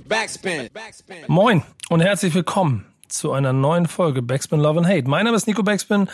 Backspin. 0.00 0.68
Moin 1.26 1.62
und 1.88 2.00
herzlich 2.00 2.34
willkommen 2.34 2.84
zu 3.08 3.32
einer 3.32 3.54
neuen 3.54 3.86
Folge 3.88 4.20
Backspin 4.20 4.60
Love 4.60 4.80
and 4.80 4.88
Hate. 4.88 5.08
Mein 5.08 5.24
Name 5.24 5.36
ist 5.36 5.46
Nico 5.46 5.62
Backspin. 5.62 6.08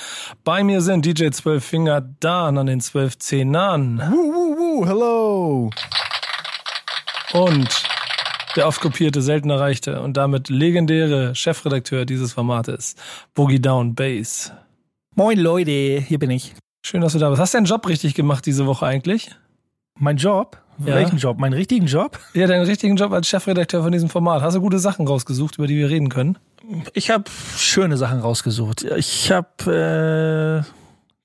Bei 0.45 0.63
mir 0.63 0.81
sind 0.81 1.05
DJ 1.05 1.31
12 1.31 1.65
Finger 1.65 2.01
Dan 2.21 2.59
an 2.59 2.67
den 2.67 2.81
12 2.81 3.19
Zehnern. 3.19 3.99
Woo, 3.99 4.33
woo, 4.33 4.57
woo, 4.57 4.87
hello. 4.87 5.71
Und 7.33 7.69
der 8.55 8.69
oft 8.69 8.81
kopierte, 8.81 9.21
selten 9.21 9.51
erreichte 9.51 10.01
und 10.01 10.17
damit 10.17 10.49
legendäre 10.49 11.35
Chefredakteur 11.35 12.05
dieses 12.05 12.35
Formates, 12.35 12.95
Boogie 13.35 13.61
Down 13.61 13.97
Bass. 13.97 14.53
Moin 15.17 15.39
Leute, 15.39 16.01
hier 16.07 16.21
bin 16.21 16.31
ich. 16.31 16.55
Schön, 16.85 17.01
dass 17.01 17.15
du 17.15 17.19
da 17.19 17.31
bist. 17.31 17.41
Hast 17.41 17.53
du 17.55 17.59
deinen 17.59 17.67
Job 17.67 17.89
richtig 17.89 18.15
gemacht 18.15 18.47
diese 18.47 18.67
Woche 18.67 18.87
eigentlich? 18.87 19.31
Mein 19.99 20.19
Job? 20.19 20.62
Ja. 20.79 20.95
Welchen 20.95 21.19
Job? 21.19 21.39
Meinen 21.39 21.53
richtigen 21.53 21.87
Job? 21.87 22.19
Ja, 22.35 22.47
deinen 22.47 22.65
richtigen 22.65 22.97
Job 22.97 23.13
als 23.13 23.29
Chefredakteur 23.29 23.83
von 23.83 23.93
diesem 23.93 24.09
Format. 24.09 24.43
Hast 24.43 24.55
du 24.55 24.61
gute 24.61 24.79
Sachen 24.79 25.07
rausgesucht, 25.07 25.59
über 25.59 25.67
die 25.67 25.77
wir 25.77 25.89
reden 25.89 26.09
können? 26.09 26.39
Ich 26.95 27.11
habe 27.11 27.25
schöne 27.57 27.97
Sachen 27.97 28.21
rausgesucht. 28.21 28.83
Ich 28.83 29.31
habe 29.31 30.65
äh, 30.65 30.71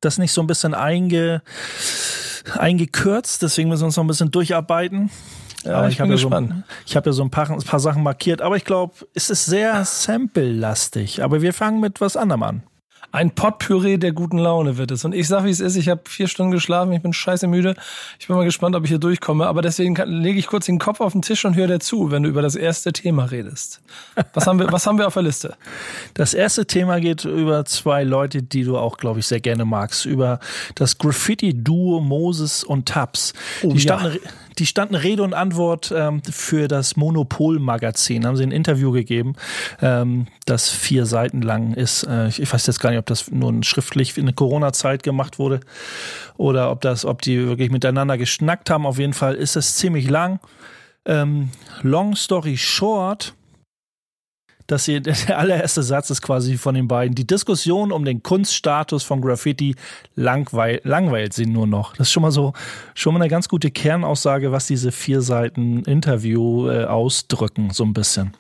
das 0.02 0.18
nicht 0.18 0.32
so 0.32 0.42
ein 0.42 0.48
bisschen 0.48 0.74
einge, 0.74 1.42
eingekürzt, 2.58 3.42
deswegen 3.42 3.70
müssen 3.70 3.82
wir 3.82 3.86
uns 3.88 3.98
noch 3.98 4.04
ein 4.04 4.08
bisschen 4.08 4.32
durcharbeiten. 4.32 5.10
Ja, 5.64 5.80
aber 5.80 5.88
ich, 5.88 5.94
ich 5.94 6.00
bin 6.00 6.10
gespannt. 6.10 6.54
So, 6.86 6.96
habe 6.96 7.10
ja 7.10 7.14
so 7.14 7.24
ein 7.24 7.30
paar, 7.30 7.50
ein 7.50 7.60
paar 7.60 7.80
Sachen 7.80 8.04
markiert, 8.04 8.42
aber 8.42 8.58
ich 8.58 8.66
glaube, 8.66 8.94
es 9.14 9.30
ist 9.30 9.46
sehr 9.46 9.84
sample-lastig. 9.84 11.24
Aber 11.24 11.42
wir 11.42 11.54
fangen 11.54 11.80
mit 11.80 12.00
was 12.00 12.16
anderem 12.16 12.44
an. 12.44 12.64
Ein 13.12 13.32
Potpüree 13.32 13.98
der 13.98 14.12
guten 14.12 14.38
Laune 14.38 14.78
wird 14.78 14.92
es. 14.92 15.06
Und 15.06 15.16
ich 15.16 15.28
sag, 15.28 15.46
wie 15.46 15.50
es 15.50 15.60
ist. 15.60 15.76
Ich 15.76 15.88
habe 15.90 16.02
vier 16.08 16.28
Stunden 16.28 16.52
geschlafen. 16.52 16.92
Ich 16.92 17.02
bin 17.02 17.14
scheiße 17.14 17.48
müde. 17.48 17.76
Ich 18.20 18.28
bin 18.28 18.36
mal 18.36 18.44
gespannt, 18.44 18.76
ob 18.76 18.84
ich 18.84 18.90
hier 18.90 19.00
durchkomme. 19.00 19.48
Aber 19.48 19.62
deswegen 19.62 19.96
lege 19.96 20.38
ich 20.38 20.48
kurz 20.48 20.66
den 20.66 20.78
Kopf 20.78 21.00
auf 21.00 21.14
den 21.14 21.22
Tisch 21.22 21.46
und 21.46 21.56
höre 21.56 21.68
dir 21.68 21.80
zu, 21.80 22.12
wenn 22.12 22.24
du 22.24 22.30
über 22.30 22.42
das 22.42 22.56
erste 22.56 22.92
Thema 22.92 23.26
redest. 23.26 23.82
Was 24.34 24.46
haben 24.46 24.60
wir, 24.60 24.72
was 24.72 24.86
haben 24.86 24.98
wir 24.98 25.08
auf 25.08 25.14
der 25.14 25.24
Liste? 25.24 25.56
Das 26.16 26.34
erste 26.34 26.66
Thema 26.66 27.00
geht 27.00 27.24
über 27.24 27.66
zwei 27.66 28.04
Leute, 28.04 28.44
die 28.44 28.64
du 28.64 28.78
auch, 28.78 28.98
glaube 28.98 29.20
ich, 29.20 29.28
sehr 29.28 29.40
gerne 29.40 29.64
magst. 29.64 30.06
Über 30.06 30.40
das 30.76 30.98
Graffiti-Duo 30.98 32.02
Moses 32.02 32.64
und 32.64 32.88
Tabs. 32.88 33.34
Oh, 33.64 33.72
die 33.72 33.80
standen, 33.80 34.20
ja 34.24 34.32
die 34.60 34.66
standen 34.66 34.96
Rede 34.96 35.24
und 35.24 35.34
Antwort 35.34 35.94
ähm, 35.96 36.22
für 36.24 36.68
das 36.68 36.96
Monopol-Magazin. 36.96 38.26
Haben 38.26 38.36
sie 38.36 38.44
ein 38.44 38.52
Interview 38.52 38.92
gegeben, 38.92 39.36
ähm, 39.82 40.28
das 40.46 40.70
vier 40.70 41.06
Seiten 41.06 41.42
lang 41.42 41.74
ist. 41.74 42.04
Äh, 42.04 42.30
ich 42.30 42.52
weiß 42.52 42.66
jetzt 42.68 42.80
gar 42.80 42.90
nicht, 42.90 43.00
ob 43.00 43.06
das 43.06 43.30
nur 43.32 43.64
schriftlich 43.64 44.18
in 44.18 44.26
der 44.26 44.36
Corona-Zeit 44.36 45.04
gemacht 45.04 45.40
wurde 45.40 45.60
oder 46.38 46.72
ob 46.72 46.82
das, 46.82 47.06
ob 47.06 47.22
die 47.22 47.48
wirklich 47.48 47.72
miteinander 47.72 48.18
geschnackt 48.18 48.70
haben. 48.70 48.86
Auf 48.86 49.00
jeden 49.00 49.14
Fall 49.14 49.36
ist 49.36 49.56
es 49.56 49.76
ziemlich 49.76 50.10
lang. 50.10 50.40
Ähm, 51.06 51.50
long 51.84 52.16
story 52.16 52.58
short, 52.58 53.34
dass 54.68 54.86
sie, 54.86 55.02
der 55.28 55.38
allererste 55.38 55.82
Satz 55.82 56.10
ist 56.10 56.22
quasi 56.22 56.58
von 56.58 56.76
den 56.76 56.88
beiden. 56.88 57.16
Die 57.16 57.26
Diskussion 57.26 57.92
um 57.92 58.06
den 58.06 58.22
Kunststatus 58.22 59.04
von 59.04 59.22
Graffiti 59.22 59.76
langweil, 60.16 60.82
langweilt 60.84 61.34
sie 61.34 61.46
nur 61.46 61.66
noch. 61.66 61.96
Das 61.96 62.08
ist 62.08 62.14
schon 62.14 62.24
mal 62.24 62.32
so, 62.32 62.54
schon 62.94 63.14
mal 63.14 63.22
eine 63.22 63.30
ganz 63.30 63.50
gute 63.50 63.72
Kernaussage, 63.72 64.52
was 64.52 64.68
diese 64.68 64.92
vier 64.92 65.22
Seiten 65.22 65.84
Interview 65.84 66.70
äh, 66.70 66.86
ausdrücken, 66.86 67.72
so 67.72 67.84
ein 67.84 67.94
bisschen. 67.94 68.34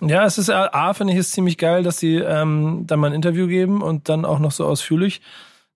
Ja, 0.00 0.26
es 0.26 0.36
ist 0.36 0.50
A, 0.50 0.92
finde 0.92 1.14
ich 1.14 1.18
es 1.18 1.30
ziemlich 1.30 1.56
geil, 1.56 1.82
dass 1.82 1.98
sie 1.98 2.16
ähm, 2.16 2.84
dann 2.86 3.00
mal 3.00 3.08
ein 3.08 3.14
Interview 3.14 3.46
geben 3.46 3.80
und 3.80 4.10
dann 4.10 4.26
auch 4.26 4.38
noch 4.38 4.52
so 4.52 4.66
ausführlich. 4.66 5.22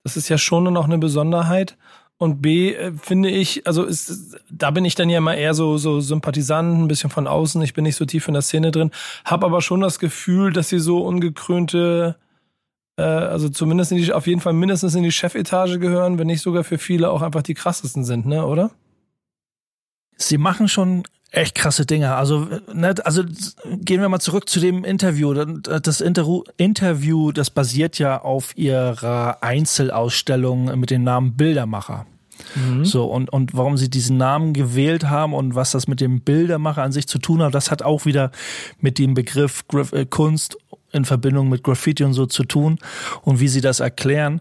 Das 0.05 0.17
ist 0.17 0.29
ja 0.29 0.37
schon 0.37 0.65
noch 0.65 0.85
eine 0.85 0.99
Besonderheit. 0.99 1.77
Und 2.21 2.43
B, 2.43 2.75
äh, 2.75 2.93
finde 3.01 3.31
ich, 3.31 3.67
also 3.67 3.83
ist, 3.85 4.37
da 4.51 4.71
bin 4.71 4.85
ich 4.85 4.95
dann 4.95 5.09
ja 5.09 5.17
immer 5.17 5.35
eher 5.35 5.55
so, 5.55 5.79
so 5.79 6.01
Sympathisant, 6.01 6.79
ein 6.79 6.87
bisschen 6.87 7.09
von 7.09 7.27
außen. 7.27 7.63
Ich 7.63 7.73
bin 7.73 7.85
nicht 7.85 7.97
so 7.97 8.05
tief 8.05 8.29
in 8.29 8.35
der 8.35 8.43
Szene 8.43 8.73
drin. 8.73 8.91
Hab 9.25 9.43
aber 9.43 9.63
schon 9.63 9.81
das 9.81 9.99
Gefühl, 9.99 10.53
dass 10.53 10.69
sie 10.69 10.81
so 10.81 10.99
ungekrönte, 10.99 12.17
äh, 12.99 13.03
also 13.03 13.49
zumindest 13.49 13.93
in 13.93 13.97
die, 13.99 14.13
auf 14.13 14.27
jeden 14.27 14.43
Fall 14.43 14.53
mindestens 14.53 14.95
in 14.95 15.03
die 15.03 15.13
Chefetage 15.13 15.79
gehören, 15.79 16.19
wenn 16.19 16.27
nicht 16.27 16.43
sogar 16.43 16.63
für 16.63 16.77
viele 16.77 17.11
auch 17.11 17.23
einfach 17.23 17.41
die 17.41 17.55
krassesten 17.55 18.05
sind, 18.05 18.27
ne, 18.27 18.45
oder? 18.45 18.71
Sie 20.19 20.37
machen 20.37 20.69
schon 20.69 21.05
echt 21.31 21.55
krasse 21.55 21.87
Dinge. 21.87 22.17
Also, 22.17 22.49
ne, 22.75 22.95
also 23.03 23.25
gehen 23.65 24.03
wir 24.03 24.11
mal 24.11 24.21
zurück 24.21 24.47
zu 24.47 24.61
dem 24.61 24.85
Interview. 24.85 25.33
Das 25.33 26.03
Inter 26.03 26.43
Interview, 26.59 27.33
das 27.33 27.49
basiert 27.49 27.99
ja 27.99 28.21
auf 28.21 28.55
ihrer 28.59 29.43
Einzelausstellung 29.43 30.79
mit 30.79 30.91
dem 30.91 31.03
Namen 31.03 31.39
Bildermacher. 31.39 32.05
Mhm. 32.55 32.85
So, 32.85 33.05
und, 33.05 33.33
und 33.33 33.55
warum 33.55 33.77
sie 33.77 33.91
diesen 33.91 34.17
Namen 34.17 34.53
gewählt 34.53 35.09
haben 35.09 35.35
und 35.35 35.55
was 35.55 35.71
das 35.73 35.89
mit 35.89 36.01
dem 36.01 36.21
Bildermacher 36.21 36.83
an 36.83 36.93
sich 36.93 37.07
zu 37.07 37.19
tun 37.19 37.43
hat, 37.43 37.55
das 37.55 37.71
hat 37.71 37.83
auch 37.83 38.05
wieder 38.05 38.31
mit 38.81 38.99
dem 38.99 39.15
Begriff 39.15 39.67
Graf 39.69 39.93
äh, 39.93 40.07
Kunst 40.07 40.57
in 40.93 41.05
Verbindung 41.05 41.49
mit 41.49 41.63
Graffiti 41.63 42.05
und 42.05 42.15
so 42.15 42.27
zu 42.27 42.45
tun 42.45 42.79
und 43.23 43.41
wie 43.41 43.49
sie 43.49 43.61
das 43.61 43.81
erklären. 43.81 44.41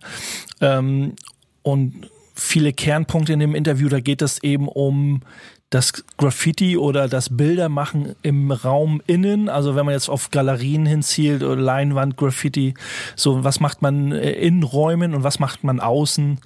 Ähm, 0.61 1.13
und 1.61 2.07
viele 2.33 2.73
Kernpunkte 2.73 3.33
in 3.33 3.39
dem 3.39 3.55
Interview, 3.55 3.89
da 3.89 3.99
geht 3.99 4.21
es 4.21 4.41
eben 4.43 4.67
um 4.67 5.21
das 5.69 6.03
Graffiti 6.17 6.77
oder 6.77 7.07
das 7.07 7.37
Bildermachen 7.37 8.15
im 8.23 8.51
Raum 8.51 9.01
innen, 9.05 9.49
also 9.49 9.75
wenn 9.75 9.85
man 9.85 9.93
jetzt 9.93 10.09
auf 10.09 10.31
Galerien 10.31 10.87
hinzielt 10.87 11.43
oder 11.43 11.55
Leinwand, 11.55 12.17
Graffiti, 12.17 12.73
so 13.15 13.43
was 13.43 13.59
macht 13.59 13.81
man 13.83 14.11
äh, 14.11 14.31
in 14.31 14.63
Räumen 14.63 15.13
und 15.13 15.23
was 15.23 15.37
macht 15.37 15.63
man 15.63 15.79
außen, 15.79 16.39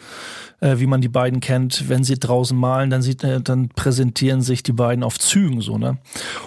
äh, 0.64 0.80
wie 0.80 0.88
man 0.88 1.02
die 1.02 1.10
beiden 1.10 1.42
kennt, 1.42 1.90
wenn 1.90 2.04
sie 2.04 2.18
draußen 2.18 2.58
malen, 2.58 2.90
dann 2.90 3.02
sieht, 3.02 3.24
äh, 3.24 3.42
dann 3.42 3.68
präsentieren 3.70 4.42
sich 4.42 4.64
die 4.64 4.72
beiden 4.72 5.04
auf 5.04 5.20
Zügen 5.20 5.62
so, 5.62 5.78
ne? 5.78 5.98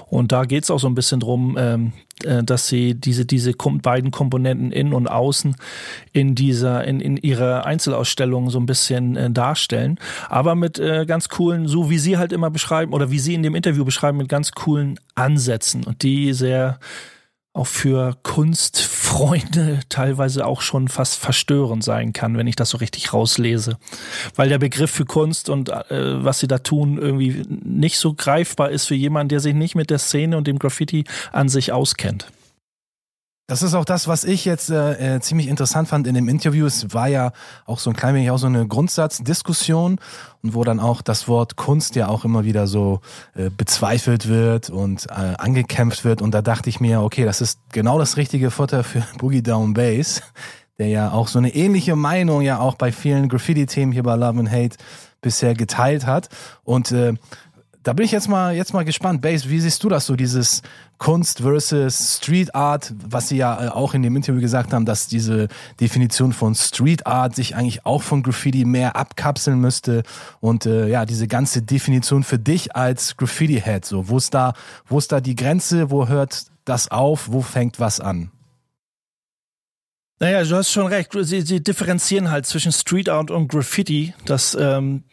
Und 0.08 0.32
da 0.32 0.44
geht's 0.44 0.70
auch 0.70 0.78
so 0.78 0.86
ein 0.86 0.94
bisschen 0.94 1.20
drum, 1.20 1.56
ähm, 1.58 1.92
äh, 2.24 2.42
dass 2.42 2.66
sie 2.66 2.94
diese, 2.94 3.26
diese 3.26 3.52
beiden 3.52 4.10
Komponenten 4.10 4.72
innen 4.72 4.94
und 4.94 5.06
außen 5.06 5.56
in 6.12 6.34
dieser, 6.34 6.84
in, 6.84 7.00
in 7.00 7.18
ihrer 7.18 7.66
Einzelausstellung 7.66 8.48
so 8.48 8.58
ein 8.58 8.66
bisschen 8.66 9.16
äh, 9.16 9.30
darstellen. 9.30 9.98
Aber 10.30 10.54
mit 10.54 10.78
äh, 10.78 11.04
ganz 11.04 11.28
coolen, 11.28 11.68
so 11.68 11.90
wie 11.90 11.98
sie 11.98 12.16
halt 12.16 12.32
immer 12.32 12.50
beschreiben 12.50 12.94
oder 12.94 13.10
wie 13.10 13.18
sie 13.18 13.34
in 13.34 13.42
dem 13.42 13.54
Interview 13.54 13.84
beschreiben, 13.84 14.16
mit 14.16 14.30
ganz 14.30 14.52
coolen 14.52 14.98
Ansätzen 15.14 15.84
und 15.84 16.02
die 16.02 16.32
sehr 16.32 16.78
auch 17.56 17.66
für 17.66 18.16
Kunstfreunde 18.22 19.80
teilweise 19.88 20.46
auch 20.46 20.60
schon 20.60 20.88
fast 20.88 21.16
verstörend 21.16 21.82
sein 21.82 22.12
kann, 22.12 22.36
wenn 22.36 22.46
ich 22.46 22.56
das 22.56 22.70
so 22.70 22.78
richtig 22.78 23.12
rauslese. 23.12 23.78
Weil 24.34 24.48
der 24.48 24.58
Begriff 24.58 24.90
für 24.90 25.06
Kunst 25.06 25.48
und 25.48 25.70
äh, 25.70 26.24
was 26.24 26.38
sie 26.38 26.48
da 26.48 26.58
tun 26.58 26.98
irgendwie 26.98 27.42
nicht 27.48 27.98
so 27.98 28.14
greifbar 28.14 28.70
ist 28.70 28.86
für 28.86 28.94
jemanden, 28.94 29.30
der 29.30 29.40
sich 29.40 29.54
nicht 29.54 29.74
mit 29.74 29.90
der 29.90 29.98
Szene 29.98 30.36
und 30.36 30.46
dem 30.46 30.58
Graffiti 30.58 31.04
an 31.32 31.48
sich 31.48 31.72
auskennt. 31.72 32.26
Das 33.48 33.62
ist 33.62 33.74
auch 33.74 33.84
das, 33.84 34.08
was 34.08 34.24
ich 34.24 34.44
jetzt 34.44 34.70
äh, 34.70 35.16
äh, 35.16 35.20
ziemlich 35.20 35.46
interessant 35.46 35.86
fand 35.86 36.08
in 36.08 36.16
dem 36.16 36.28
Interview. 36.28 36.66
Es 36.66 36.92
war 36.92 37.06
ja 37.06 37.30
auch 37.64 37.78
so 37.78 37.90
ein 37.90 37.96
klein 37.96 38.16
wenig 38.16 38.32
auch 38.32 38.38
so 38.38 38.48
eine 38.48 38.66
Grundsatzdiskussion 38.66 40.00
und 40.42 40.54
wo 40.54 40.64
dann 40.64 40.80
auch 40.80 41.00
das 41.00 41.28
Wort 41.28 41.54
Kunst 41.54 41.94
ja 41.94 42.08
auch 42.08 42.24
immer 42.24 42.44
wieder 42.44 42.66
so 42.66 43.02
äh, 43.36 43.48
bezweifelt 43.50 44.26
wird 44.26 44.68
und 44.68 45.06
äh, 45.06 45.34
angekämpft 45.38 46.04
wird. 46.04 46.22
Und 46.22 46.32
da 46.32 46.42
dachte 46.42 46.68
ich 46.68 46.80
mir, 46.80 47.02
okay, 47.02 47.24
das 47.24 47.40
ist 47.40 47.60
genau 47.70 48.00
das 48.00 48.16
richtige 48.16 48.50
Futter 48.50 48.82
für 48.82 49.04
Boogie 49.18 49.42
Down 49.42 49.74
Bass, 49.74 50.22
der 50.78 50.88
ja 50.88 51.12
auch 51.12 51.28
so 51.28 51.38
eine 51.38 51.54
ähnliche 51.54 51.94
Meinung 51.94 52.40
ja 52.40 52.58
auch 52.58 52.74
bei 52.74 52.90
vielen 52.90 53.28
Graffiti-Themen 53.28 53.92
hier 53.92 54.02
bei 54.02 54.16
Love 54.16 54.40
and 54.40 54.50
Hate 54.50 54.76
bisher 55.20 55.54
geteilt 55.54 56.04
hat. 56.04 56.30
Und 56.64 56.90
äh, 56.90 57.14
da 57.84 57.92
bin 57.92 58.04
ich 58.04 58.10
jetzt 58.10 58.28
mal, 58.28 58.56
jetzt 58.56 58.74
mal 58.74 58.84
gespannt. 58.84 59.22
Base, 59.22 59.48
wie 59.48 59.60
siehst 59.60 59.84
du 59.84 59.88
das 59.88 60.06
so, 60.06 60.16
dieses 60.16 60.62
Kunst 60.98 61.40
versus 61.40 62.16
Street 62.16 62.54
Art, 62.54 62.94
was 63.08 63.28
sie 63.28 63.36
ja 63.36 63.66
äh, 63.66 63.68
auch 63.68 63.94
in 63.94 64.02
dem 64.02 64.16
Interview 64.16 64.40
gesagt 64.40 64.72
haben, 64.72 64.86
dass 64.86 65.08
diese 65.08 65.48
Definition 65.80 66.32
von 66.32 66.54
Street 66.54 67.06
Art 67.06 67.34
sich 67.34 67.54
eigentlich 67.54 67.84
auch 67.84 68.02
von 68.02 68.22
Graffiti 68.22 68.64
mehr 68.64 68.96
abkapseln 68.96 69.60
müsste 69.60 70.02
und 70.40 70.66
äh, 70.66 70.88
ja, 70.88 71.04
diese 71.04 71.28
ganze 71.28 71.62
Definition 71.62 72.22
für 72.22 72.38
dich 72.38 72.74
als 72.74 73.16
Graffiti-Head, 73.16 73.84
so, 73.84 74.08
wo 74.08 74.16
ist 74.16 74.34
da, 74.34 74.54
wo 74.86 74.98
ist 74.98 75.12
da 75.12 75.20
die 75.20 75.36
Grenze, 75.36 75.90
wo 75.90 76.08
hört 76.08 76.46
das 76.64 76.90
auf, 76.90 77.30
wo 77.30 77.42
fängt 77.42 77.78
was 77.78 78.00
an? 78.00 78.30
Naja, 80.18 80.42
du 80.44 80.56
hast 80.56 80.72
schon 80.72 80.86
recht. 80.86 81.12
Sie, 81.12 81.42
sie 81.42 81.62
differenzieren 81.62 82.30
halt 82.30 82.46
zwischen 82.46 82.72
Street 82.72 83.10
Art 83.10 83.30
und 83.30 83.48
Graffiti. 83.48 84.14
Das 84.24 84.56
ähm, 84.58 85.04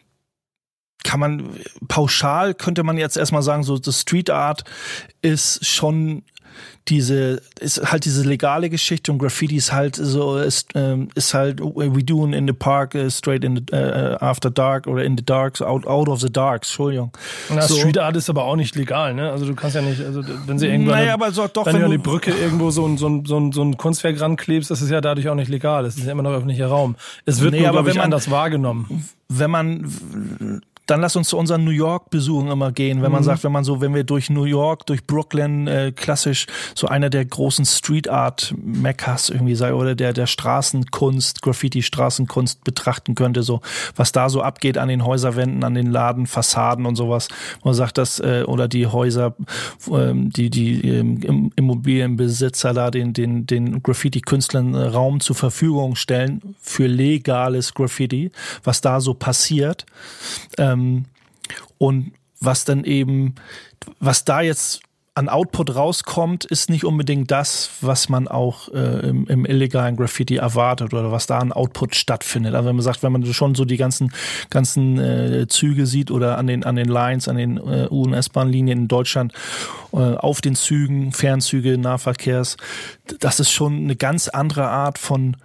kann 1.04 1.20
man 1.20 1.50
pauschal 1.86 2.54
könnte 2.54 2.82
man 2.82 2.98
jetzt 2.98 3.16
erstmal 3.16 3.42
sagen, 3.42 3.62
so 3.62 3.78
das 3.78 4.00
Street 4.00 4.30
Art 4.30 4.64
ist 5.22 5.64
schon 5.64 6.24
diese 6.88 7.40
ist 7.60 7.90
halt 7.90 8.04
diese 8.04 8.28
legale 8.28 8.68
Geschichte 8.68 9.10
und 9.10 9.18
Graffiti 9.18 9.56
ist 9.56 9.72
halt 9.72 9.96
so 9.96 10.36
ist, 10.36 10.68
ähm, 10.74 11.08
ist 11.14 11.32
halt 11.32 11.60
we 11.60 12.04
doing 12.04 12.34
in 12.34 12.46
the 12.46 12.52
park 12.52 12.94
uh, 12.94 13.08
straight 13.08 13.42
in 13.42 13.56
the, 13.56 13.62
uh, 13.74 14.16
after 14.20 14.50
dark 14.50 14.86
oder 14.86 15.02
in 15.02 15.16
the 15.16 15.24
dark 15.24 15.60
out 15.62 15.86
out 15.86 16.08
of 16.08 16.20
the 16.20 16.30
dark 16.30 16.62
Entschuldigung. 16.62 17.10
Na, 17.48 17.62
so. 17.62 17.76
Street 17.76 17.96
Art 17.98 18.16
ist 18.16 18.28
aber 18.28 18.44
auch 18.44 18.56
nicht 18.56 18.76
legal 18.76 19.14
ne? 19.14 19.30
Also 19.30 19.46
du 19.46 19.54
kannst 19.54 19.76
ja 19.76 19.82
nicht 19.82 20.00
also 20.00 20.22
wenn 20.46 20.58
sie 20.58 20.66
irgendwann 20.66 20.98
naja, 20.98 21.14
aber 21.14 21.30
so, 21.32 21.48
doch, 21.48 21.64
wenn, 21.64 21.74
wenn 21.74 21.80
du 21.80 21.86
an 21.86 21.92
die 21.92 21.98
Brücke 21.98 22.32
irgendwo 22.32 22.70
so 22.70 22.86
ein, 22.86 22.98
so, 22.98 23.08
ein, 23.08 23.24
so, 23.24 23.38
ein, 23.38 23.52
so 23.52 23.62
ein 23.62 23.78
Kunstwerk 23.78 24.20
ranklebst 24.20 24.70
das 24.70 24.82
ist 24.82 24.90
ja 24.90 25.00
dadurch 25.00 25.28
auch 25.28 25.34
nicht 25.34 25.48
legal. 25.48 25.84
Das 25.84 25.96
ist 25.96 26.04
ja 26.04 26.12
immer 26.12 26.22
noch 26.22 26.32
öffentlicher 26.32 26.66
Raum. 26.66 26.96
Es 27.24 27.40
wird 27.40 27.52
nee, 27.52 27.62
nur 27.62 27.70
glaube 27.70 27.90
ich 27.90 27.96
man, 27.96 28.04
anders 28.04 28.30
wahrgenommen. 28.30 29.08
wenn 29.28 29.50
man 29.50 30.60
dann 30.86 31.00
lass 31.00 31.16
uns 31.16 31.28
zu 31.28 31.38
unseren 31.38 31.64
New 31.64 31.70
York 31.70 32.10
Besuchen 32.10 32.48
immer 32.48 32.70
gehen, 32.70 33.02
wenn 33.02 33.10
man 33.10 33.22
mhm. 33.22 33.26
sagt, 33.26 33.44
wenn 33.44 33.52
man 33.52 33.64
so, 33.64 33.80
wenn 33.80 33.94
wir 33.94 34.04
durch 34.04 34.28
New 34.28 34.44
York, 34.44 34.84
durch 34.86 35.06
Brooklyn 35.06 35.66
äh, 35.66 35.92
klassisch 35.94 36.46
so 36.74 36.86
einer 36.88 37.08
der 37.08 37.24
großen 37.24 37.64
Street 37.64 38.08
Art 38.08 38.54
Meccas 38.62 39.30
irgendwie 39.30 39.54
sei 39.54 39.72
oder 39.72 39.94
der 39.94 40.12
der 40.12 40.26
Straßenkunst, 40.26 41.40
Graffiti 41.40 41.82
Straßenkunst 41.82 42.64
betrachten 42.64 43.14
könnte, 43.14 43.42
so 43.42 43.62
was 43.96 44.12
da 44.12 44.28
so 44.28 44.42
abgeht 44.42 44.76
an 44.76 44.88
den 44.88 45.04
Häuserwänden, 45.04 45.64
an 45.64 45.74
den 45.74 45.90
Ladenfassaden 45.90 46.84
und 46.84 46.96
sowas. 46.96 47.28
Man 47.64 47.74
sagt 47.74 47.96
das 47.96 48.20
äh, 48.20 48.44
oder 48.46 48.68
die 48.68 48.86
Häuser, 48.86 49.34
ähm, 49.90 50.30
die 50.30 50.50
die 50.50 50.86
ähm, 50.86 51.50
Immobilienbesitzer 51.56 52.74
da 52.74 52.90
den 52.90 53.14
den 53.14 53.46
den 53.46 53.82
Graffiti 53.82 54.20
Künstlern 54.20 54.74
äh, 54.74 54.84
Raum 54.88 55.20
zur 55.20 55.36
Verfügung 55.36 55.96
stellen 55.96 56.56
für 56.60 56.86
legales 56.86 57.72
Graffiti, 57.72 58.30
was 58.62 58.82
da 58.82 59.00
so 59.00 59.14
passiert. 59.14 59.86
Ähm, 60.58 60.73
und 61.78 62.12
was 62.40 62.64
dann 62.64 62.84
eben, 62.84 63.34
was 64.00 64.24
da 64.24 64.40
jetzt 64.40 64.82
an 65.16 65.28
Output 65.28 65.76
rauskommt, 65.76 66.44
ist 66.44 66.70
nicht 66.70 66.84
unbedingt 66.84 67.30
das, 67.30 67.70
was 67.82 68.08
man 68.08 68.26
auch 68.26 68.68
äh, 68.74 69.08
im, 69.08 69.28
im, 69.28 69.46
illegalen 69.46 69.96
Graffiti 69.96 70.36
erwartet 70.36 70.92
oder 70.92 71.12
was 71.12 71.26
da 71.26 71.38
an 71.38 71.52
Output 71.52 71.94
stattfindet. 71.94 72.54
Also 72.54 72.68
wenn 72.68 72.74
man 72.74 72.82
sagt, 72.82 73.04
wenn 73.04 73.12
man 73.12 73.24
schon 73.32 73.54
so 73.54 73.64
die 73.64 73.76
ganzen 73.76 74.12
ganzen 74.50 74.98
äh, 74.98 75.46
Züge 75.46 75.86
sieht 75.86 76.10
oder 76.10 76.36
an 76.36 76.48
den 76.48 76.64
an 76.64 76.74
den 76.74 76.88
Lines, 76.88 77.28
an 77.28 77.36
den 77.36 77.58
äh, 77.58 77.86
U- 77.90 78.02
und 78.02 78.54
in 78.54 78.88
Deutschland, 78.88 79.32
äh, 79.92 79.98
auf 79.98 80.40
den 80.40 80.56
Zügen, 80.56 81.12
Fernzüge, 81.12 81.78
Nahverkehrs, 81.78 82.56
das 83.20 83.38
ist 83.38 83.52
schon 83.52 83.84
eine 83.84 83.94
ganz 83.94 84.26
andere 84.26 84.66
Art 84.66 84.98
von 84.98 85.36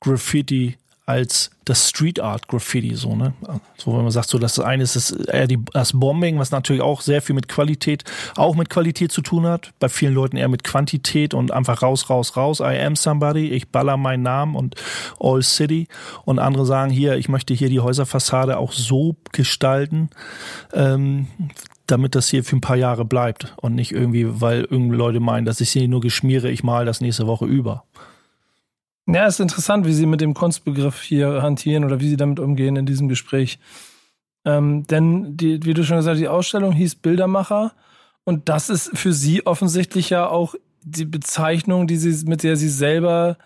Graffiti 0.00 0.76
als 1.06 1.50
das 1.66 1.90
Street 1.90 2.18
Art 2.20 2.48
Graffiti, 2.48 2.94
so, 2.94 3.14
ne? 3.14 3.34
So, 3.76 3.94
wenn 3.94 4.02
man 4.02 4.10
sagt, 4.10 4.28
so, 4.28 4.38
das 4.38 4.58
eine 4.58 4.82
ist 4.82 4.96
das, 4.96 5.10
eher 5.10 5.46
die, 5.46 5.58
das 5.72 5.92
Bombing, 5.92 6.38
was 6.38 6.50
natürlich 6.50 6.80
auch 6.80 7.02
sehr 7.02 7.20
viel 7.20 7.34
mit 7.34 7.48
Qualität, 7.48 8.04
auch 8.36 8.54
mit 8.54 8.70
Qualität 8.70 9.12
zu 9.12 9.20
tun 9.20 9.46
hat. 9.46 9.72
Bei 9.78 9.90
vielen 9.90 10.14
Leuten 10.14 10.36
eher 10.36 10.48
mit 10.48 10.64
Quantität 10.64 11.34
und 11.34 11.52
einfach 11.52 11.82
raus, 11.82 12.08
raus, 12.08 12.36
raus. 12.36 12.60
I 12.60 12.78
am 12.80 12.96
somebody. 12.96 13.50
Ich 13.50 13.68
baller 13.68 13.98
meinen 13.98 14.22
Namen 14.22 14.56
und 14.56 14.76
All 15.20 15.42
City. 15.42 15.88
Und 16.24 16.38
andere 16.38 16.64
sagen 16.64 16.90
hier, 16.90 17.16
ich 17.16 17.28
möchte 17.28 17.52
hier 17.52 17.68
die 17.68 17.80
Häuserfassade 17.80 18.56
auch 18.56 18.72
so 18.72 19.16
gestalten, 19.32 20.08
ähm, 20.72 21.26
damit 21.86 22.14
das 22.14 22.28
hier 22.28 22.44
für 22.44 22.56
ein 22.56 22.62
paar 22.62 22.76
Jahre 22.76 23.04
bleibt 23.04 23.54
und 23.56 23.74
nicht 23.74 23.92
irgendwie, 23.92 24.40
weil 24.40 24.62
irgendeine 24.62 24.96
Leute 24.96 25.20
meinen, 25.20 25.44
dass 25.44 25.60
ich 25.60 25.70
sie 25.70 25.86
nur 25.86 26.00
geschmiere, 26.00 26.50
ich 26.50 26.64
mal 26.64 26.86
das 26.86 27.02
nächste 27.02 27.26
Woche 27.26 27.44
über. 27.44 27.84
Ja, 29.06 29.26
ist 29.26 29.40
interessant, 29.40 29.86
wie 29.86 29.92
Sie 29.92 30.06
mit 30.06 30.20
dem 30.20 30.32
Kunstbegriff 30.32 31.02
hier 31.02 31.42
hantieren 31.42 31.84
oder 31.84 32.00
wie 32.00 32.08
Sie 32.08 32.16
damit 32.16 32.40
umgehen 32.40 32.76
in 32.76 32.86
diesem 32.86 33.08
Gespräch. 33.08 33.58
Ähm, 34.46 34.86
denn, 34.86 35.36
die, 35.36 35.64
wie 35.64 35.74
du 35.74 35.84
schon 35.84 35.98
gesagt 35.98 36.14
hast, 36.14 36.20
die 36.20 36.28
Ausstellung 36.28 36.72
hieß 36.72 36.96
Bildermacher 36.96 37.72
und 38.24 38.48
das 38.48 38.70
ist 38.70 38.96
für 38.96 39.12
Sie 39.12 39.46
offensichtlich 39.46 40.10
ja 40.10 40.26
auch 40.26 40.54
die 40.82 41.04
Bezeichnung, 41.04 41.86
die 41.86 41.96
Sie, 41.96 42.26
mit 42.26 42.42
der 42.42 42.56
Sie 42.56 42.68
selber 42.68 43.36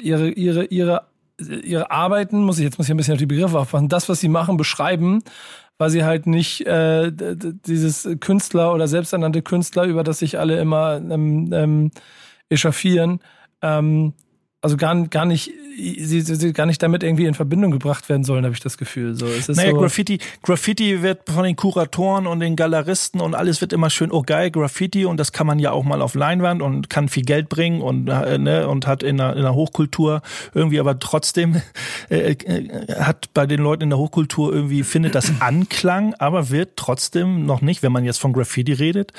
ihre, 0.00 0.30
ihre, 0.30 0.64
ihre, 0.64 1.06
ihre 1.40 1.90
Arbeiten, 1.90 2.42
muss 2.42 2.58
ich 2.58 2.64
jetzt 2.64 2.78
muss 2.78 2.86
ich 2.86 2.92
ein 2.92 2.96
bisschen 2.96 3.14
auf 3.14 3.18
die 3.18 3.26
Begriffe 3.26 3.58
aufpassen, 3.58 3.88
das, 3.88 4.08
was 4.08 4.20
Sie 4.20 4.28
machen, 4.28 4.56
beschreiben, 4.56 5.22
weil 5.78 5.90
Sie 5.90 6.04
halt 6.04 6.26
nicht 6.26 6.66
äh, 6.66 7.12
dieses 7.12 8.08
Künstler 8.20 8.74
oder 8.74 8.86
selbsternannte 8.88 9.42
Künstler, 9.42 9.84
über 9.84 10.04
das 10.04 10.20
sich 10.20 10.38
alle 10.38 10.60
immer 10.60 10.96
ähm, 10.96 11.52
ähm, 11.52 11.90
echauffieren, 12.48 13.20
ähm, 13.62 14.14
also 14.60 14.76
gar, 14.76 15.06
gar 15.06 15.24
nicht, 15.24 15.52
sie, 15.76 16.20
sie 16.20 16.52
gar 16.52 16.66
nicht 16.66 16.82
damit 16.82 17.04
irgendwie 17.04 17.26
in 17.26 17.34
Verbindung 17.34 17.70
gebracht 17.70 18.08
werden 18.08 18.24
sollen, 18.24 18.44
habe 18.44 18.54
ich 18.54 18.60
das 18.60 18.76
Gefühl. 18.76 19.14
So, 19.14 19.26
es 19.26 19.48
ist 19.48 19.56
naja, 19.56 19.70
so 19.70 19.78
Graffiti, 19.78 20.18
Graffiti 20.42 21.00
wird 21.00 21.30
von 21.30 21.44
den 21.44 21.54
Kuratoren 21.54 22.26
und 22.26 22.40
den 22.40 22.56
Galeristen 22.56 23.20
und 23.20 23.36
alles 23.36 23.60
wird 23.60 23.72
immer 23.72 23.88
schön, 23.88 24.10
oh 24.10 24.22
geil, 24.22 24.50
Graffiti 24.50 25.04
und 25.04 25.18
das 25.18 25.30
kann 25.30 25.46
man 25.46 25.60
ja 25.60 25.70
auch 25.70 25.84
mal 25.84 26.02
auf 26.02 26.14
Leinwand 26.14 26.60
und 26.60 26.90
kann 26.90 27.08
viel 27.08 27.24
Geld 27.24 27.48
bringen 27.48 27.80
und, 27.82 28.08
äh, 28.08 28.36
ne, 28.38 28.66
und 28.66 28.88
hat 28.88 29.04
in 29.04 29.18
der, 29.18 29.36
in 29.36 29.42
der 29.42 29.54
Hochkultur 29.54 30.22
irgendwie 30.54 30.80
aber 30.80 30.98
trotzdem 30.98 31.62
äh, 32.10 32.32
äh, 32.32 32.94
hat 32.98 33.32
bei 33.34 33.46
den 33.46 33.60
Leuten 33.60 33.84
in 33.84 33.90
der 33.90 33.98
Hochkultur 33.98 34.52
irgendwie 34.52 34.82
findet 34.82 35.14
das 35.14 35.40
Anklang, 35.40 36.14
aber 36.14 36.50
wird 36.50 36.70
trotzdem 36.74 37.46
noch 37.46 37.60
nicht, 37.60 37.84
wenn 37.84 37.92
man 37.92 38.04
jetzt 38.04 38.18
von 38.18 38.32
Graffiti 38.32 38.72
redet, 38.72 39.12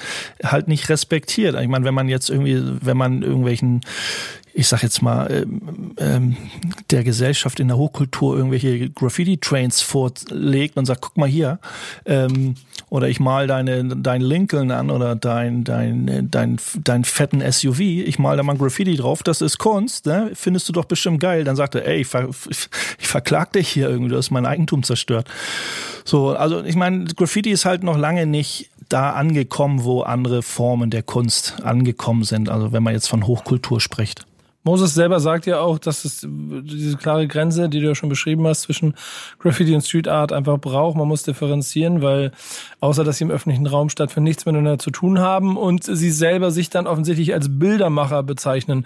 halt 0.44 0.68
nicht 0.68 0.90
respektiert. 0.90 1.56
Ich 1.62 1.68
meine, 1.70 1.86
wenn 1.86 1.94
man 1.94 2.10
jetzt 2.10 2.30
irgendwie, 2.30 2.62
wenn 2.82 2.98
man 2.98 3.22
irgendwelchen 3.24 3.82
ich 4.54 4.68
sag 4.68 4.84
jetzt 4.84 5.02
mal, 5.02 5.32
ähm, 5.32 5.94
ähm, 5.98 6.38
der 6.90 7.04
Gesellschaft 7.04 7.60
in 7.60 7.68
der 7.68 7.78
Hochkultur 7.78 8.36
irgendwelche 8.36 8.90
Graffiti-Trains 8.90 9.82
vorlegt 9.82 10.78
und 10.78 10.86
sagt, 10.86 11.02
guck 11.02 11.18
mal 11.18 11.30
hier, 11.30 11.60
ähm, 12.06 12.56
oder 12.90 13.08
ich 13.08 13.20
mal 13.20 13.48
deine, 13.48 13.84
dein 13.84 14.22
Lincoln 14.22 14.72
an 14.72 14.90
oder 14.90 15.16
dein, 15.16 15.64
dein, 15.64 16.28
dein, 16.30 16.58
dein 16.84 17.06
fetten 17.06 17.42
SUV, 17.52 17.80
ich 17.80 18.18
mal 18.18 18.38
da 18.38 18.44
mal 18.44 18.58
Graffiti 18.58 18.96
drauf, 18.96 19.24
das 19.24 19.42
ist 19.42 19.60
Kunst, 19.60 20.06
ne? 20.06 20.32
findest 20.34 20.68
du 20.68 20.74
doch 20.74 20.86
bestimmt 20.86 21.20
geil. 21.20 21.44
Dann 21.44 21.56
sagt 21.56 21.76
er, 21.76 21.86
ey, 21.86 22.02
ich, 22.02 22.08
ver, 22.08 22.30
ich 22.50 23.08
verklag 23.08 23.54
dich 23.54 23.70
hier 23.70 23.90
irgendwie, 23.90 24.10
du 24.10 24.18
hast 24.18 24.32
mein 24.32 24.46
Eigentum 24.46 24.84
zerstört. 24.84 25.28
So, 26.04 26.30
also 26.30 26.64
ich 26.64 26.76
meine, 26.76 27.06
Graffiti 27.06 27.52
ist 27.52 27.66
halt 27.66 27.84
noch 27.84 27.98
lange 27.98 28.26
nicht 28.26 28.70
da 28.90 29.12
angekommen, 29.12 29.84
wo 29.84 30.02
andere 30.02 30.42
Formen 30.42 30.90
der 30.90 31.04
Kunst 31.04 31.62
angekommen 31.64 32.24
sind. 32.24 32.50
Also 32.50 32.72
wenn 32.72 32.82
man 32.82 32.94
jetzt 32.94 33.08
von 33.08 33.28
Hochkultur 33.28 33.80
spricht. 33.80 34.26
Moses 34.70 34.94
selber 34.94 35.20
sagt 35.20 35.48
ja 35.48 35.62
auch, 35.62 35.80
dass 35.80 36.06
es 36.06 36.28
diese 36.30 36.96
klare 36.96 37.28
Grenze, 37.28 37.70
die 37.70 37.80
du 37.80 37.88
ja 37.88 37.96
schon 37.96 38.08
beschrieben 38.08 38.46
hast, 38.46 38.62
zwischen 38.62 38.94
Graffiti 39.40 39.74
und 39.74 39.82
Street 39.82 40.08
Art 40.08 40.32
einfach 40.32 40.60
braucht. 40.60 40.96
Man 40.96 41.08
muss 41.08 41.24
differenzieren, 41.24 42.04
weil 42.04 42.32
außer 42.80 43.04
dass 43.04 43.18
sie 43.18 43.24
im 43.24 43.32
öffentlichen 43.32 43.66
Raum 43.66 43.90
stattfinden, 43.90 44.26
nichts 44.26 44.46
miteinander 44.46 44.78
zu 44.78 44.92
tun 44.92 45.18
haben 45.18 45.58
und 45.58 45.86
sie 45.86 46.12
selber 46.12 46.52
sich 46.52 46.70
dann 46.70 46.86
offensichtlich 46.86 47.34
als 47.34 47.48
Bildermacher 47.58 48.22
bezeichnen 48.22 48.86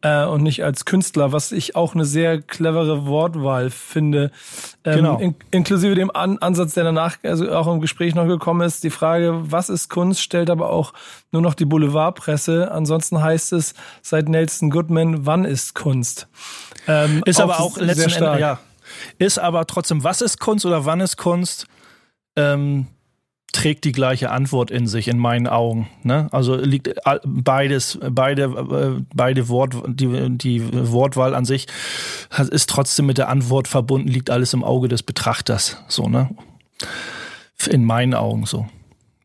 äh, 0.00 0.24
und 0.24 0.42
nicht 0.42 0.64
als 0.64 0.86
Künstler, 0.86 1.30
was 1.30 1.52
ich 1.52 1.76
auch 1.76 1.94
eine 1.94 2.06
sehr 2.06 2.40
clevere 2.40 3.04
Wortwahl 3.06 3.68
finde. 3.68 4.30
Ähm, 4.84 4.96
genau. 4.96 5.18
In, 5.18 5.34
inklusive 5.50 5.94
dem 5.94 6.10
An 6.10 6.38
Ansatz, 6.38 6.72
der 6.72 6.84
danach 6.84 7.18
also 7.22 7.50
auch 7.50 7.66
im 7.66 7.82
Gespräch 7.82 8.14
noch 8.14 8.26
gekommen 8.26 8.62
ist. 8.62 8.82
Die 8.82 8.88
Frage, 8.88 9.42
was 9.42 9.68
ist 9.68 9.90
Kunst, 9.90 10.22
stellt 10.22 10.48
aber 10.48 10.70
auch 10.70 10.94
nur 11.32 11.42
noch 11.42 11.54
die 11.54 11.64
Boulevardpresse. 11.64 12.70
Ansonsten 12.70 13.22
heißt 13.22 13.52
es 13.52 13.74
seit 14.02 14.28
Nelson 14.28 14.70
Goodman, 14.70 15.26
wann 15.26 15.44
ist 15.44 15.74
Kunst? 15.74 16.28
Ähm, 16.86 17.22
ist 17.26 17.40
aber 17.40 17.60
auch 17.60 17.76
letzten 17.76 18.22
Endes, 18.22 18.40
ja. 18.40 18.58
Ist 19.18 19.38
aber 19.38 19.66
trotzdem, 19.66 20.02
was 20.04 20.22
ist 20.22 20.40
Kunst 20.40 20.64
oder 20.64 20.84
wann 20.84 21.00
ist 21.00 21.16
Kunst? 21.16 21.66
Ähm, 22.36 22.86
trägt 23.52 23.84
die 23.84 23.92
gleiche 23.92 24.30
Antwort 24.30 24.70
in 24.70 24.86
sich, 24.86 25.08
in 25.08 25.18
meinen 25.18 25.46
Augen. 25.46 25.88
Ne? 26.02 26.28
Also 26.32 26.54
liegt 26.54 26.94
beides, 27.24 27.98
beide, 28.10 28.42
äh, 28.44 29.02
beide 29.14 29.48
Wort, 29.48 29.74
die, 29.86 30.30
die 30.38 30.90
Wortwahl 30.92 31.34
an 31.34 31.44
sich 31.44 31.66
ist 32.50 32.70
trotzdem 32.70 33.06
mit 33.06 33.18
der 33.18 33.28
Antwort 33.28 33.68
verbunden, 33.68 34.08
liegt 34.08 34.30
alles 34.30 34.54
im 34.54 34.64
Auge 34.64 34.88
des 34.88 35.02
Betrachters. 35.02 35.82
So, 35.88 36.08
ne? 36.08 36.30
In 37.68 37.84
meinen 37.84 38.14
Augen 38.14 38.46
so 38.46 38.66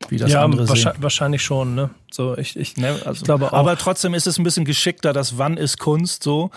wie 0.10 0.18
das 0.18 0.32
ja, 0.32 0.44
andere 0.44 0.68
wahrscheinlich, 0.68 0.94
sehen. 0.96 1.04
wahrscheinlich 1.04 1.42
schon, 1.42 1.76
ne? 1.76 1.90
So, 2.12 2.38
ich, 2.38 2.56
ich, 2.56 2.78
ne, 2.78 3.00
also, 3.06 3.12
ich 3.14 3.24
glaube 3.24 3.48
auch. 3.48 3.54
Aber 3.54 3.78
trotzdem 3.78 4.14
ist 4.14 4.28
es 4.28 4.38
ein 4.38 4.44
bisschen 4.44 4.66
geschickter, 4.66 5.14
das 5.14 5.38
Wann 5.38 5.58
ist 5.58 5.80
Kunst, 5.80 6.24
so, 6.24 6.52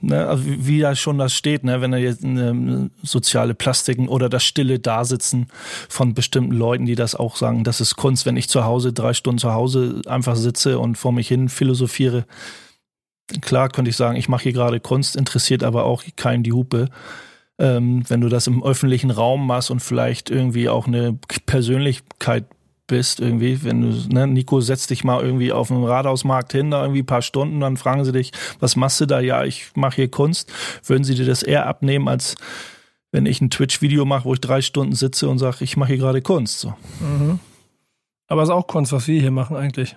ne? 0.00 0.26
Also 0.26 0.44
wie, 0.46 0.80
da 0.80 0.94
schon 0.94 1.18
das 1.18 1.34
steht, 1.34 1.64
ne? 1.64 1.80
Wenn 1.80 1.90
da 1.90 1.98
jetzt 1.98 2.24
eine 2.24 2.90
soziale 3.02 3.54
Plastiken 3.54 4.08
oder 4.08 4.28
das 4.28 4.44
stille 4.44 4.78
Dasitzen 4.78 5.48
von 5.88 6.14
bestimmten 6.14 6.52
Leuten, 6.52 6.86
die 6.86 6.94
das 6.94 7.14
auch 7.14 7.36
sagen, 7.36 7.64
das 7.64 7.80
ist 7.80 7.96
Kunst, 7.96 8.26
wenn 8.26 8.36
ich 8.36 8.48
zu 8.48 8.64
Hause 8.64 8.92
drei 8.92 9.14
Stunden 9.14 9.38
zu 9.38 9.52
Hause 9.52 10.02
einfach 10.06 10.36
sitze 10.36 10.78
und 10.78 10.96
vor 10.96 11.12
mich 11.12 11.28
hin 11.28 11.48
philosophiere. 11.48 12.26
Klar 13.40 13.70
könnte 13.70 13.88
ich 13.88 13.96
sagen, 13.96 14.16
ich 14.16 14.28
mache 14.28 14.44
hier 14.44 14.52
gerade 14.52 14.80
Kunst, 14.80 15.16
interessiert 15.16 15.64
aber 15.64 15.84
auch 15.84 16.04
keinen 16.16 16.42
die 16.42 16.52
Hupe. 16.52 16.88
Ähm, 17.56 18.02
wenn 18.08 18.20
du 18.20 18.28
das 18.28 18.48
im 18.48 18.64
öffentlichen 18.64 19.12
Raum 19.12 19.46
machst 19.46 19.70
und 19.70 19.80
vielleicht 19.80 20.28
irgendwie 20.28 20.68
auch 20.68 20.88
eine 20.88 21.16
Persönlichkeit 21.46 22.46
bist 22.86 23.20
irgendwie, 23.20 23.62
wenn 23.64 23.80
du, 23.80 24.14
ne, 24.14 24.26
Nico 24.26 24.60
setzt 24.60 24.90
dich 24.90 25.04
mal 25.04 25.22
irgendwie 25.22 25.52
auf 25.52 25.68
dem 25.68 25.84
Rathausmarkt 25.84 26.52
hin, 26.52 26.70
da 26.70 26.82
irgendwie 26.82 27.02
ein 27.02 27.06
paar 27.06 27.22
Stunden, 27.22 27.60
dann 27.60 27.76
fragen 27.76 28.04
sie 28.04 28.12
dich, 28.12 28.32
was 28.60 28.76
machst 28.76 29.00
du 29.00 29.06
da? 29.06 29.20
Ja, 29.20 29.44
ich 29.44 29.72
mache 29.74 29.96
hier 29.96 30.10
Kunst. 30.10 30.52
Würden 30.84 31.04
sie 31.04 31.14
dir 31.14 31.26
das 31.26 31.42
eher 31.42 31.66
abnehmen, 31.66 32.08
als 32.08 32.36
wenn 33.12 33.26
ich 33.26 33.40
ein 33.40 33.50
Twitch-Video 33.50 34.04
mache, 34.04 34.24
wo 34.24 34.34
ich 34.34 34.40
drei 34.40 34.60
Stunden 34.60 34.94
sitze 34.94 35.28
und 35.28 35.38
sage, 35.38 35.58
ich 35.60 35.76
mache 35.76 35.90
hier 35.90 35.98
gerade 35.98 36.20
Kunst. 36.20 36.60
So. 36.60 36.74
Mhm. 37.00 37.38
Aber 38.26 38.42
es 38.42 38.48
ist 38.48 38.54
auch 38.54 38.66
Kunst, 38.66 38.92
was 38.92 39.06
wir 39.06 39.20
hier 39.20 39.30
machen 39.30 39.56
eigentlich. 39.56 39.96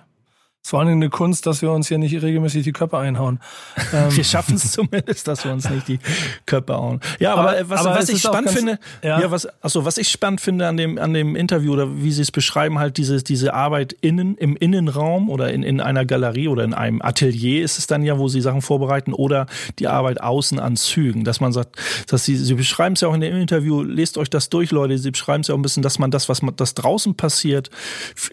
Ist 0.62 0.70
vor 0.70 0.80
allen 0.80 0.88
Dingen 0.88 1.02
eine 1.02 1.10
Kunst, 1.10 1.46
dass 1.46 1.62
wir 1.62 1.70
uns 1.70 1.88
hier 1.88 1.98
nicht 1.98 2.20
regelmäßig 2.20 2.64
die 2.64 2.72
Köpfe 2.72 2.98
einhauen. 2.98 3.40
Ähm, 3.90 4.14
wir 4.14 4.24
schaffen 4.24 4.56
es 4.56 4.72
zumindest, 4.72 5.28
dass 5.28 5.44
wir 5.44 5.52
uns 5.52 5.70
nicht 5.70 5.88
die 5.88 5.98
Köpfe 6.44 6.74
hauen. 6.74 7.00
Ja, 7.20 7.32
aber, 7.32 7.52
aber 7.52 7.70
was, 7.70 7.86
aber 7.86 7.94
was 7.94 8.08
ich 8.10 8.20
spannend 8.20 8.50
finde, 8.50 8.78
ja. 9.02 9.18
ja, 9.18 9.30
was, 9.30 9.46
achso, 9.62 9.86
was 9.86 9.96
ich 9.96 10.10
spannend 10.10 10.42
finde 10.42 10.66
an 10.66 10.76
dem, 10.76 10.98
an 10.98 11.14
dem 11.14 11.36
Interview 11.36 11.72
oder 11.72 12.02
wie 12.02 12.12
sie 12.12 12.20
es 12.20 12.30
beschreiben, 12.30 12.78
halt 12.78 12.98
diese, 12.98 13.22
diese 13.22 13.54
Arbeit 13.54 13.94
innen, 14.02 14.36
im 14.36 14.56
Innenraum 14.56 15.30
oder 15.30 15.50
in, 15.52 15.62
in 15.62 15.80
einer 15.80 16.04
Galerie 16.04 16.48
oder 16.48 16.64
in 16.64 16.74
einem 16.74 17.00
Atelier 17.00 17.64
ist 17.64 17.78
es 17.78 17.86
dann 17.86 18.02
ja, 18.02 18.18
wo 18.18 18.28
sie 18.28 18.42
Sachen 18.42 18.60
vorbereiten 18.60 19.14
oder 19.14 19.46
die 19.78 19.88
Arbeit 19.88 20.20
außen 20.20 20.58
an 20.58 20.76
Zügen, 20.76 21.24
dass 21.24 21.40
man 21.40 21.52
sagt, 21.52 21.76
dass 22.08 22.26
sie, 22.26 22.36
sie 22.36 22.54
beschreiben 22.54 22.94
es 22.94 23.00
ja 23.00 23.08
auch 23.08 23.14
in 23.14 23.22
dem 23.22 23.36
Interview, 23.36 23.82
lest 23.82 24.18
euch 24.18 24.28
das 24.28 24.50
durch, 24.50 24.70
Leute, 24.70 24.98
sie 24.98 25.12
beschreiben 25.12 25.40
es 25.40 25.48
ja 25.48 25.54
auch 25.54 25.58
ein 25.58 25.62
bisschen, 25.62 25.82
dass 25.82 25.98
man 25.98 26.10
das, 26.10 26.28
was 26.28 26.42
man, 26.42 26.56
das 26.56 26.74
draußen 26.74 27.14
passiert, 27.14 27.70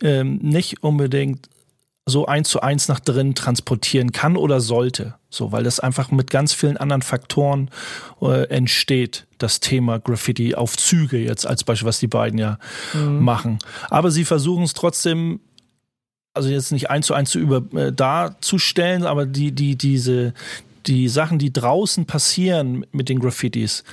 ähm, 0.01 0.39
nicht 0.41 0.84
unbedingt 0.84 1.48
so 2.07 2.27
eins 2.27 2.50
zu 2.50 2.62
eins 2.62 2.88
nach 2.88 3.00
drin 3.00 3.33
transportieren 3.33 4.12
kann 4.12 4.38
oder 4.38 4.62
sollte. 4.62 5.15
So, 5.29 5.51
weil 5.51 5.63
das 5.63 5.79
einfach 5.79 6.12
mit 6.12 6.29
ganz 6.29 6.53
vielen 6.53 6.77
anderen 6.77 7.01
Faktoren 7.01 7.71
äh, 8.21 8.47
entsteht, 8.50 9.25
das 9.39 9.59
Thema 9.59 10.00
Graffiti 10.00 10.53
auf 10.53 10.77
Züge 10.77 11.17
jetzt 11.17 11.47
als 11.47 11.63
Beispiel, 11.63 11.88
was 11.88 12.00
die 12.00 12.07
beiden 12.07 12.38
ja 12.38 12.59
mhm. 12.93 13.24
machen. 13.24 13.59
Aber 13.89 14.12
sie 14.12 14.24
versuchen 14.24 14.63
es 14.63 14.74
trotzdem, 14.74 15.39
also 16.35 16.50
jetzt 16.50 16.71
nicht 16.71 16.91
eins 16.91 17.07
zu 17.07 17.15
eins 17.15 17.31
zu 17.31 17.39
über 17.39 17.63
äh, 17.75 17.91
darzustellen, 17.91 19.05
aber 19.05 19.25
die, 19.25 19.51
die, 19.51 19.75
diese, 19.75 20.35
die 20.85 21.09
Sachen, 21.09 21.39
die 21.39 21.51
draußen 21.51 22.05
passieren 22.05 22.85
mit 22.91 23.09
den 23.09 23.19
Graffitis, 23.19 23.83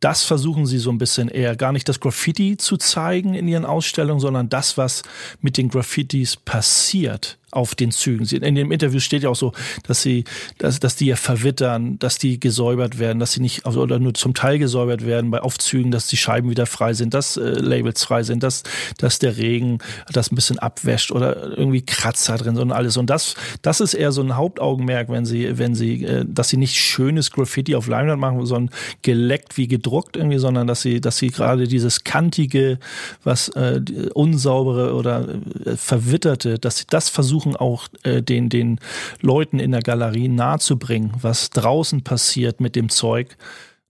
das 0.00 0.24
versuchen 0.24 0.66
sie 0.66 0.78
so 0.78 0.90
ein 0.90 0.98
bisschen 0.98 1.28
eher 1.28 1.56
gar 1.56 1.72
nicht 1.72 1.88
das 1.88 2.00
Graffiti 2.00 2.58
zu 2.58 2.76
zeigen 2.76 3.32
in 3.32 3.48
ihren 3.48 3.64
Ausstellungen, 3.64 4.20
sondern 4.20 4.50
das, 4.50 4.76
was 4.76 5.02
mit 5.40 5.56
den 5.56 5.70
Graffitis 5.70 6.36
passiert 6.36 7.38
auf 7.56 7.74
den 7.74 7.90
Zügen. 7.90 8.26
In 8.26 8.54
dem 8.54 8.70
Interview 8.70 9.00
steht 9.00 9.22
ja 9.22 9.30
auch 9.30 9.36
so, 9.36 9.52
dass 9.84 10.02
sie, 10.02 10.24
dass, 10.58 10.78
dass 10.78 10.94
die 10.94 11.06
ja 11.06 11.16
verwittern, 11.16 11.98
dass 11.98 12.18
die 12.18 12.38
gesäubert 12.38 12.98
werden, 12.98 13.18
dass 13.18 13.32
sie 13.32 13.40
nicht 13.40 13.64
also, 13.64 13.80
oder 13.80 13.98
nur 13.98 14.14
zum 14.14 14.34
Teil 14.34 14.58
gesäubert 14.58 15.06
werden 15.06 15.30
bei 15.30 15.40
Aufzügen, 15.40 15.90
dass 15.90 16.06
die 16.06 16.18
Scheiben 16.18 16.50
wieder 16.50 16.66
frei 16.66 16.92
sind, 16.92 17.14
dass 17.14 17.36
äh, 17.36 17.40
Labels 17.40 18.04
frei 18.04 18.22
sind, 18.22 18.42
dass, 18.42 18.62
dass 18.98 19.18
der 19.18 19.38
Regen 19.38 19.78
das 20.12 20.30
ein 20.30 20.34
bisschen 20.34 20.58
abwäscht 20.58 21.10
oder 21.10 21.56
irgendwie 21.56 21.82
Kratzer 21.82 22.36
drin 22.36 22.58
und 22.58 22.72
alles. 22.72 22.98
Und 22.98 23.08
das, 23.08 23.34
das 23.62 23.80
ist 23.80 23.94
eher 23.94 24.12
so 24.12 24.22
ein 24.22 24.36
Hauptaugenmerk, 24.36 25.08
wenn 25.08 25.24
sie, 25.24 25.58
wenn 25.58 25.74
sie, 25.74 26.04
äh, 26.04 26.24
dass 26.28 26.50
sie 26.50 26.58
nicht 26.58 26.76
schönes 26.76 27.30
Graffiti 27.30 27.74
auf 27.74 27.86
Leinwand 27.86 28.20
machen, 28.20 28.44
sondern 28.44 28.74
geleckt 29.00 29.56
wie 29.56 29.66
gedruckt 29.66 30.16
irgendwie, 30.16 30.38
sondern 30.38 30.66
dass 30.66 30.82
sie, 30.82 31.00
dass 31.00 31.16
sie 31.16 31.28
gerade 31.28 31.66
dieses 31.66 32.04
kantige, 32.04 32.78
was 33.24 33.48
äh, 33.50 33.80
unsaubere 34.12 34.94
oder 34.94 35.26
äh, 35.64 35.76
verwitterte, 35.76 36.58
dass 36.58 36.78
sie 36.78 36.84
das 36.90 37.08
versuchen 37.08 37.45
versuchen 37.46 37.56
auch 37.56 37.88
äh, 38.02 38.22
den, 38.22 38.48
den 38.48 38.80
Leuten 39.20 39.58
in 39.58 39.72
der 39.72 39.82
Galerie 39.82 40.28
nahezubringen, 40.28 41.12
was 41.20 41.50
draußen 41.50 42.02
passiert 42.02 42.60
mit 42.60 42.76
dem 42.76 42.88
Zeug, 42.88 43.36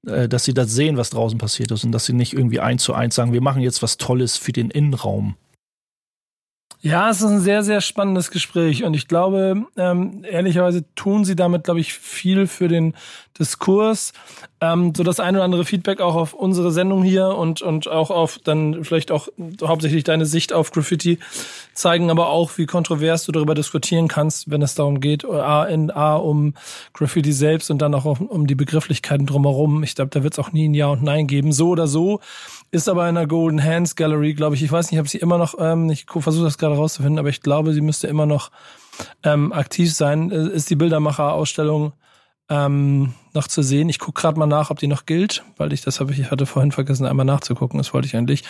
äh, 0.06 0.28
dass 0.28 0.44
sie 0.44 0.54
das 0.54 0.72
sehen, 0.72 0.96
was 0.96 1.10
draußen 1.10 1.38
passiert 1.38 1.70
ist 1.70 1.84
und 1.84 1.92
dass 1.92 2.06
sie 2.06 2.12
nicht 2.12 2.34
irgendwie 2.34 2.60
eins 2.60 2.82
zu 2.82 2.94
eins 2.94 3.14
sagen, 3.14 3.32
wir 3.32 3.42
machen 3.42 3.62
jetzt 3.62 3.82
was 3.82 3.96
Tolles 3.96 4.36
für 4.36 4.52
den 4.52 4.70
Innenraum. 4.70 5.36
Ja, 6.87 7.11
es 7.11 7.16
ist 7.16 7.25
ein 7.25 7.40
sehr, 7.40 7.64
sehr 7.64 7.81
spannendes 7.81 8.31
Gespräch 8.31 8.85
und 8.85 8.95
ich 8.95 9.09
glaube, 9.09 9.66
ähm, 9.76 10.23
ehrlicherweise 10.23 10.85
tun 10.95 11.25
sie 11.25 11.35
damit, 11.35 11.64
glaube 11.64 11.81
ich, 11.81 11.93
viel 11.93 12.47
für 12.47 12.69
den 12.69 12.95
Diskurs. 13.40 14.12
Ähm, 14.61 14.93
so 14.97 15.02
das 15.02 15.19
ein 15.19 15.35
oder 15.35 15.43
andere 15.43 15.64
Feedback 15.64 16.00
auch 16.00 16.14
auf 16.14 16.33
unsere 16.33 16.71
Sendung 16.71 17.02
hier 17.02 17.26
und, 17.26 17.61
und 17.61 17.88
auch 17.88 18.11
auf 18.12 18.38
dann 18.38 18.85
vielleicht 18.85 19.11
auch 19.11 19.26
hauptsächlich 19.61 20.05
deine 20.05 20.26
Sicht 20.26 20.52
auf 20.52 20.71
Graffiti 20.71 21.19
zeigen, 21.75 22.09
aber 22.09 22.28
auch, 22.28 22.57
wie 22.57 22.66
kontrovers 22.66 23.25
du 23.25 23.33
darüber 23.33 23.57
diskutieren 23.57 24.07
kannst, 24.07 24.49
wenn 24.49 24.62
es 24.62 24.76
darum 24.76 25.00
geht, 25.00 25.25
A, 25.25 25.64
in 25.64 25.90
A 25.90 26.14
um 26.14 26.55
Graffiti 26.93 27.33
selbst 27.33 27.69
und 27.69 27.83
dann 27.83 27.97
auch 27.97 28.05
um, 28.05 28.28
um 28.28 28.47
die 28.47 28.55
Begrifflichkeiten 28.55 29.26
drumherum. 29.26 29.83
Ich 29.83 29.97
glaube, 29.97 30.11
da 30.11 30.23
wird 30.23 30.35
es 30.35 30.38
auch 30.38 30.52
nie 30.52 30.69
ein 30.69 30.75
Ja 30.75 30.87
und 30.87 31.02
Nein 31.02 31.26
geben. 31.26 31.50
So 31.50 31.71
oder 31.71 31.88
so 31.88 32.21
ist 32.70 32.88
aber 32.88 33.08
in 33.08 33.14
der 33.14 33.26
Golden 33.26 33.62
Hands 33.62 33.94
Gallery, 33.96 34.35
glaube 34.35 34.56
ich. 34.56 34.62
Ich 34.62 34.73
weiß 34.73 34.90
nicht, 34.90 35.00
ob 35.00 35.08
sie 35.08 35.18
immer 35.18 35.38
noch, 35.38 35.54
ähm, 35.58 35.90
ich 35.90 36.06
versuche 36.08 36.44
das 36.44 36.58
gerade 36.58 36.76
rauszufinden, 36.76 37.18
aber 37.18 37.28
ich 37.28 37.40
glaube, 37.40 37.73
sie 37.73 37.80
müsste 37.80 38.06
immer 38.06 38.26
noch 38.26 38.50
ähm, 39.23 39.52
aktiv 39.52 39.92
sein. 39.94 40.30
Äh, 40.30 40.49
ist 40.49 40.70
die 40.70 40.76
Bildermacher-Ausstellung 40.76 41.92
ähm, 42.49 43.14
noch 43.37 43.47
zu 43.47 43.62
sehen. 43.62 43.88
Ich 43.88 44.00
gucke 44.00 44.21
gerade 44.21 44.38
mal 44.38 44.47
nach, 44.47 44.71
ob 44.71 44.81
die 44.81 44.88
noch 44.88 45.07
gilt, 45.07 45.45
weil 45.57 45.73
ich 45.73 45.83
das 45.83 46.00
habe 46.00 46.12
ich 46.12 46.31
hatte 46.31 46.47
vorhin 46.47 46.73
vergessen, 46.73 47.07
einmal 47.07 47.26
nachzugucken. 47.26 47.78
Das 47.78 47.95
wollte 47.95 48.09
ich 48.09 48.16
eigentlich. 48.16 48.43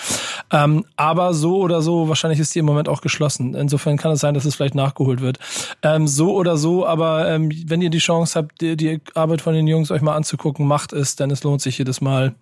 Ähm, 0.51 0.87
aber 0.97 1.35
so 1.35 1.59
oder 1.59 1.83
so, 1.83 2.09
wahrscheinlich 2.09 2.41
ist 2.41 2.55
die 2.55 2.61
im 2.61 2.65
Moment 2.65 2.89
auch 2.89 3.03
geschlossen. 3.03 3.55
Insofern 3.55 3.99
kann 3.99 4.13
es 4.13 4.21
sein, 4.21 4.35
dass 4.35 4.45
es 4.45 4.55
vielleicht 4.55 4.75
nachgeholt 4.75 5.21
wird. 5.21 5.39
Ähm, 5.83 6.09
so 6.09 6.35
oder 6.35 6.57
so, 6.57 6.87
aber 6.87 7.29
ähm, 7.29 7.51
wenn 7.67 7.83
ihr 7.83 7.91
die 7.91 7.99
Chance 7.99 8.39
habt, 8.39 8.61
die, 8.61 8.77
die, 8.77 9.01
Arbeit 9.15 9.41
von 9.41 9.55
den 9.55 9.67
Jungs 9.67 9.91
euch 9.91 10.03
mal 10.03 10.15
anzugucken, 10.15 10.67
macht 10.67 10.93
es, 10.93 11.17
denn 11.17 11.31
es 11.31 11.43
lohnt 11.43 11.61
sich 11.61 11.79
jedes 11.79 12.01
Mal. 12.01 12.35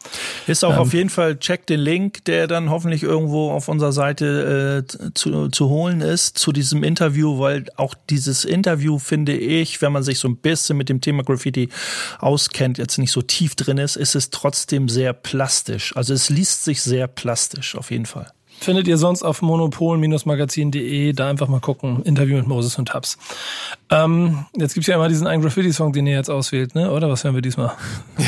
Ist 0.47 0.65
auch 0.65 0.75
ähm, 0.75 0.79
auf 0.79 0.93
jeden 0.95 1.11
Fall, 1.11 1.39
checkt 1.39 1.71
den 1.71 1.81
Link, 1.81 2.25
der 2.27 2.47
dann 2.47 2.71
hoffentlich 2.71 3.03
irgendwo 3.03 3.51
auf 3.51 3.69
unserer 3.69 3.93
Seite 3.93 4.85
äh, 4.85 5.13
zu, 5.15 5.49
zu 5.49 5.69
holen 5.69 6.01
ist, 6.01 6.39
zu 6.39 6.53
diesem 6.53 6.83
Interview, 6.83 7.39
weil 7.39 7.67
auch 7.77 7.95
dieses 8.11 8.45
Interview 8.45 8.99
finde 8.99 9.37
ich, 9.37 9.81
wenn 9.83 9.93
man 9.93 10.03
sich 10.03 10.19
so 10.19 10.29
ein 10.29 10.37
bisschen 10.37 10.77
mit 10.77 10.89
dem 10.89 11.01
Thema 11.01 11.23
Graffiti 11.23 11.69
auskennt, 12.35 12.79
jetzt 12.79 12.99
nicht 12.99 13.12
so 13.12 13.23
tief 13.23 13.55
drin 13.55 13.79
ist, 13.79 13.95
ist 13.95 14.17
es 14.17 14.31
trotzdem 14.31 14.88
sehr 14.88 15.12
plastisch. 15.12 15.97
Also 15.97 16.12
es 16.12 16.31
liest 16.31 16.64
sich 16.64 16.83
sehr 16.83 17.07
plastisch 17.07 17.76
auf 17.76 17.93
jeden 17.93 18.07
Fall. 18.07 18.26
Findet 18.61 18.88
ihr 18.88 18.97
sonst 18.99 19.23
auf 19.23 19.43
monopol-magazin.de, 19.43 21.12
da 21.12 21.29
einfach 21.29 21.49
mal 21.49 21.61
gucken. 21.61 22.03
Interview 22.03 22.37
mit 22.37 22.47
Moses 22.47 22.79
und 22.79 22.88
Tabs. 22.88 23.19
Ähm, 23.91 24.47
jetzt 24.57 24.75
gibt's 24.75 24.87
ja 24.87 24.95
immer 24.95 25.09
diesen 25.09 25.26
einen 25.26 25.43
Graffiti-Song, 25.43 25.93
den 25.93 26.07
ihr 26.07 26.14
jetzt 26.14 26.31
auswählt, 26.31 26.75
ne? 26.75 26.91
oder 26.91 27.09
was 27.09 27.25
hören 27.25 27.35
wir 27.35 27.43
diesmal? 27.43 27.73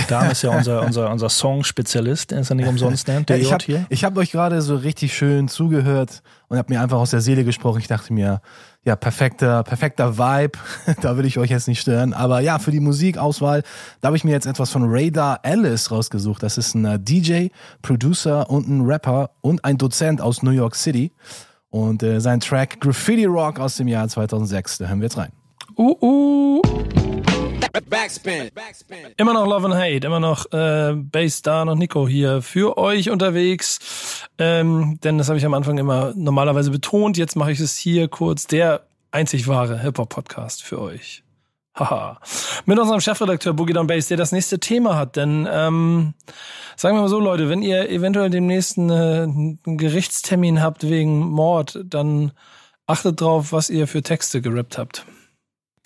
Da 0.09 0.29
ist 0.29 0.43
ja 0.43 0.51
unser, 0.51 0.83
unser, 0.83 1.11
unser 1.11 1.29
Song-Spezialist, 1.29 2.31
der 2.31 2.41
ist 2.41 2.51
ja 2.51 2.55
nicht 2.55 2.69
umsonst, 2.69 3.09
ne? 3.09 3.23
Der 3.23 3.39
ja, 3.39 3.57
ich 3.89 4.05
habe 4.05 4.15
hab 4.15 4.17
euch 4.19 4.31
gerade 4.31 4.63
so 4.63 4.77
richtig 4.77 5.17
schön 5.17 5.49
zugehört 5.49 6.23
und 6.49 6.59
habe 6.59 6.73
mir 6.73 6.81
einfach 6.81 6.99
aus 6.99 7.11
der 7.11 7.21
Seele 7.21 7.45
gesprochen. 7.45 7.81
Ich 7.81 7.89
dachte 7.89 8.13
mir, 8.13 8.41
ja, 8.85 8.95
perfekter, 8.95 9.65
perfekter 9.65 10.17
Vibe. 10.17 10.59
da 11.03 11.17
will 11.17 11.25
ich 11.25 11.39
euch 11.39 11.51
jetzt 11.51 11.67
nicht 11.67 11.81
stören. 11.81 12.13
Aber 12.13 12.41
ja, 12.41 12.59
für 12.59 12.71
die 12.71 12.81
Musikauswahl, 12.81 13.63
da 14.01 14.07
habe 14.07 14.17
ich 14.17 14.25
mir 14.25 14.31
jetzt 14.31 14.47
etwas 14.47 14.71
von 14.71 14.85
Radar 14.87 15.41
Ellis 15.43 15.91
rausgesucht. 15.91 16.43
Das 16.43 16.57
ist 16.57 16.75
ein 16.75 16.85
äh, 16.85 16.99
DJ, 17.01 17.49
Producer 17.83 18.49
und 18.49 18.69
ein 18.69 18.83
Rapper 18.83 19.31
und 19.41 19.65
ein 19.65 19.77
Dozent 19.77 20.21
aus 20.21 20.43
New 20.43 20.53
York 20.53 20.77
City. 20.77 21.13
Und 21.71 22.03
äh, 22.03 22.21
sein 22.21 22.41
Track 22.41 22.81
Graffiti 22.81 23.25
Rock 23.25 23.59
aus 23.59 23.77
dem 23.77 23.89
Jahr 23.89 24.09
2006, 24.09 24.79
da 24.79 24.87
hören 24.87 25.01
wir 25.01 25.07
jetzt 25.07 25.19
rein. 25.19 25.33
Uh, 25.77 25.97
uh. 26.01 26.63
Backspin. 27.89 28.51
Immer 29.17 29.35
noch 29.35 29.47
Love 29.47 29.67
and 29.67 29.75
Hate, 29.75 30.07
immer 30.07 30.21
noch 30.21 30.51
äh, 30.53 30.95
Bass 30.95 31.43
Dan 31.43 31.69
und 31.69 31.79
Nico 31.79 32.09
hier 32.09 32.43
für 32.43 32.79
euch 32.79 33.11
unterwegs. 33.11 34.27
Ähm, 34.39 34.99
denn 35.03 35.19
das 35.19 35.29
habe 35.29 35.39
ich 35.39 35.47
am 35.47 35.55
Anfang 35.55 35.79
immer 35.79 36.13
normalerweise 36.17 36.71
betont. 36.71 37.17
Jetzt 37.17 37.37
mache 37.37 37.53
ich 37.53 37.61
es 37.61 37.77
hier 37.77 38.09
kurz. 38.09 38.47
Der 38.47 38.87
einzig 39.11 39.49
wahre 39.49 39.81
Hip-Hop-Podcast 39.81 40.63
für 40.63 40.81
euch. 40.81 41.23
Haha. 41.75 42.21
Mit 42.65 42.79
unserem 42.79 43.01
Chefredakteur 43.01 43.53
Boogie 43.53 43.75
Down 43.75 43.87
Bass, 43.87 44.09
der 44.09 44.17
das 44.17 44.33
nächste 44.33 44.59
Thema 44.59 44.97
hat. 44.97 45.17
Denn 45.17 45.47
ähm, 45.51 46.15
sagen 46.77 46.97
wir 46.97 47.03
mal 47.03 47.09
so, 47.09 47.21
Leute, 47.21 47.49
wenn 47.49 47.63
ihr 47.63 47.91
eventuell 47.91 48.31
demnächst 48.31 48.79
einen, 48.79 49.59
einen 49.65 49.79
Gerichtstermin 49.79 50.63
habt 50.63 50.89
wegen 50.89 51.19
Mord, 51.19 51.79
dann 51.85 52.33
achtet 52.87 53.21
drauf, 53.21 53.53
was 53.53 53.69
ihr 53.69 53.87
für 53.87 54.03
Texte 54.03 54.41
gerappt 54.41 54.79
habt. 54.79 55.07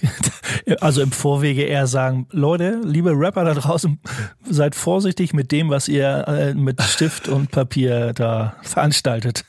Also 0.81 1.01
im 1.03 1.11
Vorwege 1.11 1.63
eher 1.63 1.87
sagen, 1.87 2.27
Leute, 2.31 2.81
liebe 2.85 3.13
Rapper 3.13 3.45
da 3.45 3.55
draußen, 3.55 3.99
seid 4.49 4.75
vorsichtig 4.75 5.33
mit 5.33 5.53
dem, 5.53 5.71
was 5.71 5.89
ihr 5.89 6.25
äh, 6.29 6.55
mit 6.55 6.81
Stift 6.83 7.29
und 7.29 7.51
Papier 7.51 8.13
da 8.13 8.57
veranstaltet. 8.63 9.45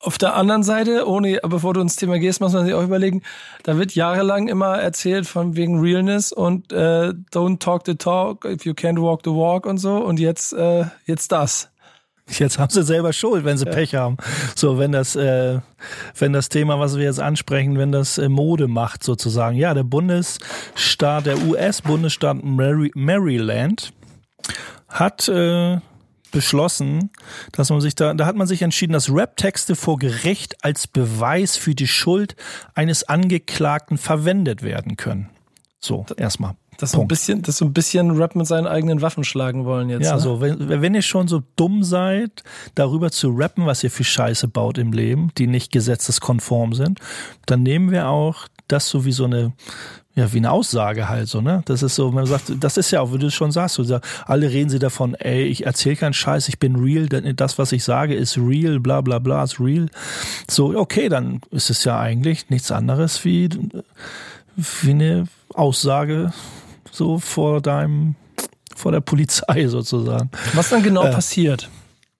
Auf 0.00 0.16
der 0.16 0.36
anderen 0.36 0.62
Seite, 0.62 1.08
ohne, 1.08 1.40
bevor 1.42 1.74
du 1.74 1.80
ins 1.80 1.96
Thema 1.96 2.18
gehst, 2.20 2.40
muss 2.40 2.52
man 2.52 2.64
sich 2.64 2.74
auch 2.74 2.84
überlegen, 2.84 3.22
da 3.64 3.78
wird 3.78 3.96
jahrelang 3.96 4.46
immer 4.46 4.78
erzählt 4.78 5.26
von 5.26 5.56
wegen 5.56 5.80
Realness 5.80 6.30
und 6.30 6.72
äh, 6.72 7.12
don't 7.32 7.58
talk 7.58 7.82
the 7.84 7.96
talk 7.96 8.44
if 8.44 8.64
you 8.64 8.74
can't 8.74 9.00
walk 9.00 9.22
the 9.24 9.30
walk 9.30 9.66
und 9.66 9.78
so 9.78 9.96
und 9.96 10.20
jetzt, 10.20 10.52
äh, 10.52 10.84
jetzt 11.06 11.32
das. 11.32 11.70
Jetzt 12.30 12.58
haben 12.58 12.70
sie 12.70 12.82
selber 12.82 13.12
Schuld, 13.12 13.44
wenn 13.44 13.58
sie 13.58 13.66
ja. 13.66 13.72
Pech 13.72 13.94
haben. 13.94 14.16
So, 14.54 14.78
wenn 14.78 14.92
das, 14.92 15.16
äh, 15.16 15.60
wenn 16.18 16.32
das 16.32 16.48
Thema, 16.48 16.78
was 16.78 16.96
wir 16.96 17.04
jetzt 17.04 17.20
ansprechen, 17.20 17.78
wenn 17.78 17.92
das 17.92 18.18
äh, 18.18 18.28
Mode 18.28 18.68
macht 18.68 19.02
sozusagen. 19.02 19.56
Ja, 19.56 19.74
der 19.74 19.84
Bundesstaat, 19.84 21.26
der 21.26 21.38
US-Bundesstaat 21.46 22.42
Mary 22.42 22.90
Maryland 22.94 23.92
hat 24.88 25.28
äh, 25.28 25.78
beschlossen, 26.30 27.10
dass 27.52 27.70
man 27.70 27.80
sich 27.80 27.94
da, 27.94 28.14
da 28.14 28.26
hat 28.26 28.36
man 28.36 28.46
sich 28.46 28.62
entschieden, 28.62 28.92
dass 28.92 29.10
Rap-Texte 29.10 29.74
vor 29.74 29.98
Gericht 29.98 30.64
als 30.64 30.86
Beweis 30.86 31.56
für 31.56 31.74
die 31.74 31.86
Schuld 31.86 32.36
eines 32.74 33.04
Angeklagten 33.04 33.96
verwendet 33.98 34.62
werden 34.62 34.96
können. 34.96 35.30
So, 35.80 36.04
erstmal 36.16 36.54
Das 36.78 36.90
ist 36.90 36.94
so 36.94 37.00
ein 37.00 37.08
bisschen, 37.08 37.42
das 37.42 37.56
so 37.56 37.64
ein 37.64 37.72
bisschen 37.72 38.12
Rap 38.12 38.36
mit 38.36 38.46
seinen 38.46 38.68
eigenen 38.68 39.02
Waffen 39.02 39.24
schlagen 39.24 39.64
wollen 39.64 39.90
jetzt. 39.90 40.04
Ja, 40.04 40.14
ne? 40.14 40.20
so, 40.20 40.40
wenn, 40.40 40.68
wenn 40.80 40.94
ihr 40.94 41.02
schon 41.02 41.26
so 41.26 41.42
dumm 41.56 41.82
seid, 41.82 42.44
darüber 42.76 43.10
zu 43.10 43.30
rappen, 43.30 43.66
was 43.66 43.82
ihr 43.82 43.90
für 43.90 44.04
Scheiße 44.04 44.46
baut 44.46 44.78
im 44.78 44.92
Leben, 44.92 45.32
die 45.36 45.48
nicht 45.48 45.72
gesetzeskonform 45.72 46.74
sind, 46.74 47.00
dann 47.46 47.64
nehmen 47.64 47.90
wir 47.90 48.08
auch 48.08 48.46
das 48.68 48.88
so 48.88 49.04
wie 49.04 49.10
so 49.10 49.24
eine, 49.24 49.54
ja, 50.14 50.32
wie 50.32 50.36
eine 50.36 50.52
Aussage 50.52 51.08
halt 51.08 51.26
so, 51.26 51.40
ne? 51.40 51.62
Das 51.64 51.82
ist 51.82 51.96
so, 51.96 52.12
man 52.12 52.26
sagt, 52.26 52.52
das 52.60 52.76
ist 52.76 52.92
ja 52.92 53.00
auch, 53.00 53.12
wie 53.12 53.18
du 53.18 53.28
schon 53.32 53.50
sagst, 53.50 53.74
so, 53.74 53.98
alle 54.26 54.48
reden 54.48 54.70
sie 54.70 54.78
davon, 54.78 55.14
ey, 55.14 55.46
ich 55.46 55.66
erzähle 55.66 55.96
keinen 55.96 56.14
Scheiß, 56.14 56.48
ich 56.48 56.60
bin 56.60 56.76
real, 56.76 57.08
denn 57.08 57.34
das, 57.34 57.58
was 57.58 57.72
ich 57.72 57.82
sage, 57.82 58.14
ist 58.14 58.38
real, 58.38 58.78
bla 58.78 59.00
bla 59.00 59.18
bla, 59.18 59.42
ist 59.42 59.58
real. 59.58 59.88
So, 60.48 60.78
okay, 60.78 61.08
dann 61.08 61.40
ist 61.50 61.70
es 61.70 61.82
ja 61.82 61.98
eigentlich 61.98 62.50
nichts 62.50 62.70
anderes 62.70 63.24
wie, 63.24 63.48
wie 64.54 64.90
eine 64.90 65.26
Aussage 65.54 66.32
so 66.98 67.18
vor 67.18 67.62
deinem, 67.62 68.16
vor 68.76 68.92
der 68.92 69.00
Polizei 69.00 69.66
sozusagen. 69.68 70.30
Was 70.52 70.68
dann 70.68 70.82
genau 70.82 71.04
äh, 71.04 71.12
passiert? 71.12 71.70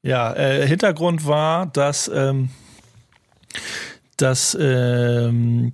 Ja, 0.03 0.33
äh, 0.33 0.67
Hintergrund 0.67 1.27
war, 1.27 1.67
dass, 1.67 2.09
ähm, 2.09 2.49
dass 4.17 4.57
ähm, 4.59 5.73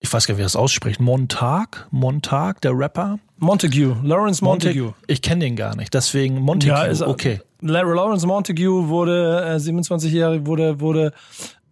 ich 0.00 0.12
weiß 0.12 0.26
gar 0.26 0.34
nicht, 0.34 0.38
wie 0.38 0.44
das 0.44 0.56
ausspricht, 0.56 1.00
Montag, 1.00 1.86
Montag, 1.90 2.60
der 2.60 2.76
Rapper. 2.76 3.18
Montague, 3.38 3.96
Lawrence 4.02 4.42
Montague. 4.42 4.82
Montague. 4.82 5.04
Ich 5.08 5.20
kenne 5.20 5.44
den 5.44 5.56
gar 5.56 5.76
nicht, 5.76 5.92
deswegen 5.94 6.40
Montague, 6.40 6.74
ja, 6.74 6.84
ist, 6.84 7.02
okay. 7.02 7.40
Lawrence 7.60 8.26
Montague 8.26 8.88
wurde, 8.88 9.44
äh, 9.44 9.56
27-jährig, 9.56 10.46
wurde, 10.46 10.80
wurde 10.80 11.12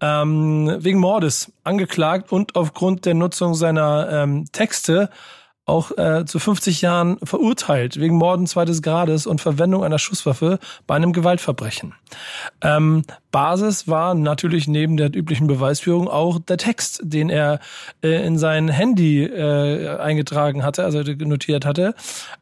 ähm, 0.00 0.76
wegen 0.78 0.98
Mordes 0.98 1.52
angeklagt 1.64 2.32
und 2.32 2.56
aufgrund 2.56 3.06
der 3.06 3.14
Nutzung 3.14 3.54
seiner 3.54 4.08
ähm, 4.10 4.46
Texte 4.52 5.10
auch 5.70 5.96
äh, 5.96 6.24
zu 6.26 6.38
50 6.38 6.82
Jahren 6.82 7.18
verurteilt 7.22 7.98
wegen 7.98 8.16
Morden 8.16 8.46
zweites 8.46 8.82
Grades 8.82 9.26
und 9.26 9.40
Verwendung 9.40 9.84
einer 9.84 9.98
Schusswaffe 9.98 10.58
bei 10.86 10.96
einem 10.96 11.12
Gewaltverbrechen. 11.12 11.94
Ähm, 12.60 13.04
Basis 13.30 13.86
war 13.86 14.14
natürlich 14.14 14.66
neben 14.66 14.96
der 14.96 15.14
üblichen 15.14 15.46
Beweisführung 15.46 16.08
auch 16.08 16.40
der 16.40 16.56
Text, 16.56 17.00
den 17.04 17.30
er 17.30 17.60
äh, 18.02 18.26
in 18.26 18.36
sein 18.36 18.68
Handy 18.68 19.24
äh, 19.24 19.96
eingetragen 19.98 20.64
hatte, 20.64 20.84
also 20.84 21.02
notiert 21.02 21.64
hatte, 21.64 21.94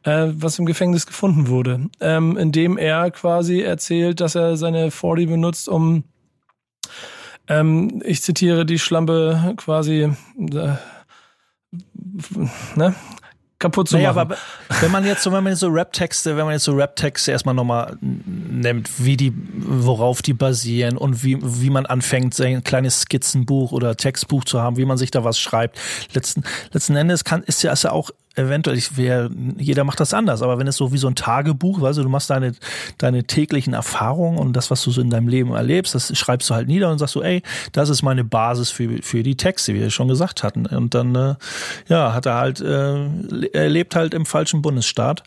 äh, 0.03 0.27
was 0.31 0.59
im 0.59 0.65
Gefängnis 0.65 1.05
gefunden 1.05 1.47
wurde, 1.47 1.89
ähm, 2.01 2.35
in 2.37 2.51
dem 2.51 2.77
er 2.77 3.11
quasi 3.11 3.61
erzählt, 3.61 4.19
dass 4.19 4.35
er 4.35 4.57
seine 4.57 4.91
40 4.91 5.29
benutzt, 5.29 5.69
um 5.69 6.03
ähm, 7.47 8.01
ich 8.05 8.21
zitiere 8.21 8.65
die 8.65 8.79
Schlampe 8.79 9.53
quasi 9.57 10.11
äh, 10.37 10.73
ne, 12.75 12.95
kaputt 13.59 13.89
zu 13.89 13.97
naja, 13.97 14.13
machen. 14.13 14.31
aber 14.31 14.37
wenn 14.81 14.91
man 14.91 15.05
jetzt 15.05 15.21
so, 15.21 15.31
wenn 15.31 15.43
man 15.43 15.53
jetzt 15.53 15.59
so 15.59 15.67
Rap-Texte, 15.67 16.37
wenn 16.37 16.45
man 16.45 16.53
jetzt 16.53 16.63
so 16.63 16.73
Rap-Texte 16.73 17.31
erstmal 17.31 17.53
nochmal 17.53 17.97
nimmt, 18.01 18.89
wie 19.03 19.17
die, 19.17 19.33
worauf 19.53 20.21
die 20.21 20.33
basieren 20.33 20.97
und 20.97 21.23
wie, 21.23 21.37
wie 21.41 21.69
man 21.69 21.85
anfängt, 21.85 22.33
sein 22.33 22.63
kleines 22.63 23.01
Skizzenbuch 23.01 23.71
oder 23.71 23.95
Textbuch 23.97 24.45
zu 24.45 24.61
haben, 24.61 24.77
wie 24.77 24.85
man 24.85 24.97
sich 24.97 25.11
da 25.11 25.23
was 25.23 25.39
schreibt. 25.39 25.77
Letzten, 26.13 26.43
letzten 26.71 26.95
Endes 26.95 27.23
kann, 27.23 27.43
ist 27.43 27.61
ja, 27.61 27.73
ist 27.73 27.83
ja 27.83 27.91
auch 27.91 28.11
eventuell, 28.35 28.77
ich 28.77 28.95
wär, 28.97 29.29
jeder 29.57 29.83
macht 29.83 29.99
das 29.99 30.13
anders, 30.13 30.41
aber 30.41 30.57
wenn 30.57 30.67
es 30.67 30.77
so 30.77 30.91
wie 30.91 30.97
so 30.97 31.07
ein 31.07 31.15
Tagebuch, 31.15 31.81
weißt 31.81 31.97
du, 31.99 32.03
du 32.03 32.09
machst 32.09 32.29
deine, 32.29 32.53
deine 32.97 33.23
täglichen 33.25 33.73
Erfahrungen 33.73 34.37
und 34.37 34.53
das, 34.53 34.71
was 34.71 34.83
du 34.83 34.91
so 34.91 35.01
in 35.01 35.09
deinem 35.09 35.27
Leben 35.27 35.51
erlebst, 35.53 35.95
das 35.95 36.17
schreibst 36.17 36.49
du 36.49 36.55
halt 36.55 36.67
nieder 36.67 36.91
und 36.91 36.99
sagst 36.99 37.13
so, 37.13 37.23
ey, 37.23 37.41
das 37.71 37.89
ist 37.89 38.01
meine 38.01 38.23
Basis 38.23 38.69
für, 38.69 39.01
für 39.01 39.23
die 39.23 39.35
Texte, 39.35 39.73
wie 39.73 39.79
wir 39.79 39.89
schon 39.89 40.07
gesagt 40.07 40.43
hatten. 40.43 40.65
Und 40.65 40.93
dann, 40.93 41.15
äh, 41.15 41.35
ja, 41.87 42.13
hat 42.13 42.25
er 42.25 42.35
halt, 42.35 42.61
äh, 42.61 43.09
er 43.53 43.69
lebt 43.69 43.95
halt 43.95 44.13
im 44.13 44.25
falschen 44.25 44.61
Bundesstaat. 44.61 45.23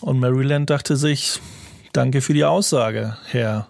Und 0.00 0.20
Maryland 0.20 0.70
dachte 0.70 0.96
sich, 0.96 1.40
danke 1.92 2.20
für 2.20 2.34
die 2.34 2.44
Aussage, 2.44 3.16
Herr 3.26 3.68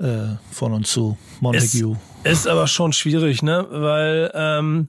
äh, 0.00 0.36
von 0.50 0.72
und 0.72 0.86
zu 0.86 1.16
Montague. 1.40 1.96
Es 2.24 2.40
ist 2.40 2.46
aber 2.48 2.66
schon 2.66 2.92
schwierig, 2.92 3.42
ne? 3.42 3.66
Weil 3.70 4.30
ähm, 4.34 4.88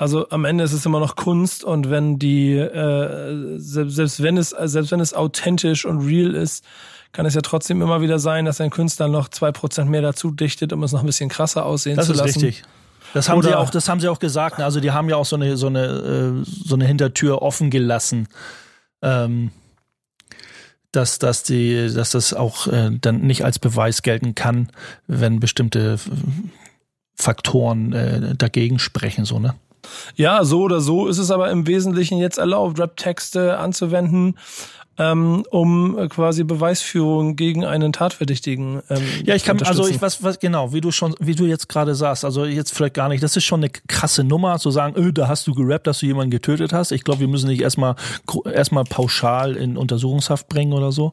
also 0.00 0.26
am 0.30 0.46
Ende 0.46 0.64
ist 0.64 0.72
es 0.72 0.86
immer 0.86 0.98
noch 0.98 1.14
Kunst 1.14 1.62
und 1.62 1.90
wenn 1.90 2.18
die, 2.18 2.54
äh, 2.56 3.58
selbst, 3.58 3.96
selbst 3.96 4.22
wenn 4.22 4.38
es, 4.38 4.48
selbst 4.48 4.92
wenn 4.92 5.00
es 5.00 5.12
authentisch 5.12 5.84
und 5.84 5.98
real 6.06 6.34
ist, 6.34 6.64
kann 7.12 7.26
es 7.26 7.34
ja 7.34 7.42
trotzdem 7.42 7.82
immer 7.82 8.00
wieder 8.00 8.18
sein, 8.18 8.46
dass 8.46 8.62
ein 8.62 8.70
Künstler 8.70 9.08
noch 9.08 9.28
zwei 9.28 9.52
Prozent 9.52 9.90
mehr 9.90 10.00
dazu 10.00 10.30
dichtet, 10.30 10.72
um 10.72 10.82
es 10.84 10.92
noch 10.92 11.00
ein 11.00 11.06
bisschen 11.06 11.28
krasser 11.28 11.66
aussehen 11.66 11.96
das 11.96 12.06
zu 12.06 12.12
lassen. 12.14 12.28
Das 12.28 12.36
ist 12.36 12.42
richtig. 12.42 12.64
Das 13.12 13.28
haben 13.28 13.40
Oder 13.40 13.48
sie 13.50 13.54
auch, 13.56 13.68
das 13.68 13.90
haben 13.90 14.00
sie 14.00 14.08
auch 14.08 14.20
gesagt. 14.20 14.58
Also 14.58 14.80
die 14.80 14.90
haben 14.90 15.10
ja 15.10 15.16
auch 15.16 15.26
so 15.26 15.36
eine, 15.36 15.58
so 15.58 15.66
eine, 15.66 15.84
äh, 15.84 16.44
so 16.46 16.76
eine 16.76 16.86
Hintertür 16.86 17.42
offen 17.42 17.68
gelassen. 17.68 18.26
Ähm, 19.02 19.50
dass, 20.92 21.18
dass, 21.18 21.42
die, 21.42 21.92
dass 21.92 22.12
das 22.12 22.32
auch 22.32 22.68
äh, 22.68 22.90
dann 22.98 23.20
nicht 23.20 23.44
als 23.44 23.58
Beweis 23.58 24.00
gelten 24.00 24.34
kann, 24.34 24.70
wenn 25.06 25.40
bestimmte 25.40 25.98
Faktoren 27.16 27.92
äh, 27.92 28.34
dagegen 28.34 28.78
sprechen, 28.78 29.26
so, 29.26 29.38
ne? 29.38 29.54
Ja, 30.16 30.44
so 30.44 30.62
oder 30.62 30.80
so 30.80 31.08
ist 31.08 31.18
es 31.18 31.30
aber 31.30 31.50
im 31.50 31.66
Wesentlichen 31.66 32.18
jetzt 32.18 32.38
erlaubt, 32.38 32.78
Rap-Texte 32.78 33.58
anzuwenden, 33.58 34.36
ähm, 34.98 35.44
um 35.50 35.96
quasi 36.10 36.44
Beweisführung 36.44 37.34
gegen 37.34 37.64
einen 37.64 37.92
Tatverdächtigen. 37.92 38.82
Ähm, 38.90 39.02
ja, 39.24 39.34
ich 39.34 39.44
kann, 39.44 39.60
also 39.62 39.88
ich 39.88 40.02
was, 40.02 40.22
was 40.22 40.38
genau, 40.38 40.74
wie 40.74 40.82
du 40.82 40.90
schon, 40.90 41.14
wie 41.18 41.34
du 41.34 41.46
jetzt 41.46 41.68
gerade 41.68 41.94
sagst, 41.94 42.24
also 42.24 42.44
jetzt 42.44 42.74
vielleicht 42.74 42.94
gar 42.94 43.08
nicht. 43.08 43.22
Das 43.22 43.34
ist 43.34 43.44
schon 43.44 43.60
eine 43.60 43.70
krasse 43.88 44.24
Nummer, 44.24 44.58
zu 44.58 44.70
sagen, 44.70 44.94
öh, 44.96 45.12
da 45.12 45.26
hast 45.26 45.46
du 45.46 45.54
gerappt, 45.54 45.86
dass 45.86 46.00
du 46.00 46.06
jemanden 46.06 46.30
getötet 46.30 46.74
hast. 46.74 46.92
Ich 46.92 47.02
glaube, 47.02 47.20
wir 47.20 47.28
müssen 47.28 47.48
nicht 47.48 47.62
erstmal 47.62 47.94
erstmal 48.52 48.84
pauschal 48.84 49.56
in 49.56 49.78
Untersuchungshaft 49.78 50.48
bringen 50.48 50.74
oder 50.74 50.92
so. 50.92 51.12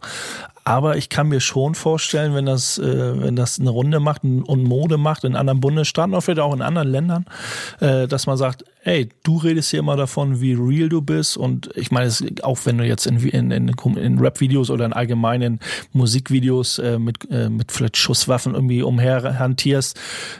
Aber 0.67 0.97
ich 0.97 1.07
kann 1.07 1.29
mir 1.29 1.39
schon 1.39 1.75
vorstellen, 1.75 2.35
wenn 2.35 2.45
das, 2.45 2.77
äh, 2.77 3.21
wenn 3.21 3.37
das 3.37 3.57
eine 3.57 3.69
Runde 3.69 4.01
macht 4.01 4.25
und 4.25 4.63
Mode 4.63 4.97
macht 4.97 5.23
in 5.23 5.37
anderen 5.37 5.61
Bundesstaaten 5.61 6.11
oder 6.11 6.21
vielleicht 6.21 6.41
auch 6.41 6.53
in 6.53 6.61
anderen 6.61 6.89
Ländern, 6.89 7.25
äh, 7.79 8.05
dass 8.05 8.27
man 8.27 8.35
sagt, 8.35 8.65
ey, 8.83 9.07
du 9.23 9.37
redest 9.37 9.71
hier 9.71 9.79
immer 9.79 9.95
davon, 9.95 10.41
wie 10.41 10.55
real 10.55 10.89
du 10.89 11.01
bist. 11.01 11.37
Und 11.37 11.69
ich 11.77 11.89
meine, 11.91 12.11
auch 12.41 12.59
wenn 12.65 12.77
du 12.77 12.85
jetzt 12.85 13.07
in, 13.07 13.17
in, 13.17 13.51
in, 13.51 13.69
in 13.95 14.19
Rap-Videos 14.19 14.69
oder 14.69 14.83
in 14.83 14.91
allgemeinen 14.91 15.61
Musikvideos 15.93 16.79
äh, 16.79 16.99
mit, 16.99 17.31
äh, 17.31 17.49
mit 17.49 17.71
vielleicht 17.71 17.95
Schusswaffen 17.95 18.53
irgendwie 18.53 18.81
umherhantierst, 18.81 19.97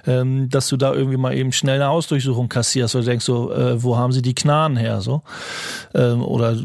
ähm, 0.07 0.49
dass 0.49 0.67
du 0.67 0.75
da 0.75 0.93
irgendwie 0.93 1.15
mal 1.15 1.37
eben 1.37 1.53
schnell 1.53 1.75
eine 1.75 1.87
Hausdurchsuchung 1.87 2.49
kassierst 2.49 2.97
oder 2.97 3.05
denkst 3.05 3.23
so, 3.23 3.53
äh, 3.53 3.81
wo 3.81 3.95
haben 3.95 4.11
sie 4.11 4.21
die 4.21 4.35
Knarren 4.35 4.75
her? 4.75 4.99
So. 4.99 5.21
Ähm, 5.95 6.21
oder 6.21 6.57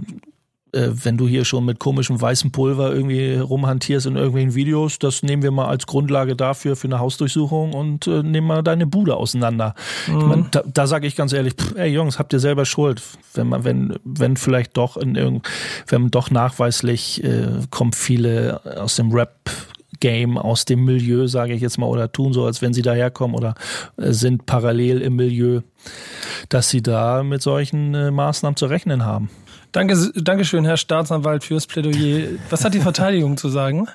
äh, 0.73 0.89
wenn 0.93 1.17
du 1.17 1.29
hier 1.29 1.45
schon 1.45 1.65
mit 1.65 1.79
komischem 1.79 2.21
weißem 2.21 2.51
Pulver 2.51 2.93
irgendwie 2.93 3.37
rumhantierst 3.37 4.07
in 4.07 4.17
irgendwelchen 4.17 4.55
Videos, 4.55 4.99
das 4.99 5.23
nehmen 5.23 5.43
wir 5.43 5.51
mal 5.51 5.69
als 5.69 5.87
Grundlage 5.87 6.35
dafür 6.35 6.77
für 6.77 6.89
eine 6.89 6.99
Hausdurchsuchung 6.99 7.75
und 7.75 8.07
äh, 8.07 8.23
nehmen 8.23 8.47
mal 8.47 8.63
deine 8.63 8.87
Bude 8.87 9.17
auseinander. 9.17 9.75
Mhm. 10.07 10.19
Ich 10.19 10.25
mein, 10.27 10.49
da, 10.51 10.63
da 10.67 10.87
sage 10.87 11.07
ich 11.07 11.17
ganz 11.17 11.33
ehrlich, 11.33 11.55
pff, 11.55 11.75
ey 11.77 11.93
Jungs, 11.93 12.19
habt 12.19 12.33
ihr 12.33 12.41
selber 12.41 12.65
Schuld, 12.65 13.03
wenn 13.35 13.49
man, 13.49 13.65
wenn, 13.65 13.95
wenn 14.05 14.37
vielleicht 14.37 14.77
doch 14.77 14.97
in 14.97 15.15
irgend, 15.15 15.49
wenn 15.89 16.11
doch 16.11 16.31
nachweislich 16.31 17.23
äh, 17.23 17.49
kommen 17.71 17.93
viele 17.93 18.61
aus 18.79 18.97
dem 18.97 19.13
Rap 19.13 19.51
Game 20.03 20.37
aus 20.37 20.65
dem 20.65 20.85
Milieu, 20.85 21.29
sage 21.29 21.55
ich 21.55 21.63
jetzt 21.63 21.79
mal, 21.79 21.87
oder 21.87 22.11
tun 22.11 22.33
so, 22.33 22.45
als 22.45 22.61
wenn 22.61 22.75
sie 22.75 22.83
daherkommen 22.83 23.37
oder 23.37 23.55
äh, 23.97 24.11
sind 24.13 24.47
parallel 24.47 25.01
im 25.01 25.15
Milieu, 25.15 25.61
dass 26.49 26.71
sie 26.71 26.83
da 26.83 27.23
mit 27.23 27.41
solchen 27.41 27.95
äh, 27.95 28.11
Maßnahmen 28.11 28.57
zu 28.57 28.67
rechnen 28.67 29.05
haben. 29.05 29.31
Danke, 29.73 30.13
Dankeschön, 30.15 30.65
Herr 30.65 30.77
Staatsanwalt, 30.77 31.45
fürs 31.45 31.67
Plädoyer. 31.67 32.39
Was 32.51 32.65
hat 32.65 32.75
die 32.75 32.81
Verteidigung 32.81 33.37
zu 33.37 33.49
sagen? 33.49 33.89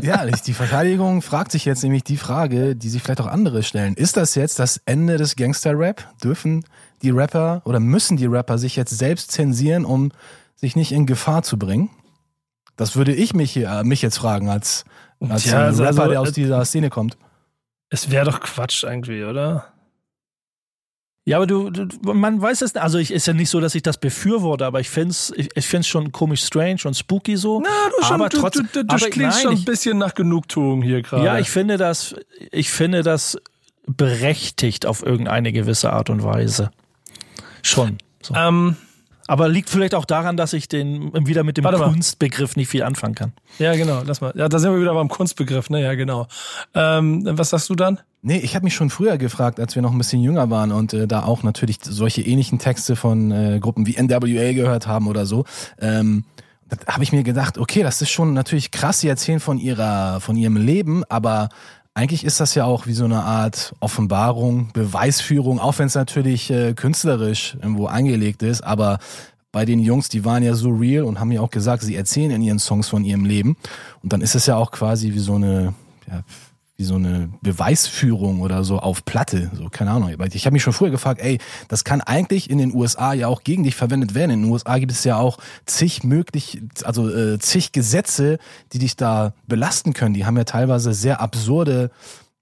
Ja, 0.00 0.24
die 0.26 0.52
Verteidigung 0.52 1.22
fragt 1.22 1.52
sich 1.52 1.64
jetzt 1.64 1.82
nämlich 1.82 2.04
die 2.04 2.16
Frage, 2.16 2.76
die 2.76 2.88
sich 2.88 3.02
vielleicht 3.02 3.20
auch 3.20 3.26
andere 3.26 3.62
stellen. 3.62 3.94
Ist 3.94 4.16
das 4.16 4.34
jetzt 4.34 4.58
das 4.58 4.80
Ende 4.84 5.16
des 5.16 5.36
Gangster-Rap? 5.36 6.06
Dürfen 6.22 6.64
die 7.02 7.10
Rapper 7.10 7.62
oder 7.64 7.80
müssen 7.80 8.16
die 8.16 8.26
Rapper 8.26 8.58
sich 8.58 8.76
jetzt 8.76 8.96
selbst 8.96 9.32
zensieren, 9.32 9.84
um 9.84 10.12
sich 10.54 10.76
nicht 10.76 10.92
in 10.92 11.06
Gefahr 11.06 11.42
zu 11.42 11.58
bringen? 11.58 11.90
Das 12.76 12.96
würde 12.96 13.12
ich 13.12 13.34
mich, 13.34 13.56
äh, 13.56 13.84
mich 13.84 14.02
jetzt 14.02 14.18
fragen 14.18 14.48
als, 14.48 14.84
als 15.20 15.42
Tja, 15.42 15.62
also, 15.62 15.84
Rapper, 15.84 16.08
der 16.08 16.20
aus 16.20 16.30
äh, 16.30 16.32
dieser 16.32 16.64
Szene 16.64 16.90
kommt. 16.90 17.16
Es 17.90 18.10
wäre 18.10 18.24
doch 18.24 18.40
Quatsch 18.40 18.84
irgendwie, 18.84 19.24
oder? 19.24 19.71
Ja, 21.24 21.36
aber 21.36 21.46
du, 21.46 21.70
du, 21.70 21.86
man 22.12 22.42
weiß 22.42 22.62
es, 22.62 22.74
also 22.74 22.98
ich 22.98 23.12
ist 23.12 23.28
ja 23.28 23.32
nicht 23.32 23.48
so, 23.48 23.60
dass 23.60 23.76
ich 23.76 23.82
das 23.82 23.98
befürworte, 23.98 24.66
aber 24.66 24.80
ich 24.80 24.90
find's, 24.90 25.32
ich, 25.36 25.48
ich 25.54 25.66
find's 25.66 25.86
schon 25.86 26.10
komisch 26.10 26.42
strange 26.42 26.80
und 26.84 26.94
spooky 26.94 27.36
so. 27.36 27.60
Na, 27.60 27.68
du 27.96 28.04
schon, 28.04 28.14
aber 28.14 28.28
du, 28.28 28.40
trotzdem, 28.40 28.68
du, 28.72 28.80
du, 28.80 28.86
du 28.86 28.94
aber 28.94 29.08
klingst 29.08 29.44
nein, 29.44 29.52
schon 29.52 29.62
ein 29.62 29.64
bisschen 29.64 29.98
nach 29.98 30.14
Genugtuung 30.14 30.82
hier 30.82 31.02
gerade. 31.02 31.24
Ja, 31.24 31.38
ich 31.38 31.48
finde 31.48 31.76
das, 31.76 32.16
ich 32.50 32.70
finde 32.72 33.04
das 33.04 33.38
berechtigt 33.86 34.84
auf 34.84 35.04
irgendeine 35.04 35.52
gewisse 35.52 35.92
Art 35.92 36.10
und 36.10 36.24
Weise. 36.24 36.72
Schon. 37.62 37.98
So. 38.20 38.34
Ähm, 38.34 38.76
Aber 39.32 39.48
liegt 39.48 39.70
vielleicht 39.70 39.94
auch 39.94 40.04
daran, 40.04 40.36
dass 40.36 40.52
ich 40.52 40.68
den 40.68 41.10
wieder 41.26 41.42
mit 41.42 41.56
dem 41.56 41.64
Kunstbegriff 41.64 42.54
nicht 42.54 42.68
viel 42.68 42.82
anfangen 42.82 43.14
kann. 43.14 43.32
Ja, 43.58 43.74
genau. 43.74 44.02
Lass 44.04 44.20
mal. 44.20 44.34
Ja, 44.36 44.46
da 44.46 44.58
sind 44.58 44.70
wir 44.74 44.78
wieder 44.78 44.92
beim 44.92 45.08
Kunstbegriff, 45.08 45.70
ne? 45.70 45.80
Ja, 45.80 45.94
genau. 45.94 46.26
Ähm, 46.74 47.22
was 47.24 47.48
sagst 47.48 47.70
du 47.70 47.74
dann? 47.74 47.98
Nee, 48.20 48.40
ich 48.40 48.54
habe 48.54 48.64
mich 48.64 48.74
schon 48.74 48.90
früher 48.90 49.16
gefragt, 49.16 49.58
als 49.58 49.74
wir 49.74 49.80
noch 49.80 49.92
ein 49.92 49.96
bisschen 49.96 50.20
jünger 50.20 50.50
waren 50.50 50.70
und 50.70 50.92
äh, 50.92 51.08
da 51.08 51.22
auch 51.24 51.44
natürlich 51.44 51.78
solche 51.82 52.20
ähnlichen 52.20 52.58
Texte 52.58 52.94
von 52.94 53.30
äh, 53.30 53.58
Gruppen 53.58 53.86
wie 53.86 53.96
NWA 53.98 54.52
gehört 54.52 54.86
haben 54.86 55.08
oder 55.08 55.24
so. 55.24 55.46
Ähm, 55.80 56.24
da 56.68 56.92
habe 56.92 57.02
ich 57.02 57.12
mir 57.12 57.22
gedacht, 57.22 57.56
okay, 57.56 57.82
das 57.82 58.02
ist 58.02 58.10
schon 58.10 58.34
natürlich 58.34 58.70
krass, 58.70 59.00
sie 59.00 59.08
erzählen 59.08 59.40
von 59.40 59.56
ihrer, 59.56 60.20
von 60.20 60.36
ihrem 60.36 60.58
Leben, 60.58 61.04
aber 61.08 61.48
eigentlich 61.94 62.24
ist 62.24 62.40
das 62.40 62.54
ja 62.54 62.64
auch 62.64 62.86
wie 62.86 62.94
so 62.94 63.04
eine 63.04 63.22
Art 63.22 63.74
Offenbarung, 63.80 64.70
Beweisführung, 64.72 65.58
auch 65.58 65.78
wenn 65.78 65.86
es 65.86 65.94
natürlich 65.94 66.50
äh, 66.50 66.72
künstlerisch 66.74 67.56
irgendwo 67.60 67.86
angelegt 67.86 68.42
ist, 68.42 68.62
aber 68.62 68.98
bei 69.52 69.66
den 69.66 69.80
Jungs, 69.80 70.08
die 70.08 70.24
waren 70.24 70.42
ja 70.42 70.54
so 70.54 70.70
real 70.70 71.04
und 71.04 71.20
haben 71.20 71.30
ja 71.30 71.42
auch 71.42 71.50
gesagt, 71.50 71.82
sie 71.82 71.94
erzählen 71.94 72.30
in 72.30 72.42
ihren 72.42 72.58
Songs 72.58 72.88
von 72.88 73.04
ihrem 73.04 73.26
Leben. 73.26 73.56
Und 74.02 74.12
dann 74.14 74.22
ist 74.22 74.34
es 74.34 74.46
ja 74.46 74.56
auch 74.56 74.70
quasi 74.70 75.12
wie 75.12 75.18
so 75.18 75.34
eine, 75.34 75.74
ja, 76.08 76.22
wie 76.82 76.86
so 76.86 76.96
eine 76.96 77.30
Beweisführung 77.42 78.40
oder 78.40 78.64
so 78.64 78.80
auf 78.80 79.04
Platte, 79.04 79.52
so 79.54 79.68
keine 79.70 79.92
Ahnung. 79.92 80.10
Ich 80.32 80.46
habe 80.46 80.52
mich 80.52 80.64
schon 80.64 80.72
früher 80.72 80.90
gefragt, 80.90 81.20
ey, 81.22 81.38
das 81.68 81.84
kann 81.84 82.00
eigentlich 82.00 82.50
in 82.50 82.58
den 82.58 82.74
USA 82.74 83.12
ja 83.12 83.28
auch 83.28 83.44
gegen 83.44 83.62
dich 83.62 83.76
verwendet 83.76 84.16
werden. 84.16 84.32
In 84.32 84.42
den 84.42 84.50
USA 84.50 84.78
gibt 84.78 84.90
es 84.90 85.04
ja 85.04 85.16
auch 85.16 85.38
zig 85.64 86.02
möglich, 86.02 86.60
also 86.82 87.08
äh, 87.08 87.38
zig 87.38 87.70
Gesetze, 87.70 88.38
die 88.72 88.80
dich 88.80 88.96
da 88.96 89.32
belasten 89.46 89.92
können. 89.92 90.12
Die 90.12 90.26
haben 90.26 90.36
ja 90.36 90.42
teilweise 90.42 90.92
sehr 90.92 91.20
absurde, 91.20 91.92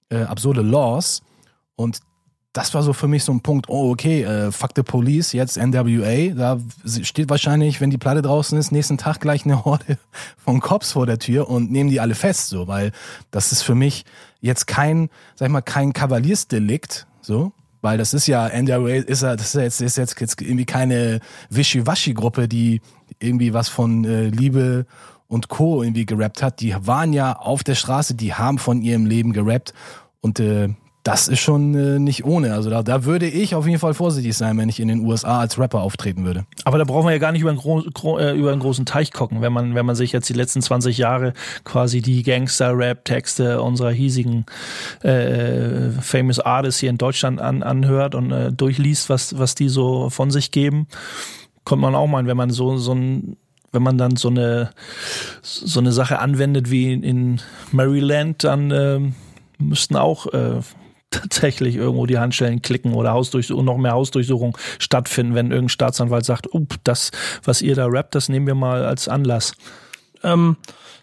äh, 0.09 0.23
absurde 0.23 0.63
Laws 0.63 1.21
und 1.77 2.01
das 2.53 2.75
war 2.75 2.83
so 2.83 2.93
für 2.93 3.07
mich 3.07 3.23
so 3.23 3.33
ein 3.33 3.43
Punkt, 3.43 3.69
oh 3.69 3.91
okay, 3.93 4.23
äh, 4.25 4.51
fuck 4.51 4.71
the 4.75 4.83
police, 4.83 5.33
jetzt 5.33 5.57
NWA, 5.57 6.35
da 6.35 6.59
steht 7.03 7.29
wahrscheinlich, 7.29 7.81
wenn 7.81 7.91
die 7.91 7.99
Platte 7.99 8.23
draußen 8.23 8.59
ist, 8.59 8.73
nächsten 8.73 8.99
Tag 8.99 9.21
gleich 9.21 9.45
eine 9.45 9.65
Horde 9.65 9.99
von 10.37 10.61
Cops 10.61 10.93
vor 10.93 11.07
der 11.07 11.19
Tür 11.19 11.49
und 11.49 11.71
nehmen 11.71 11.91
die 11.91 12.01
alle 12.01 12.15
fest, 12.15 12.49
so, 12.49 12.67
weil 12.67 12.91
das 13.31 13.53
ist 13.53 13.63
für 13.63 13.75
mich 13.75 14.05
jetzt 14.41 14.67
kein, 14.67 15.11
sag 15.35 15.47
ich 15.47 15.53
mal, 15.53 15.61
kein 15.61 15.93
Kavaliersdelikt, 15.93 17.07
so, 17.21 17.53
weil 17.83 17.99
das 17.99 18.15
ist 18.15 18.27
ja, 18.27 18.49
NWA 18.49 18.89
ist 18.97 19.23
ja, 19.23 19.37
das 19.37 19.55
ist 19.55 19.61
jetzt, 19.61 19.81
ist 19.81 19.97
jetzt, 19.97 20.21
jetzt 20.21 20.41
irgendwie 20.41 20.67
keine 20.67 21.21
Wischiwaschi-Gruppe, 21.51 22.49
die 22.49 22.81
irgendwie 23.19 23.55
was 23.55 23.69
von 23.69 24.05
äh, 24.05 24.29
Liebe 24.29 24.87
und 25.29 25.49
Co. 25.49 25.83
irgendwie 25.83 26.07
gerappt 26.07 26.43
hat. 26.43 26.61
Die 26.61 26.75
waren 26.87 27.13
ja 27.13 27.35
auf 27.37 27.63
der 27.65 27.75
Straße, 27.75 28.15
die 28.15 28.35
haben 28.35 28.59
von 28.59 28.83
ihrem 28.83 29.07
Leben 29.07 29.33
gerappt 29.33 29.73
und 30.21 30.41
äh, 30.41 30.69
das 31.03 31.29
ist 31.29 31.41
schon 31.41 31.75
äh, 31.75 31.99
nicht 31.99 32.25
ohne. 32.25 32.53
Also 32.53 32.69
da, 32.69 32.83
da 32.83 33.05
würde 33.05 33.27
ich 33.27 33.55
auf 33.55 33.67
jeden 33.67 33.79
Fall 33.79 33.95
vorsichtig 33.95 34.37
sein, 34.37 34.59
wenn 34.59 34.69
ich 34.69 34.81
in 34.81 34.89
den 34.89 35.01
USA 35.01 35.41
als 35.41 35.59
Rapper 35.59 35.81
auftreten 35.81 36.25
würde. 36.25 36.45
Aber 36.65 36.79
da 36.79 36.85
brauchen 36.85 37.07
wir 37.07 37.13
ja 37.13 37.19
gar 37.19 37.33
nicht 37.33 37.41
über 37.41 37.51
einen, 37.51 37.59
gro 37.59 37.83
gro 37.95 38.19
äh, 38.19 38.33
über 38.33 38.53
einen 38.53 38.61
großen 38.61 38.85
Teich 38.85 39.11
gucken, 39.13 39.41
wenn 39.41 39.53
man, 39.53 39.75
wenn 39.75 39.87
man 39.87 39.97
sich 39.97 40.13
jetzt 40.13 40.29
die 40.29 40.35
letzten 40.35 40.61
20 40.61 40.99
Jahre 40.99 41.33
quasi 41.65 42.03
die 42.03 42.23
Gangster-Rap-Texte 42.23 43.63
unserer 43.63 43.91
hiesigen 43.91 44.45
äh, 45.03 45.91
Famous 46.01 46.39
Artists 46.39 46.81
hier 46.81 46.91
in 46.91 46.99
Deutschland 46.99 47.41
an, 47.41 47.63
anhört 47.63 48.15
und 48.15 48.31
äh, 48.31 48.53
durchliest, 48.53 49.09
was, 49.09 49.39
was 49.39 49.55
die 49.55 49.69
so 49.71 50.11
von 50.11 50.31
sich 50.31 50.51
geben. 50.51 50.87
Kommt 51.65 51.81
man 51.81 51.95
auch 51.95 52.09
meinen, 52.09 52.29
wenn 52.29 52.37
man 52.37 52.51
so, 52.51 52.77
so 52.77 52.95
ein 52.95 53.37
wenn 53.73 53.85
man 53.85 53.99
dann 53.99 54.17
so 54.17 54.29
eine 54.29 54.71
so 55.43 55.79
eine 55.79 55.93
Sache 55.93 56.19
anwendet 56.19 56.73
wie 56.73 56.93
in 56.93 57.41
Maryland, 57.71 58.43
dann 58.43 58.71
äh, 58.73 58.99
müssten 59.59 59.95
auch 59.95 60.27
äh, 60.33 60.61
tatsächlich 61.11 61.77
irgendwo 61.77 62.07
die 62.07 62.19
Handstellen 62.19 62.63
klicken 62.63 62.95
oder 62.95 63.13
Hausdurchsuchung, 63.13 63.65
noch 63.65 63.79
mehr 63.79 63.93
Hausdurchsuchung 63.93 64.57
stattfinden, 64.79 65.35
wenn 65.35 65.51
irgendein 65.51 65.69
Staatsanwalt 65.69 66.25
sagt, 66.25 66.55
up, 66.55 66.77
das, 66.85 67.11
was 67.45 67.63
ihr 67.63 67.75
da 67.75 67.87
rappt, 67.87 68.15
das 68.15 68.29
nehmen 68.29 68.47
wir 68.47 68.55
mal 68.55 68.85
als 68.85 69.09
Anlass. 69.09 69.55
Ähm, 70.23 70.57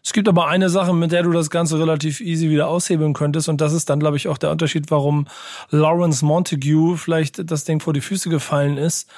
es 0.03 0.13
gibt 0.13 0.29
aber 0.29 0.47
eine 0.47 0.69
Sache, 0.69 0.93
mit 0.93 1.11
der 1.11 1.23
du 1.23 1.31
das 1.31 1.49
Ganze 1.49 1.79
relativ 1.79 2.21
easy 2.21 2.49
wieder 2.49 2.69
aushebeln 2.69 3.13
könntest 3.13 3.49
und 3.49 3.59
das 3.59 3.73
ist 3.73 3.89
dann, 3.89 3.99
glaube 3.99 4.17
ich, 4.17 4.27
auch 4.27 4.37
der 4.37 4.51
Unterschied, 4.51 4.89
warum 4.89 5.27
Lawrence 5.69 6.23
Montague 6.23 6.95
vielleicht 6.97 7.51
das 7.51 7.65
Ding 7.65 7.81
vor 7.81 7.93
die 7.93 8.01
Füße 8.01 8.29
gefallen 8.29 8.77
ist. 8.77 9.09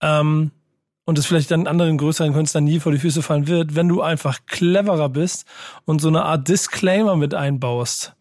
Ähm, 0.00 0.52
und 1.04 1.18
es 1.18 1.26
vielleicht 1.26 1.50
dann 1.50 1.66
anderen 1.66 1.98
größeren 1.98 2.32
Künstlern 2.32 2.64
nie 2.64 2.78
vor 2.80 2.92
die 2.92 2.98
Füße 2.98 3.22
fallen 3.22 3.48
wird, 3.48 3.74
wenn 3.74 3.88
du 3.88 4.02
einfach 4.02 4.38
cleverer 4.46 5.08
bist 5.08 5.46
und 5.84 6.00
so 6.00 6.08
eine 6.08 6.24
Art 6.24 6.48
Disclaimer 6.48 7.16
mit 7.16 7.34
einbaust. 7.34 8.14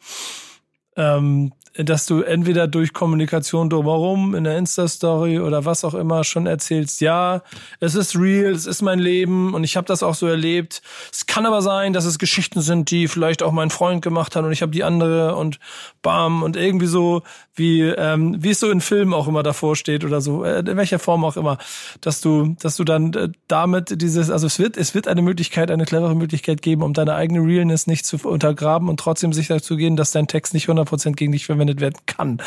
Ähm, 0.97 1.53
dass 1.75 2.05
du 2.05 2.21
entweder 2.21 2.67
durch 2.67 2.91
Kommunikation 2.91 3.69
drumherum 3.69 4.35
in 4.35 4.43
der 4.43 4.57
Insta-Story 4.57 5.39
oder 5.39 5.63
was 5.63 5.85
auch 5.85 5.93
immer 5.93 6.23
schon 6.25 6.45
erzählst, 6.45 6.99
ja, 6.99 7.43
es 7.79 7.95
ist 7.95 8.17
real, 8.17 8.51
es 8.51 8.65
ist 8.65 8.81
mein 8.81 8.99
Leben 8.99 9.53
und 9.53 9.63
ich 9.63 9.77
habe 9.77 9.87
das 9.87 10.03
auch 10.03 10.15
so 10.15 10.27
erlebt. 10.27 10.81
Es 11.11 11.25
kann 11.27 11.45
aber 11.45 11.61
sein, 11.61 11.93
dass 11.93 12.03
es 12.03 12.19
Geschichten 12.19 12.61
sind, 12.61 12.91
die 12.91 13.07
vielleicht 13.07 13.41
auch 13.41 13.53
mein 13.53 13.69
Freund 13.69 14.01
gemacht 14.01 14.35
hat 14.35 14.43
und 14.43 14.51
ich 14.51 14.61
habe 14.61 14.73
die 14.73 14.83
andere 14.83 15.35
und 15.35 15.59
bam 16.01 16.43
und 16.43 16.57
irgendwie 16.57 16.87
so 16.87 17.23
wie 17.55 17.81
ähm, 17.83 18.35
wie 18.39 18.49
es 18.49 18.59
so 18.59 18.69
in 18.69 18.81
Filmen 18.81 19.13
auch 19.13 19.27
immer 19.27 19.43
davor 19.43 19.75
steht 19.75 20.03
oder 20.03 20.19
so, 20.19 20.43
äh, 20.43 20.59
in 20.59 20.77
welcher 20.77 20.99
Form 20.99 21.23
auch 21.23 21.37
immer, 21.37 21.57
dass 22.01 22.19
du 22.19 22.55
dass 22.59 22.75
du 22.75 22.83
dann 22.83 23.13
äh, 23.13 23.29
damit 23.47 24.01
dieses 24.01 24.29
also 24.29 24.47
es 24.47 24.59
wird 24.59 24.75
es 24.75 24.93
wird 24.93 25.07
eine 25.07 25.21
Möglichkeit, 25.21 25.71
eine 25.71 25.85
clevere 25.85 26.15
Möglichkeit 26.15 26.61
geben, 26.61 26.81
um 26.81 26.93
deine 26.93 27.15
eigene 27.15 27.39
Realness 27.39 27.87
nicht 27.87 28.05
zu 28.05 28.17
untergraben 28.17 28.89
und 28.89 28.99
trotzdem 28.99 29.31
sicher 29.31 29.61
zu 29.61 29.77
gehen, 29.77 29.95
dass 29.95 30.11
dein 30.11 30.27
Text 30.27 30.53
nicht 30.53 30.67
100% 30.67 31.13
gegen 31.13 31.31
dich 31.31 31.45
verwendet 31.45 31.60
werden 31.67 31.95
kann, 32.05 32.41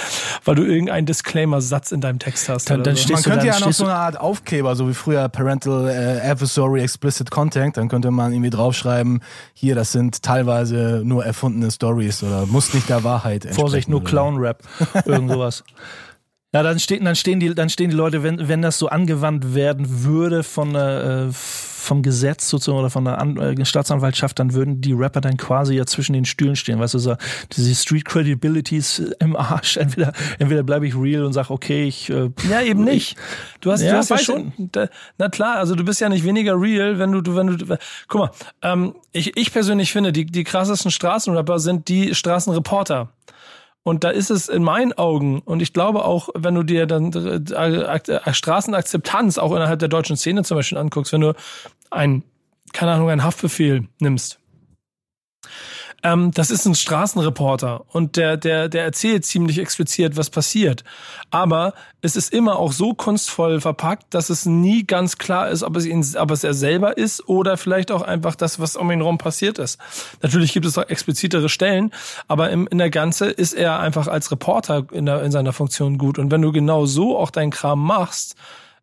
weil 0.44 0.54
du 0.54 0.64
irgendeinen 0.64 1.06
Disclaimer-Satz 1.06 1.92
in 1.92 2.00
deinem 2.00 2.18
Text 2.18 2.48
hast. 2.48 2.70
Dann, 2.70 2.82
dann 2.82 2.96
so. 2.96 3.12
Man 3.12 3.22
könnte 3.22 3.46
ja 3.46 3.58
noch 3.60 3.72
so 3.72 3.84
eine 3.84 3.94
Art 3.94 4.18
Aufkleber, 4.18 4.76
so 4.76 4.88
wie 4.88 4.94
früher 4.94 5.28
Parental 5.28 5.88
äh, 5.88 6.28
Advisory 6.28 6.82
Explicit 6.82 7.30
Content, 7.30 7.76
dann 7.76 7.88
könnte 7.88 8.10
man 8.10 8.32
irgendwie 8.32 8.50
draufschreiben, 8.50 9.22
hier, 9.52 9.74
das 9.74 9.92
sind 9.92 10.22
teilweise 10.22 11.02
nur 11.04 11.24
erfundene 11.24 11.70
Stories 11.70 12.22
oder 12.22 12.46
muss 12.46 12.74
nicht 12.74 12.88
der 12.88 13.04
Wahrheit 13.04 13.44
entsprechen. 13.44 13.60
Vorsicht, 13.60 13.88
nur 13.88 14.04
Clown-Rap, 14.04 14.62
irgend 15.04 15.30
sowas. 15.30 15.64
Ja, 16.54 16.62
dann, 16.62 16.78
steht, 16.78 17.04
dann, 17.04 17.16
stehen 17.16 17.40
die, 17.40 17.52
dann 17.52 17.68
stehen 17.68 17.90
die 17.90 17.96
Leute, 17.96 18.22
wenn, 18.22 18.46
wenn 18.48 18.62
das 18.62 18.78
so 18.78 18.86
angewandt 18.86 19.56
werden 19.56 20.04
würde 20.04 20.44
von 20.44 20.76
äh, 20.76 21.26
vom 21.32 22.02
Gesetz 22.02 22.48
sozusagen 22.48 22.78
oder 22.78 22.90
von 22.90 23.04
der 23.04 23.18
An 23.18 23.36
äh, 23.36 23.64
Staatsanwaltschaft, 23.64 24.38
dann 24.38 24.54
würden 24.54 24.80
die 24.80 24.92
Rapper 24.92 25.20
dann 25.20 25.36
quasi 25.36 25.74
ja 25.74 25.84
zwischen 25.84 26.12
den 26.12 26.24
Stühlen 26.24 26.54
stehen. 26.54 26.78
Weißt 26.78 26.94
du, 26.94 27.00
so, 27.00 27.16
diese 27.52 27.74
Street 27.74 28.04
Credibilities 28.04 29.00
im 29.18 29.34
Arsch. 29.34 29.76
Entweder, 29.84 30.12
entweder 30.38 30.62
bleibe 30.62 30.86
ich 30.86 30.94
real 30.96 31.24
und 31.24 31.32
sage, 31.32 31.50
okay, 31.50 31.84
ich. 31.84 32.08
Äh, 32.08 32.30
ja, 32.48 32.62
eben 32.62 32.84
nicht. 32.84 33.16
Du 33.60 33.72
hast 33.72 33.82
ja, 33.82 33.90
du 33.90 33.98
hast 33.98 34.10
ja 34.10 34.18
schon. 34.18 34.52
Da, 34.56 34.88
na 35.18 35.28
klar, 35.28 35.56
also 35.56 35.74
du 35.74 35.84
bist 35.84 36.00
ja 36.00 36.08
nicht 36.08 36.24
weniger 36.24 36.54
real, 36.58 37.00
wenn 37.00 37.10
du, 37.10 37.20
du 37.20 37.34
wenn 37.34 37.48
du. 37.48 37.78
Guck 38.06 38.20
mal, 38.20 38.30
ähm, 38.62 38.94
ich, 39.10 39.36
ich 39.36 39.52
persönlich 39.52 39.92
finde, 39.92 40.12
die, 40.12 40.24
die 40.24 40.44
krassesten 40.44 40.92
Straßenrapper 40.92 41.58
sind 41.58 41.88
die 41.88 42.14
Straßenreporter. 42.14 43.10
Und 43.84 44.02
da 44.02 44.10
ist 44.10 44.30
es 44.30 44.48
in 44.48 44.62
meinen 44.62 44.94
Augen, 44.94 45.40
und 45.40 45.60
ich 45.60 45.74
glaube 45.74 46.04
auch, 46.06 46.30
wenn 46.34 46.54
du 46.54 46.62
dir 46.62 46.86
dann 46.86 47.12
äh, 47.12 48.34
Straßenakzeptanz 48.34 49.36
auch 49.38 49.52
innerhalb 49.52 49.78
der 49.78 49.88
deutschen 49.88 50.16
Szene 50.16 50.42
zum 50.42 50.56
Beispiel 50.56 50.78
anguckst, 50.78 51.12
wenn 51.12 51.20
du 51.20 51.34
ein, 51.90 52.24
keine 52.72 52.92
Ahnung, 52.92 53.10
einen 53.10 53.22
Haftbefehl 53.22 53.86
nimmst, 54.00 54.40
ähm, 56.04 56.30
das 56.32 56.50
ist 56.50 56.66
ein 56.66 56.74
Straßenreporter 56.74 57.86
und 57.88 58.16
der, 58.16 58.36
der, 58.36 58.68
der 58.68 58.84
erzählt 58.84 59.24
ziemlich 59.24 59.58
explizit, 59.58 60.18
was 60.18 60.28
passiert. 60.28 60.84
Aber 61.30 61.72
es 62.02 62.14
ist 62.14 62.32
immer 62.32 62.58
auch 62.58 62.72
so 62.72 62.92
kunstvoll 62.92 63.60
verpackt, 63.60 64.12
dass 64.12 64.28
es 64.28 64.44
nie 64.44 64.86
ganz 64.86 65.16
klar 65.16 65.48
ist, 65.48 65.62
ob 65.62 65.76
es, 65.76 65.86
ihn, 65.86 66.04
ob 66.18 66.30
es 66.30 66.44
er 66.44 66.52
selber 66.52 66.98
ist 66.98 67.26
oder 67.26 67.56
vielleicht 67.56 67.90
auch 67.90 68.02
einfach 68.02 68.34
das, 68.34 68.60
was 68.60 68.76
um 68.76 68.90
ihn 68.90 69.00
herum 69.00 69.16
passiert 69.16 69.58
ist. 69.58 69.80
Natürlich 70.22 70.52
gibt 70.52 70.66
es 70.66 70.76
auch 70.76 70.88
explizitere 70.88 71.48
Stellen, 71.48 71.90
aber 72.28 72.50
im, 72.50 72.66
in 72.66 72.76
der 72.76 72.90
Ganze 72.90 73.30
ist 73.30 73.54
er 73.54 73.80
einfach 73.80 74.06
als 74.06 74.30
Reporter 74.30 74.86
in, 74.92 75.06
der, 75.06 75.22
in 75.22 75.32
seiner 75.32 75.54
Funktion 75.54 75.96
gut. 75.96 76.18
Und 76.18 76.30
wenn 76.30 76.42
du 76.42 76.52
genau 76.52 76.84
so 76.84 77.18
auch 77.18 77.30
deinen 77.30 77.50
Kram 77.50 77.82
machst, 77.82 78.36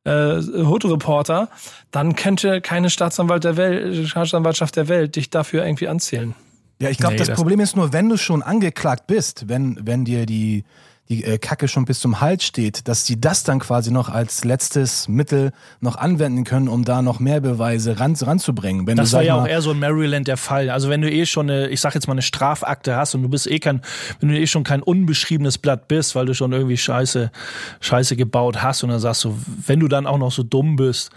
äh, 0.06 0.38
Hood-Reporter, 0.40 1.50
dann 1.92 2.16
könnte 2.16 2.62
keine 2.62 2.90
Staatsanwalt 2.90 3.44
der 3.44 3.58
Welt, 3.58 4.08
Staatsanwaltschaft 4.08 4.76
der 4.76 4.88
Welt 4.88 5.16
dich 5.16 5.30
dafür 5.30 5.64
irgendwie 5.64 5.88
anzählen. 5.88 6.34
Ja, 6.82 6.90
ich 6.90 6.98
glaube, 6.98 7.14
nee, 7.14 7.20
das, 7.20 7.28
das, 7.28 7.38
Problem 7.38 7.60
ist 7.60 7.76
nur, 7.76 7.94
wenn 7.94 8.10
du 8.10 8.18
schon 8.18 8.42
angeklagt 8.42 9.06
bist, 9.06 9.48
wenn, 9.48 9.78
wenn 9.84 10.04
dir 10.04 10.26
die, 10.26 10.64
die 11.10 11.24
äh, 11.24 11.38
Kacke 11.38 11.68
schon 11.68 11.86
bis 11.86 12.00
zum 12.00 12.22
Hals 12.22 12.44
steht, 12.44 12.88
dass 12.88 13.06
sie 13.06 13.22
das 13.22 13.44
dann 13.44 13.60
quasi 13.60 13.92
noch 13.92 14.10
als 14.10 14.46
letztes 14.46 15.08
Mittel 15.08 15.52
noch 15.80 15.96
anwenden 15.96 16.44
können, 16.44 16.68
um 16.68 16.84
da 16.84 17.04
noch 17.04 17.20
mehr 17.20 17.40
Beweise 17.40 18.00
ran, 18.00 18.16
ranzubringen. 18.20 18.88
Wenn 18.88 18.98
das 18.98 19.12
du, 19.12 19.18
war 19.18 19.24
ja 19.24 19.36
auch 19.36 19.48
eher 19.48 19.62
so 19.62 19.74
in 19.74 19.80
Maryland 19.80 20.28
der 20.28 20.38
Fall. 20.38 20.72
Also 20.72 20.90
wenn 20.90 21.02
du 21.02 21.12
eh 21.12 21.28
schon 21.28 21.52
eine, 21.52 21.68
ich 21.68 21.82
sag 21.82 21.94
jetzt 21.94 22.08
mal 22.08 22.14
eine 22.14 22.24
Strafakte 22.24 22.96
hast 22.96 23.14
und 23.14 23.22
du 23.22 23.30
bist 23.30 23.46
eh 23.46 23.60
kein, 23.60 23.82
wenn 24.20 24.30
du 24.30 24.40
eh 24.40 24.48
schon 24.48 24.64
kein 24.64 24.82
unbeschriebenes 24.82 25.60
Blatt 25.60 25.88
bist, 25.88 26.16
weil 26.16 26.26
du 26.26 26.34
schon 26.34 26.52
irgendwie 26.52 26.78
Scheiße, 26.78 27.30
Scheiße 27.80 28.16
gebaut 28.16 28.64
hast 28.64 28.82
und 28.84 28.90
dann 28.90 29.00
sagst 29.00 29.24
du, 29.24 29.38
wenn 29.68 29.80
du 29.80 29.88
dann 29.88 30.08
auch 30.08 30.18
noch 30.18 30.32
so 30.32 30.42
dumm 30.42 30.78
bist, 30.78 31.12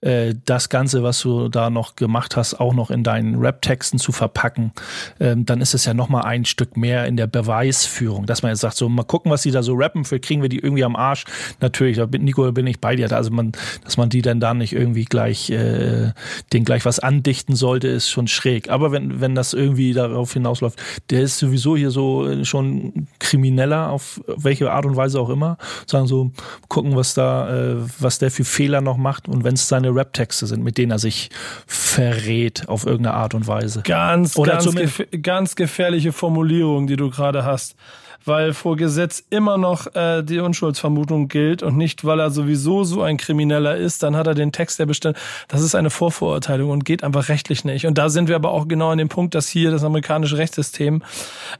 äh, 0.00 0.34
das 0.44 0.68
Ganze, 0.68 1.02
was 1.02 1.20
du 1.20 1.48
da 1.48 1.70
noch 1.70 1.96
gemacht 1.96 2.36
hast, 2.36 2.60
auch 2.60 2.74
noch 2.74 2.90
in 2.90 3.02
deinen 3.02 3.36
Rap-Texten 3.36 3.98
zu 3.98 4.12
verpacken, 4.12 4.72
ähm, 5.18 5.44
dann 5.44 5.60
ist 5.60 5.74
es 5.74 5.84
ja 5.84 5.94
noch 5.94 6.08
mal 6.08 6.22
ein 6.22 6.44
Stück 6.44 6.76
mehr 6.76 7.06
in 7.06 7.16
der 7.16 7.26
Beweisführung, 7.26 8.26
dass 8.26 8.42
man 8.42 8.50
jetzt 8.50 8.60
sagt, 8.60 8.76
so 8.76 8.88
mal 8.88 9.02
gucken, 9.02 9.30
was 9.30 9.42
die 9.42 9.50
da 9.50 9.62
so 9.62 9.74
rappen, 9.74 10.04
für 10.04 10.20
kriegen 10.20 10.42
wir 10.42 10.48
die 10.48 10.58
irgendwie 10.58 10.84
am 10.84 10.96
Arsch. 10.96 11.24
Natürlich, 11.60 11.96
da 11.96 12.06
bin, 12.06 12.24
Nico, 12.24 12.50
bin 12.52 12.66
ich 12.66 12.80
bei 12.80 12.94
dir. 12.94 13.10
Also 13.12 13.30
man, 13.30 13.52
dass 13.82 13.96
man 13.96 14.08
die 14.08 14.22
dann 14.22 14.40
da 14.40 14.54
nicht 14.54 14.72
irgendwie 14.72 15.04
gleich, 15.04 15.50
äh, 15.50 16.12
den 16.52 16.64
gleich 16.64 16.84
was 16.84 16.98
andichten 16.98 17.56
sollte, 17.56 17.88
ist 17.88 18.10
schon 18.10 18.28
schräg. 18.28 18.70
Aber 18.70 18.92
wenn, 18.92 19.20
wenn 19.20 19.34
das 19.34 19.52
irgendwie 19.52 19.92
darauf 19.94 20.32
hinausläuft, 20.32 20.78
der 21.10 21.22
ist 21.22 21.38
sowieso 21.38 21.76
hier 21.76 21.90
so 21.90 22.28
äh, 22.28 22.44
schon 22.44 23.08
Krimineller, 23.18 23.90
auf 23.90 24.20
welche 24.26 24.70
Art 24.70 24.86
und 24.86 24.96
Weise 24.96 25.20
auch 25.20 25.30
immer, 25.30 25.56
sagen 25.86 26.06
so, 26.06 26.30
gucken, 26.68 26.94
was 26.94 27.14
da, 27.14 27.48
äh, 27.48 27.76
was 27.98 28.18
der 28.18 28.30
für 28.30 28.44
Fehler 28.44 28.80
noch 28.80 28.96
macht 28.96 29.28
und 29.28 29.44
wenn 29.44 29.54
es 29.54 29.68
seine 29.68 29.87
seine 29.88 29.94
Rap-Texte 29.94 30.46
sind, 30.46 30.62
mit 30.62 30.78
denen 30.78 30.92
er 30.92 30.98
sich 30.98 31.30
verrät 31.66 32.68
auf 32.68 32.86
irgendeine 32.86 33.16
Art 33.16 33.34
und 33.34 33.46
Weise. 33.46 33.82
Ganz, 33.84 34.36
Oder 34.36 34.52
ganz, 34.52 34.74
gef 34.74 35.06
ganz 35.22 35.56
gefährliche 35.56 36.12
Formulierung, 36.12 36.86
die 36.86 36.96
du 36.96 37.10
gerade 37.10 37.44
hast. 37.44 37.76
Weil 38.24 38.52
vor 38.52 38.76
Gesetz 38.76 39.24
immer 39.30 39.56
noch 39.56 39.94
äh, 39.94 40.22
die 40.22 40.40
Unschuldsvermutung 40.40 41.28
gilt 41.28 41.62
und 41.62 41.76
nicht, 41.76 42.04
weil 42.04 42.20
er 42.20 42.30
sowieso 42.30 42.84
so 42.84 43.00
ein 43.00 43.16
Krimineller 43.16 43.76
ist, 43.76 44.02
dann 44.02 44.16
hat 44.16 44.26
er 44.26 44.34
den 44.34 44.52
Text, 44.52 44.78
der 44.78 44.86
bestimmt. 44.86 45.16
Das 45.46 45.62
ist 45.62 45.74
eine 45.74 45.88
Vorverurteilung 45.88 46.68
und 46.70 46.84
geht 46.84 47.04
einfach 47.04 47.28
rechtlich 47.28 47.64
nicht. 47.64 47.86
Und 47.86 47.96
da 47.96 48.10
sind 48.10 48.28
wir 48.28 48.36
aber 48.36 48.50
auch 48.50 48.68
genau 48.68 48.90
an 48.90 48.98
dem 48.98 49.08
Punkt, 49.08 49.34
dass 49.34 49.48
hier 49.48 49.70
das 49.70 49.84
amerikanische 49.84 50.36
Rechtssystem 50.36 51.02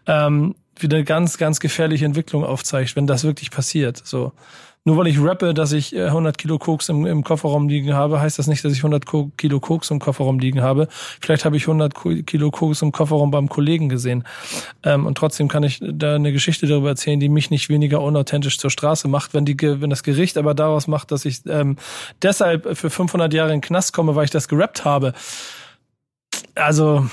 ähm, 0.07 0.57
wieder 0.77 0.97
eine 0.97 1.05
ganz, 1.05 1.39
ganz 1.39 1.61
gefährliche 1.61 2.05
Entwicklung 2.05 2.45
aufzeigt, 2.45 2.97
wenn 2.97 3.07
das 3.07 3.25
wirklich 3.25 3.51
passiert. 3.51 4.03
So. 4.05 4.33
Nur 4.89 4.97
weil 4.97 5.09
ich 5.09 5.21
rappe, 5.21 5.53
dass 5.53 5.73
ich 5.73 5.95
100 5.95 6.35
äh, 6.35 6.37
Kilo 6.39 6.59
Koks 6.59 6.89
im, 6.89 7.05
im 7.05 7.23
Kofferraum 7.23 7.69
liegen 7.69 7.93
habe, 7.93 8.23
heißt 8.23 8.39
das 8.39 8.47
nicht, 8.47 8.65
dass 8.65 8.73
ich 8.73 8.79
100 8.79 9.05
Kilo 9.37 9.61
Koks 9.61 9.91
im 9.91 9.99
Kofferraum 9.99 10.39
liegen 10.39 10.63
habe. 10.63 10.89
Vielleicht 11.21 11.45
habe 11.45 11.59
ich 11.59 11.65
100 11.65 11.93
Kilo 12.27 12.51
Koks 12.51 12.81
im 12.81 12.91
Kofferraum 12.91 13.31
beim 13.31 13.51
Kollegen 13.51 13.91
gesehen. 13.91 14.25
Ähm, 14.83 15.05
und 15.05 15.19
trotzdem 15.19 15.49
kann 15.49 15.63
ich 15.63 15.79
da 15.83 16.15
eine 16.15 16.33
Geschichte 16.33 16.67
darüber 16.67 16.89
erzählen, 16.89 17.21
die 17.21 17.29
mich 17.29 17.51
nicht 17.51 17.69
weniger 17.69 18.01
unauthentisch 18.01 18.57
zur 18.57 18.71
Straße 18.71 19.09
macht, 19.09 19.35
wenn, 19.35 19.45
die, 19.45 19.61
wenn 19.61 19.91
das 19.91 20.03
Gericht 20.03 20.39
aber 20.39 20.55
daraus 20.55 20.87
macht, 20.87 21.13
dass 21.13 21.27
ich 21.27 21.43
ähm, 21.47 21.77
deshalb 22.23 22.75
für 22.75 22.89
500 22.89 23.35
Jahre 23.35 23.51
in 23.51 23.57
den 23.57 23.67
Knast 23.67 23.93
komme, 23.93 24.17
weil 24.17 24.25
ich 24.25 24.31
das 24.31 24.49
gerappt 24.49 24.87
habe. 24.87 25.13
Also 26.55 27.07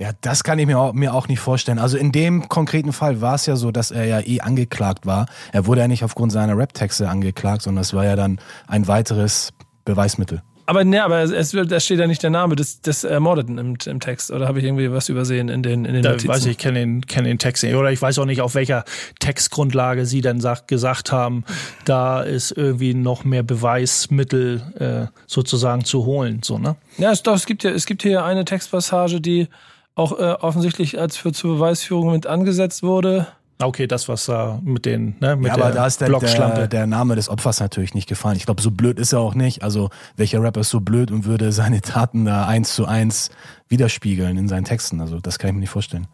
ja, 0.00 0.12
das 0.22 0.44
kann 0.44 0.58
ich 0.58 0.66
mir 0.66 0.78
auch, 0.78 0.94
mir 0.94 1.12
auch 1.12 1.28
nicht 1.28 1.40
vorstellen. 1.40 1.78
Also 1.78 1.98
in 1.98 2.10
dem 2.10 2.48
konkreten 2.48 2.94
Fall 2.94 3.20
war 3.20 3.34
es 3.34 3.44
ja 3.44 3.56
so, 3.56 3.70
dass 3.70 3.90
er 3.90 4.06
ja 4.06 4.20
eh 4.20 4.40
angeklagt 4.40 5.04
war. 5.04 5.26
Er 5.52 5.66
wurde 5.66 5.82
ja 5.82 5.88
nicht 5.88 6.04
aufgrund 6.04 6.32
seiner 6.32 6.56
Rap-Texte 6.56 7.06
angeklagt, 7.06 7.60
sondern 7.60 7.82
es 7.82 7.92
war 7.92 8.06
ja 8.06 8.16
dann 8.16 8.40
ein 8.66 8.88
weiteres 8.88 9.52
Beweismittel. 9.84 10.42
Aber 10.64 10.84
ne, 10.84 11.04
aber 11.04 11.18
es, 11.18 11.52
es 11.52 11.84
steht 11.84 11.98
ja 11.98 12.06
nicht 12.06 12.22
der 12.22 12.30
Name 12.30 12.56
des, 12.56 12.80
des 12.80 13.04
Ermordeten 13.04 13.58
im, 13.58 13.76
im 13.84 14.00
Text. 14.00 14.30
Oder 14.30 14.48
habe 14.48 14.60
ich 14.60 14.64
irgendwie 14.64 14.90
was 14.90 15.10
übersehen 15.10 15.50
in 15.50 15.62
den, 15.62 15.84
in 15.84 15.92
den 15.92 16.02
da 16.02 16.12
Notizen? 16.12 16.28
Weiß 16.28 16.46
ich, 16.46 16.56
kenne 16.56 16.78
den, 16.78 17.06
kenn 17.06 17.24
den 17.24 17.38
Text 17.38 17.62
nicht. 17.62 17.74
Oder 17.74 17.92
ich 17.92 18.00
weiß 18.00 18.20
auch 18.20 18.24
nicht, 18.24 18.40
auf 18.40 18.54
welcher 18.54 18.84
Textgrundlage 19.18 20.06
sie 20.06 20.22
dann 20.22 20.40
sagt, 20.40 20.68
gesagt 20.68 21.12
haben, 21.12 21.44
da 21.84 22.22
ist 22.22 22.52
irgendwie 22.52 22.94
noch 22.94 23.24
mehr 23.24 23.42
Beweismittel 23.42 24.62
äh, 25.10 25.12
sozusagen 25.26 25.84
zu 25.84 26.06
holen. 26.06 26.40
So, 26.42 26.56
ne? 26.56 26.76
Ja, 26.96 27.10
es, 27.10 27.22
doch, 27.22 27.34
es 27.34 27.44
gibt 27.44 27.64
ja, 27.64 27.70
es 27.70 27.84
gibt 27.84 28.02
hier 28.02 28.24
eine 28.24 28.46
Textpassage, 28.46 29.20
die 29.20 29.48
auch 29.94 30.18
äh, 30.18 30.32
offensichtlich 30.40 30.98
als 30.98 31.16
für 31.16 31.32
zur 31.32 31.54
Beweisführung 31.54 32.12
mit 32.12 32.26
angesetzt 32.26 32.82
wurde. 32.82 33.26
Okay, 33.62 33.86
das, 33.86 34.08
was 34.08 34.24
da 34.24 34.58
mit 34.64 34.86
den, 34.86 35.16
ne, 35.20 35.36
mit 35.36 35.48
ja, 35.48 35.54
aber 35.54 35.70
da 35.70 35.86
ist 35.86 36.00
der, 36.00 36.08
der, 36.08 36.66
der, 36.66 36.86
Name 36.86 37.14
des 37.14 37.28
Opfers 37.28 37.60
natürlich 37.60 37.92
nicht 37.92 38.08
gefallen. 38.08 38.36
Ich 38.36 38.46
glaube, 38.46 38.62
so 38.62 38.70
blöd 38.70 38.98
ist 38.98 39.12
er 39.12 39.20
auch 39.20 39.34
nicht. 39.34 39.62
Also, 39.62 39.90
welcher 40.16 40.42
Rapper 40.42 40.60
ist 40.60 40.70
so 40.70 40.80
blöd 40.80 41.10
und 41.10 41.26
würde 41.26 41.52
seine 41.52 41.80
Taten 41.82 42.24
da 42.24 42.46
eins 42.46 42.74
zu 42.74 42.86
eins 42.86 43.30
widerspiegeln 43.68 44.38
in 44.38 44.48
seinen 44.48 44.64
Texten? 44.64 45.00
Also, 45.00 45.20
das 45.20 45.38
kann 45.38 45.50
ich 45.50 45.54
mir 45.54 45.60
nicht 45.60 45.70
vorstellen. 45.70 46.06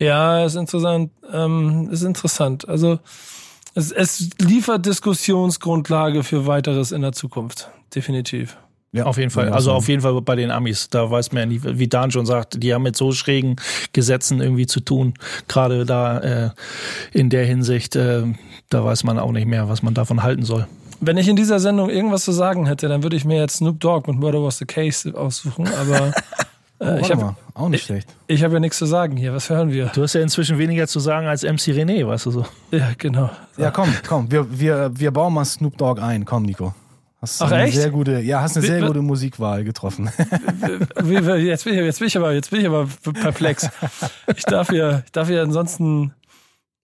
Ja, 0.00 0.44
ist 0.44 0.56
interessant. 0.56 1.12
Ähm, 1.32 1.88
ist 1.90 2.02
interessant. 2.02 2.68
Also, 2.68 2.98
es, 3.74 3.92
es 3.92 4.30
liefert 4.40 4.86
Diskussionsgrundlage 4.86 6.24
für 6.24 6.46
weiteres 6.46 6.90
in 6.90 7.02
der 7.02 7.12
Zukunft. 7.12 7.70
Definitiv. 7.94 8.56
Ja, 8.96 9.04
auf 9.04 9.18
jeden 9.18 9.30
Fall. 9.30 9.50
Also 9.50 9.72
auf 9.72 9.88
jeden 9.88 10.00
Fall 10.00 10.20
bei 10.22 10.36
den 10.36 10.50
Amis. 10.50 10.88
Da 10.88 11.10
weiß 11.10 11.32
man 11.32 11.40
ja 11.40 11.46
nie, 11.46 11.60
wie 11.62 11.86
Dan 11.86 12.10
schon 12.10 12.24
sagt, 12.24 12.62
die 12.62 12.72
haben 12.72 12.82
mit 12.82 12.96
so 12.96 13.12
schrägen 13.12 13.56
Gesetzen 13.92 14.40
irgendwie 14.40 14.66
zu 14.66 14.80
tun. 14.80 15.14
Gerade 15.48 15.84
da 15.84 16.18
äh, 16.18 16.50
in 17.12 17.28
der 17.28 17.44
Hinsicht, 17.44 17.94
äh, 17.94 18.22
da 18.70 18.84
weiß 18.84 19.04
man 19.04 19.18
auch 19.18 19.32
nicht 19.32 19.46
mehr, 19.46 19.68
was 19.68 19.82
man 19.82 19.92
davon 19.92 20.22
halten 20.22 20.44
soll. 20.44 20.66
Wenn 21.00 21.18
ich 21.18 21.28
in 21.28 21.36
dieser 21.36 21.58
Sendung 21.60 21.90
irgendwas 21.90 22.24
zu 22.24 22.32
sagen 22.32 22.64
hätte, 22.66 22.88
dann 22.88 23.02
würde 23.02 23.16
ich 23.16 23.26
mir 23.26 23.38
jetzt 23.38 23.56
Snoop 23.56 23.80
Dogg 23.80 24.10
mit 24.10 24.18
Murder 24.18 24.42
Was 24.42 24.56
the 24.56 24.64
Case 24.64 25.12
aussuchen, 25.14 25.68
aber 25.68 26.12
äh, 26.78 26.94
oh, 26.94 26.98
ich 27.02 27.10
habe 27.10 27.36
auch 27.52 27.68
nicht 27.68 27.84
schlecht. 27.84 28.08
Ich, 28.28 28.36
ich 28.36 28.44
habe 28.44 28.54
ja 28.54 28.60
nichts 28.60 28.78
zu 28.78 28.86
sagen 28.86 29.18
hier. 29.18 29.34
Was 29.34 29.50
hören 29.50 29.70
wir? 29.70 29.86
Du 29.94 30.02
hast 30.02 30.14
ja 30.14 30.22
inzwischen 30.22 30.56
weniger 30.56 30.86
zu 30.86 31.00
sagen 31.00 31.26
als 31.26 31.42
MC 31.42 31.76
René, 31.76 32.06
weißt 32.06 32.24
du 32.24 32.30
so. 32.30 32.46
Ja, 32.70 32.92
genau. 32.96 33.28
Ja, 33.58 33.70
komm, 33.70 33.92
komm, 34.08 34.30
wir, 34.30 34.58
wir, 34.58 34.90
wir 34.94 35.10
bauen 35.10 35.34
mal 35.34 35.44
Snoop 35.44 35.76
Dogg 35.76 36.00
ein. 36.00 36.24
Komm, 36.24 36.44
Nico. 36.44 36.72
Hast 37.20 37.40
Ach, 37.40 37.50
eine 37.50 37.64
echt? 37.64 37.76
sehr 37.76 37.90
gute, 37.90 38.20
ja, 38.20 38.42
hast 38.42 38.56
eine 38.56 38.66
sehr 38.66 38.86
gute 38.86 39.00
Musikwahl 39.00 39.64
getroffen. 39.64 40.10
Jetzt, 40.18 41.64
bin 41.64 41.74
ich, 41.74 41.80
jetzt, 41.80 41.98
bin 41.98 42.08
ich 42.08 42.16
aber, 42.16 42.32
jetzt 42.32 42.50
bin 42.50 42.60
ich 42.60 42.66
aber 42.66 42.86
perplex. 43.14 43.68
Ich 44.36 44.44
darf 44.44 44.70
ja, 44.70 44.98
ich 45.04 45.12
darf 45.12 45.30
ja 45.30 45.42
ansonsten. 45.42 46.12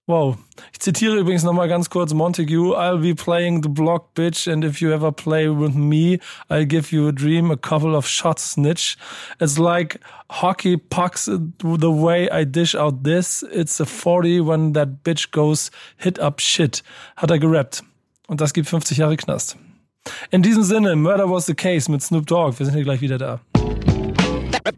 Wow. 0.07 0.37
Ich 0.73 0.81
zitiere 0.81 1.17
übrigens 1.17 1.45
nochmal 1.45 1.69
ganz 1.69 1.89
kurz 1.89 2.13
Montague. 2.13 2.77
I'll 2.77 2.99
be 2.99 3.15
playing 3.15 3.63
the 3.63 3.69
block, 3.69 4.15
bitch, 4.15 4.51
and 4.51 4.65
if 4.65 4.81
you 4.81 4.91
ever 4.91 5.13
play 5.13 5.49
with 5.49 5.75
me, 5.75 6.19
I'll 6.49 6.67
give 6.67 6.93
you 6.93 7.07
a 7.09 7.13
dream, 7.13 7.53
a 7.53 7.57
couple 7.57 7.95
of 7.95 8.09
shots, 8.09 8.53
snitch. 8.53 8.97
It's 9.39 9.59
like 9.59 10.01
hockey 10.29 10.77
pucks 10.77 11.27
the 11.27 11.91
way 11.91 12.29
I 12.31 12.45
dish 12.45 12.75
out 12.75 13.05
this. 13.05 13.45
It's 13.53 13.79
a 13.81 13.87
40 13.87 14.41
when 14.41 14.73
that 14.73 15.05
bitch 15.05 15.31
goes 15.31 15.71
hit 15.97 16.19
up 16.19 16.41
shit. 16.41 16.83
Hat 17.17 17.31
er 17.31 17.39
gerappt. 17.39 17.85
Und 18.27 18.41
das 18.41 18.53
gibt 18.55 18.69
50 18.69 18.97
Jahre 18.97 19.17
Knast. 19.17 19.57
In 20.31 20.43
diesem 20.43 20.63
Sinne, 20.63 20.97
Murder 20.97 21.31
was 21.31 21.47
the 21.47 21.55
case 21.55 21.91
mit 21.91 22.03
Snoop 22.03 22.27
Dogg. 22.27 22.59
Wir 22.59 22.67
sind 22.67 22.75
hier 22.75 22.85
gleich 22.85 23.01
wieder 23.01 23.19
da. 23.19 23.41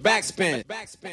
Backspin. 0.02 0.64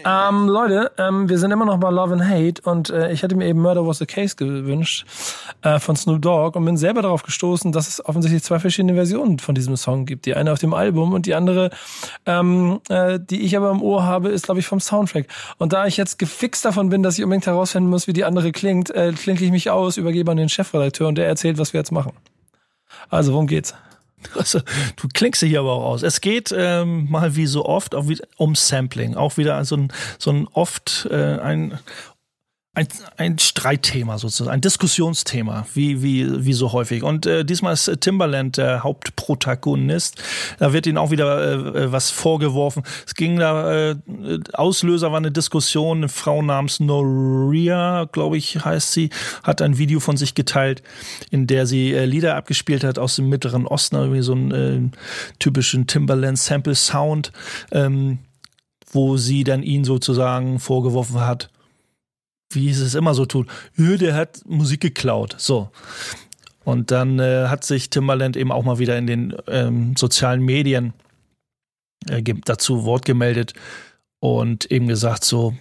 Ähm, 0.05 0.47
Leute, 0.47 0.91
ähm, 0.97 1.27
wir 1.27 1.37
sind 1.37 1.51
immer 1.51 1.65
noch 1.65 1.77
bei 1.77 1.89
Love 1.89 2.13
and 2.13 2.23
Hate 2.23 2.61
und 2.63 2.89
äh, 2.89 3.11
ich 3.11 3.21
hätte 3.21 3.35
mir 3.35 3.47
eben 3.47 3.61
Murder 3.61 3.85
Was 3.85 3.97
the 3.97 4.05
Case 4.05 4.35
gewünscht 4.35 5.05
äh, 5.61 5.79
von 5.79 5.95
Snoop 5.95 6.21
Dogg 6.21 6.57
und 6.57 6.65
bin 6.65 6.77
selber 6.77 7.01
darauf 7.01 7.23
gestoßen, 7.23 7.71
dass 7.71 7.87
es 7.87 8.05
offensichtlich 8.05 8.43
zwei 8.43 8.59
verschiedene 8.59 8.93
Versionen 8.93 9.39
von 9.39 9.55
diesem 9.55 9.75
Song 9.75 10.05
gibt. 10.05 10.25
Die 10.25 10.35
eine 10.35 10.51
auf 10.51 10.59
dem 10.59 10.73
Album 10.73 11.13
und 11.13 11.25
die 11.25 11.35
andere, 11.35 11.69
ähm, 12.25 12.79
äh, 12.89 13.19
die 13.19 13.41
ich 13.41 13.57
aber 13.57 13.71
im 13.71 13.81
Ohr 13.81 14.03
habe, 14.03 14.29
ist 14.29 14.45
glaube 14.45 14.59
ich 14.59 14.67
vom 14.67 14.79
Soundtrack. 14.79 15.27
Und 15.57 15.73
da 15.73 15.85
ich 15.85 15.97
jetzt 15.97 16.17
gefixt 16.17 16.63
davon 16.63 16.89
bin, 16.89 17.03
dass 17.03 17.17
ich 17.17 17.23
unbedingt 17.23 17.47
herausfinden 17.47 17.89
muss, 17.89 18.07
wie 18.07 18.13
die 18.13 18.23
andere 18.23 18.51
klingt, 18.51 18.89
äh, 18.91 19.11
klinke 19.13 19.43
ich 19.43 19.51
mich 19.51 19.69
aus, 19.69 19.97
übergebe 19.97 20.31
an 20.31 20.37
den 20.37 20.49
Chefredakteur 20.49 21.07
und 21.07 21.15
der 21.15 21.27
erzählt, 21.27 21.57
was 21.57 21.73
wir 21.73 21.79
jetzt 21.79 21.91
machen. 21.91 22.13
Also, 23.09 23.33
worum 23.33 23.47
geht's? 23.47 23.73
Also, 24.35 24.59
du 24.95 25.07
klingst 25.13 25.41
hier 25.41 25.59
aber 25.59 25.73
auch 25.73 25.83
aus. 25.83 26.03
Es 26.03 26.21
geht 26.21 26.53
ähm, 26.55 27.09
mal 27.09 27.35
wie 27.35 27.45
so 27.45 27.65
oft 27.65 27.95
auch 27.95 28.07
wieder 28.07 28.25
um 28.37 28.55
Sampling. 28.55 29.15
Auch 29.15 29.37
wieder 29.37 29.63
so 29.65 29.75
ein, 29.75 29.93
so 30.17 30.31
ein 30.31 30.47
oft 30.47 31.07
äh, 31.11 31.37
ein 31.39 31.79
ein, 32.73 32.87
ein 33.17 33.37
Streitthema 33.37 34.17
sozusagen, 34.17 34.53
ein 34.53 34.61
Diskussionsthema, 34.61 35.67
wie, 35.73 36.01
wie, 36.01 36.45
wie 36.45 36.53
so 36.53 36.71
häufig. 36.71 37.03
Und 37.03 37.25
äh, 37.25 37.43
diesmal 37.43 37.73
ist 37.73 37.91
Timberland 37.99 38.55
der 38.55 38.83
Hauptprotagonist. 38.83 40.23
Da 40.57 40.71
wird 40.71 40.87
ihnen 40.87 40.97
auch 40.97 41.11
wieder 41.11 41.75
äh, 41.75 41.91
was 41.91 42.11
vorgeworfen. 42.11 42.83
Es 43.05 43.15
ging 43.15 43.37
da, 43.37 43.91
äh, 43.91 43.95
Auslöser 44.53 45.11
war 45.11 45.17
eine 45.17 45.33
Diskussion, 45.33 45.97
eine 45.97 46.09
Frau 46.09 46.41
namens 46.41 46.79
Noria, 46.79 48.07
glaube 48.09 48.37
ich, 48.37 48.63
heißt 48.63 48.93
sie, 48.93 49.09
hat 49.43 49.61
ein 49.61 49.77
Video 49.77 49.99
von 49.99 50.15
sich 50.15 50.33
geteilt, 50.33 50.81
in 51.29 51.47
der 51.47 51.65
sie 51.65 51.93
äh, 51.93 52.05
Lieder 52.05 52.37
abgespielt 52.37 52.85
hat 52.85 52.97
aus 52.97 53.17
dem 53.17 53.27
Mittleren 53.27 53.67
Osten, 53.67 53.97
irgendwie 53.97 54.21
so 54.21 54.31
einen 54.31 54.93
äh, 54.93 54.97
typischen 55.39 55.87
Timberland 55.87 56.39
Sample 56.39 56.75
Sound, 56.75 57.33
ähm, 57.73 58.19
wo 58.93 59.17
sie 59.17 59.43
dann 59.43 59.61
ihn 59.61 59.83
sozusagen 59.83 60.59
vorgeworfen 60.59 61.19
hat, 61.19 61.49
wie 62.53 62.69
es 62.69 62.95
immer 62.95 63.13
so 63.13 63.25
tut, 63.25 63.47
der 63.97 64.15
hat 64.15 64.41
Musik 64.45 64.81
geklaut. 64.81 65.35
So. 65.37 65.69
Und 66.63 66.91
dann 66.91 67.19
äh, 67.19 67.47
hat 67.47 67.63
sich 67.63 67.89
Timbaland 67.89 68.37
eben 68.37 68.51
auch 68.51 68.63
mal 68.63 68.79
wieder 68.79 68.97
in 68.97 69.07
den 69.07 69.35
ähm, 69.47 69.95
sozialen 69.97 70.43
Medien 70.43 70.93
äh, 72.07 72.21
dazu 72.45 72.85
Wort 72.85 73.05
gemeldet 73.05 73.53
und 74.19 74.71
eben 74.71 74.87
gesagt 74.87 75.23
so, 75.23 75.55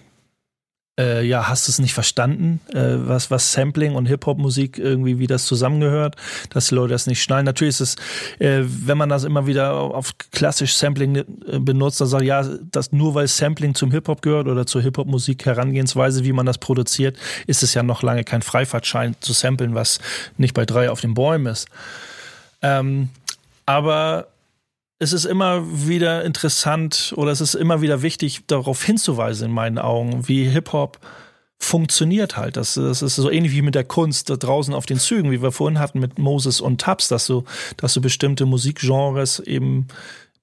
äh, 0.99 1.23
ja, 1.25 1.47
hast 1.47 1.67
du 1.67 1.71
es 1.71 1.79
nicht 1.79 1.93
verstanden, 1.93 2.59
äh, 2.73 2.95
was, 3.07 3.31
was 3.31 3.53
Sampling 3.53 3.95
und 3.95 4.07
Hip-Hop-Musik 4.07 4.77
irgendwie, 4.77 5.19
wie 5.19 5.27
das 5.27 5.45
zusammengehört, 5.45 6.15
dass 6.49 6.67
die 6.67 6.75
Leute 6.75 6.91
das 6.93 7.07
nicht 7.07 7.23
schnallen. 7.23 7.45
Natürlich 7.45 7.79
ist 7.79 7.81
es, 7.81 7.95
äh, 8.39 8.63
wenn 8.63 8.97
man 8.97 9.09
das 9.09 9.23
immer 9.23 9.47
wieder 9.47 9.73
auf 9.73 10.11
klassisch 10.31 10.75
Sampling 10.75 11.15
äh, 11.15 11.25
benutzt, 11.59 12.01
dann 12.01 12.07
sagt 12.07 12.23
ja, 12.23 12.43
dass 12.43 12.91
nur 12.91 13.15
weil 13.15 13.27
Sampling 13.27 13.73
zum 13.73 13.91
Hip-Hop 13.91 14.21
gehört 14.21 14.47
oder 14.47 14.65
zur 14.65 14.81
Hip-Hop-Musik 14.81 15.45
Herangehensweise, 15.45 16.23
wie 16.25 16.33
man 16.33 16.45
das 16.45 16.57
produziert, 16.57 17.17
ist 17.47 17.63
es 17.63 17.73
ja 17.73 17.83
noch 17.83 18.03
lange 18.03 18.23
kein 18.23 18.41
Freifahrtschein 18.41 19.15
zu 19.21 19.33
samplen, 19.33 19.75
was 19.75 19.99
nicht 20.37 20.53
bei 20.53 20.65
drei 20.65 20.89
auf 20.89 21.01
den 21.01 21.13
Bäumen 21.13 21.47
ist. 21.47 21.67
Ähm, 22.61 23.09
aber 23.65 24.27
es 25.01 25.13
ist 25.13 25.25
immer 25.25 25.63
wieder 25.87 26.23
interessant 26.23 27.11
oder 27.17 27.31
es 27.31 27.41
ist 27.41 27.55
immer 27.55 27.81
wieder 27.81 28.03
wichtig, 28.03 28.43
darauf 28.45 28.83
hinzuweisen 28.83 29.47
in 29.47 29.51
meinen 29.51 29.79
Augen, 29.79 30.27
wie 30.27 30.47
Hip-Hop 30.47 30.99
funktioniert 31.57 32.37
halt. 32.37 32.55
Das, 32.55 32.75
das 32.75 33.01
ist 33.01 33.15
so 33.15 33.31
ähnlich 33.31 33.51
wie 33.51 33.63
mit 33.63 33.73
der 33.73 33.83
Kunst 33.83 34.29
da 34.29 34.35
draußen 34.35 34.75
auf 34.75 34.85
den 34.85 34.99
Zügen, 34.99 35.31
wie 35.31 35.41
wir 35.41 35.51
vorhin 35.51 35.79
hatten 35.79 35.99
mit 35.99 36.19
Moses 36.19 36.61
und 36.61 36.79
Tabs, 36.81 37.07
dass 37.07 37.25
du, 37.25 37.45
dass 37.77 37.95
du 37.95 38.01
bestimmte 38.01 38.45
Musikgenres 38.45 39.39
eben 39.39 39.87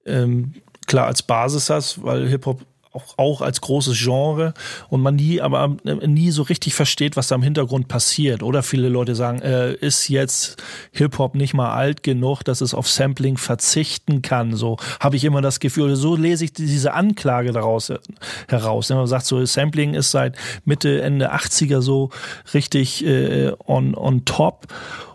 ähm, 0.05 0.55
klar 0.87 1.07
als 1.07 1.23
Basis 1.23 1.69
hast, 1.69 2.03
weil 2.03 2.27
Hip-Hop 2.27 2.65
auch, 2.91 3.17
auch 3.17 3.41
als 3.41 3.61
großes 3.61 3.97
Genre 3.97 4.53
und 4.89 5.01
man 5.01 5.15
nie, 5.15 5.41
aber 5.41 5.77
nie 5.83 6.31
so 6.31 6.41
richtig 6.43 6.73
versteht, 6.73 7.15
was 7.15 7.27
da 7.27 7.35
im 7.35 7.43
Hintergrund 7.43 7.87
passiert. 7.87 8.41
Oder 8.41 8.63
viele 8.63 8.89
Leute 8.89 9.15
sagen, 9.15 9.41
äh, 9.41 9.73
ist 9.73 10.07
jetzt 10.07 10.57
Hip-Hop 10.93 11.35
nicht 11.35 11.53
mal 11.53 11.71
alt 11.71 12.01
genug, 12.01 12.43
dass 12.43 12.61
es 12.61 12.73
auf 12.73 12.89
Sampling 12.89 13.37
verzichten 13.37 14.21
kann. 14.21 14.55
So 14.55 14.77
habe 14.99 15.15
ich 15.15 15.23
immer 15.23 15.41
das 15.41 15.59
Gefühl, 15.59 15.95
so 15.95 16.15
lese 16.15 16.45
ich 16.45 16.53
diese 16.53 16.93
Anklage 16.93 17.51
daraus 17.51 17.89
äh, 17.89 17.99
heraus. 18.47 18.89
Man 18.89 19.05
sagt 19.07 19.25
so, 19.25 19.43
Sampling 19.45 19.93
ist 19.93 20.11
seit 20.11 20.35
Mitte, 20.65 21.01
Ende 21.01 21.33
80er 21.33 21.81
so 21.81 22.09
richtig 22.53 23.05
äh, 23.05 23.51
on, 23.67 23.93
on 23.93 24.25
top. 24.25 24.67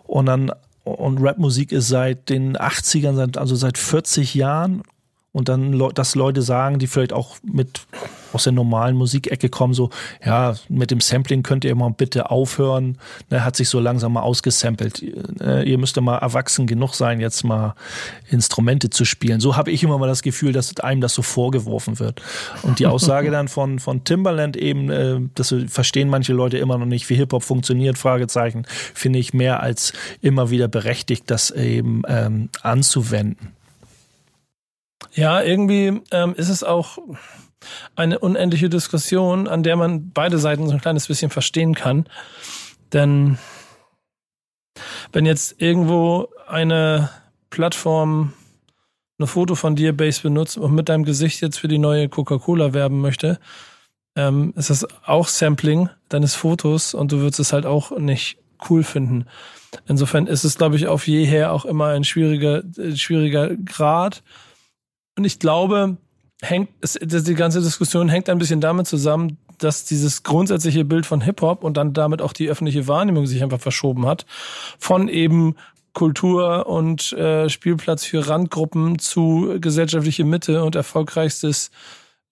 Und 0.05 0.27
dann 0.27 0.53
und 0.85 1.19
Rapmusik 1.23 1.73
ist 1.73 1.89
seit 1.89 2.29
den 2.29 2.59
80ern, 2.59 3.39
also 3.39 3.55
seit 3.57 3.79
40 3.79 4.35
Jahren 4.35 4.83
und 5.35 5.49
dann, 5.49 5.83
dass 5.95 6.15
Leute 6.15 6.43
sagen, 6.43 6.79
die 6.79 6.87
vielleicht 6.87 7.13
auch 7.13 7.39
mit 7.43 7.89
aus 8.33 8.45
der 8.45 8.53
normalen 8.53 8.97
Musikecke 8.97 9.49
kommen, 9.49 9.75
so, 9.75 9.91
ja, 10.25 10.55
mit 10.69 10.93
dem 10.93 11.01
Sampling 11.01 11.43
könnt 11.43 11.65
ihr 11.65 11.75
mal 11.75 11.91
bitte 11.91 12.31
aufhören. 12.31 12.99
Ne, 13.31 13.45
hat 13.45 13.57
sich 13.57 13.69
so 13.69 13.81
langsam 13.81 14.13
mal 14.13 14.23
ausgesampelt. 14.23 15.03
Äh, 15.41 15.69
ihr 15.69 15.77
müsst 15.77 16.01
mal 16.01 16.19
erwachsen 16.19 16.69
genug 16.69 16.95
sein, 16.95 17.21
jetzt 17.21 17.43
mal 17.43 17.75
Instrumente 18.31 18.91
zu 18.91 19.05
spielen. 19.05 19.41
So 19.41 19.57
habe 19.57 19.73
ich 19.73 19.83
immer 19.83 19.99
mal 19.99 20.07
das 20.07 20.23
Gefühl, 20.23 20.53
dass 20.53 20.77
einem 20.79 21.01
das 21.01 21.15
so 21.15 21.23
vorgeworfen 21.23 21.99
wird. 21.99 22.23
Und 22.63 22.79
die 22.79 22.87
Aussage 22.87 23.31
dann 23.33 23.49
von, 23.49 23.81
von 23.81 24.05
Timberland 24.05 24.57
eben, 24.57 24.89
äh, 24.89 25.19
das 25.35 25.53
verstehen 25.67 26.11
manche 26.11 26.33
Leute 26.33 26.59
immer 26.59 26.79
noch 26.79 26.87
nicht, 26.87 27.11
wie 27.11 27.17
Hip-Hop 27.17 27.43
funktioniert, 27.43 27.99
Fragezeichen, 27.99 28.67
finde 28.95 29.19
ich 29.19 29.35
mehr 29.35 29.61
als 29.61 29.95
immer 30.21 30.51
wieder 30.51 30.69
berechtigt, 30.69 31.25
das 31.27 31.51
eben 31.51 32.03
ähm, 32.07 32.51
anzuwenden. 32.63 33.49
Ja, 35.15 35.43
irgendwie 35.43 36.01
ähm, 36.11 36.35
ist 36.35 36.49
es 36.49 36.65
auch 36.65 36.99
eine 37.95 38.19
unendliche 38.19 38.69
Diskussion, 38.69 39.49
an 39.49 39.63
der 39.63 39.77
man 39.77 40.11
beide 40.11 40.39
Seiten 40.39 40.67
so 40.67 40.73
ein 40.73 40.81
kleines 40.81 41.07
bisschen 41.07 41.31
verstehen 41.31 41.75
kann. 41.75 42.07
Denn 42.93 43.39
wenn 45.13 45.25
jetzt 45.25 45.61
irgendwo 45.61 46.29
eine 46.47 47.11
Plattform 47.51 48.33
eine 49.19 49.29
Foto 49.29 49.55
von 49.55 49.77
dir 49.77 49.97
Base 49.97 50.23
benutzt 50.23 50.59
und 50.59 50.75
mit 50.75 50.89
deinem 50.89 51.05
Gesicht 51.05 51.41
jetzt 51.41 51.59
für 51.59 51.69
die 51.69 51.79
neue 51.79 52.09
Coca-Cola 52.09 52.75
werben 52.75 53.01
möchte, 53.01 53.39
ähm, 54.17 54.53
ist 54.57 54.71
das 54.71 54.87
auch 55.05 55.29
Sampling 55.29 55.89
deines 56.09 56.35
Fotos 56.35 56.95
und 56.95 57.13
du 57.13 57.19
würdest 57.19 57.39
es 57.39 57.53
halt 57.53 57.67
auch 57.67 57.97
nicht 57.97 58.39
cool 58.69 58.83
finden. 58.83 59.27
Insofern 59.87 60.27
ist 60.27 60.45
es, 60.45 60.57
glaube 60.57 60.77
ich, 60.77 60.89
auf 60.89 61.07
jeher 61.07 61.53
auch 61.53 61.65
immer 61.65 61.89
ein 61.89 62.05
schwieriger, 62.05 62.63
äh, 62.77 62.97
schwieriger 62.97 63.55
Grad. 63.57 64.23
Und 65.17 65.25
ich 65.25 65.39
glaube, 65.39 65.97
hängt, 66.43 66.71
die 66.83 67.35
ganze 67.35 67.61
Diskussion 67.61 68.09
hängt 68.09 68.29
ein 68.29 68.39
bisschen 68.39 68.61
damit 68.61 68.87
zusammen, 68.87 69.39
dass 69.59 69.85
dieses 69.85 70.23
grundsätzliche 70.23 70.85
Bild 70.85 71.07
von 71.07 71.21
Hip-Hop 71.21 71.65
und 71.65 71.77
dann 71.77 71.93
damit 71.93 72.21
auch 72.21 72.33
die 72.33 72.49
öffentliche 72.49 72.89
Wahrnehmung 72.89 73.27
sich 73.27 73.43
einfach 73.43 73.61
verschoben 73.61 74.07
hat. 74.07 74.27
Von 74.79 75.09
eben 75.09 75.55
Kultur 75.93 76.67
und 76.67 77.13
äh, 77.13 77.49
Spielplatz 77.49 78.05
für 78.05 78.29
Randgruppen 78.29 78.99
zu 78.99 79.57
gesellschaftliche 79.61 80.25
Mitte 80.25 80.65
und 80.65 80.75
erfolgreichstes 80.75 81.71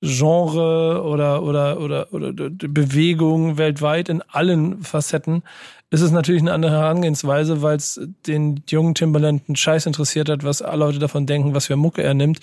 Genre 0.01 1.05
oder, 1.05 1.45
oder, 1.45 1.81
oder, 1.81 2.13
oder 2.13 2.33
Bewegung 2.33 3.57
weltweit 3.57 4.09
in 4.09 4.21
allen 4.23 4.83
Facetten 4.83 5.45
ist 5.93 6.01
es 6.01 6.11
natürlich 6.11 6.41
eine 6.41 6.55
andere 6.55 6.73
Herangehensweise, 6.73 7.61
weil 7.61 7.77
es 7.77 8.01
den 8.27 8.63
jungen 8.67 8.95
Timberland 8.95 9.43
einen 9.47 9.57
Scheiß 9.57 9.85
interessiert 9.85 10.31
hat, 10.31 10.43
was 10.43 10.63
alle 10.63 10.87
Leute 10.87 10.99
davon 10.99 11.27
denken, 11.27 11.55
was 11.55 11.67
für 11.67 11.77
Mucke 11.77 12.03
er 12.03 12.15
nimmt. 12.15 12.41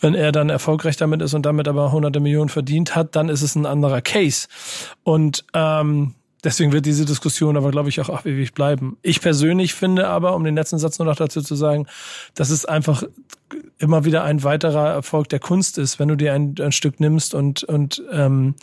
Wenn 0.00 0.14
er 0.14 0.30
dann 0.30 0.48
erfolgreich 0.48 0.96
damit 0.96 1.20
ist 1.20 1.34
und 1.34 1.44
damit 1.44 1.66
aber 1.66 1.90
hunderte 1.90 2.20
Millionen 2.20 2.50
verdient 2.50 2.94
hat, 2.94 3.16
dann 3.16 3.28
ist 3.28 3.42
es 3.42 3.56
ein 3.56 3.66
anderer 3.66 4.00
Case. 4.00 4.46
Und 5.02 5.44
ähm, 5.54 6.14
deswegen 6.44 6.70
wird 6.70 6.86
diese 6.86 7.04
Diskussion 7.04 7.56
aber, 7.56 7.72
glaube 7.72 7.88
ich, 7.88 8.00
auch 8.00 8.24
ewig 8.24 8.54
bleiben. 8.54 8.96
Ich 9.02 9.20
persönlich 9.20 9.74
finde 9.74 10.06
aber, 10.06 10.36
um 10.36 10.44
den 10.44 10.54
letzten 10.54 10.78
Satz 10.78 11.00
nur 11.00 11.06
noch 11.06 11.16
dazu 11.16 11.42
zu 11.42 11.56
sagen, 11.56 11.88
dass 12.36 12.50
es 12.50 12.64
einfach 12.64 13.02
immer 13.78 14.04
wieder 14.04 14.22
ein 14.22 14.44
weiterer 14.44 14.90
Erfolg 14.90 15.28
der 15.30 15.40
Kunst 15.40 15.78
ist, 15.78 15.98
wenn 15.98 16.06
du 16.06 16.14
dir 16.14 16.32
ein, 16.32 16.54
ein 16.60 16.70
Stück 16.70 17.00
nimmst 17.00 17.34
und, 17.34 17.64
und 17.64 18.04
ähm, 18.12 18.54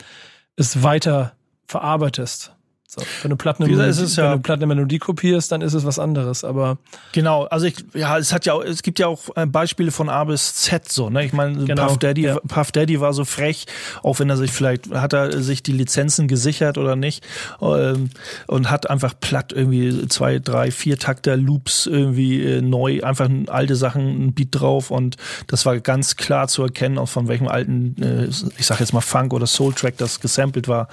es 0.56 0.84
weiter 0.84 1.34
verarbeitest. 1.68 2.54
So, 2.94 3.02
wenn 3.22 3.30
du 3.30 3.38
Platten 3.38 3.64
Melodie, 3.64 3.88
es 3.88 4.18
ja, 4.18 4.26
wenn 4.26 4.40
du 4.40 4.40
Platten 4.40 4.68
Melodie 4.68 5.00
kopierst, 5.00 5.50
dann 5.54 5.62
ist 5.62 5.74
es 5.74 5.86
was 5.86 5.98
anderes. 5.98 6.44
Aber 6.44 6.78
genau, 7.14 7.46
also 7.46 7.66
ich, 7.66 7.76
ja, 7.94 8.18
es 8.18 8.34
hat 8.34 8.46
ja, 8.46 8.52
auch, 8.52 8.62
es 8.62 8.84
gibt 8.84 9.00
ja 9.00 9.08
auch 9.08 9.30
äh, 9.38 9.46
Beispiele 9.46 9.92
von 9.92 10.10
A 10.10 10.26
bis 10.26 10.56
Z 10.56 10.92
so. 10.92 11.10
Ne, 11.10 11.24
ich 11.24 11.32
meine, 11.32 11.64
genau, 11.64 11.88
Puff 11.88 12.00
Daddy, 12.00 12.24
ja. 12.24 12.38
Puff 12.46 12.74
Daddy 12.74 13.00
war 13.00 13.14
so 13.14 13.24
frech, 13.24 13.66
auch 14.04 14.20
wenn 14.20 14.30
er 14.30 14.36
sich 14.36 14.52
vielleicht 14.52 14.92
hat 14.94 15.14
er 15.14 15.42
sich 15.42 15.64
die 15.64 15.72
Lizenzen 15.72 16.28
gesichert 16.28 16.78
oder 16.78 16.98
nicht 16.98 17.26
ähm, 17.62 18.10
und 18.48 18.70
hat 18.70 18.90
einfach 18.90 19.14
platt 19.18 19.54
irgendwie 19.54 20.10
zwei, 20.10 20.40
drei, 20.40 20.70
vier 20.70 20.98
Takter 20.98 21.38
Loops 21.38 21.86
irgendwie 21.86 22.44
äh, 22.44 22.62
neu, 22.62 23.04
einfach 23.04 23.30
alte 23.48 23.78
Sachen, 23.78 24.26
ein 24.26 24.34
Beat 24.34 24.50
drauf 24.52 24.92
und 24.92 25.16
das 25.48 25.66
war 25.66 25.80
ganz 25.80 26.18
klar 26.18 26.50
zu 26.50 26.64
erkennen, 26.64 26.98
auch 26.98 27.08
von 27.08 27.30
welchem 27.30 27.48
alten, 27.48 27.96
äh, 28.04 28.28
ich 28.58 28.66
sag 28.66 28.82
jetzt 28.82 28.92
mal 28.92 29.00
Funk 29.00 29.34
oder 29.34 29.48
Soul 29.48 29.74
Track 29.74 29.96
das 29.96 30.20
gesampelt 30.20 30.68
war, 30.68 30.90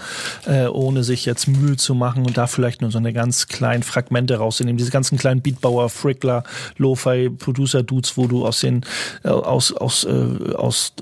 äh, 0.46 0.66
ohne 0.68 1.02
sich 1.02 1.24
jetzt 1.24 1.48
Mühe 1.48 1.76
zu 1.76 1.87
zu 1.88 1.94
machen 1.94 2.26
und 2.26 2.36
da 2.36 2.46
vielleicht 2.46 2.82
nur 2.82 2.90
so 2.90 2.98
eine 2.98 3.14
ganz 3.14 3.46
kleinen 3.46 3.82
Fragmente 3.82 4.36
rauszunehmen. 4.36 4.76
Diese 4.76 4.90
ganzen 4.90 5.16
kleinen 5.16 5.40
Beatbauer, 5.40 5.88
Frickler, 5.88 6.44
Lo-Fi, 6.76 7.30
Producer-Dudes, 7.30 8.18
wo 8.18 8.26
du 8.26 8.46
aus 8.46 8.60
den, 8.60 8.84
äh, 9.24 9.28
aus, 9.28 9.72
aus, 9.72 10.04
äh, 10.04 10.52
aus 10.54 10.92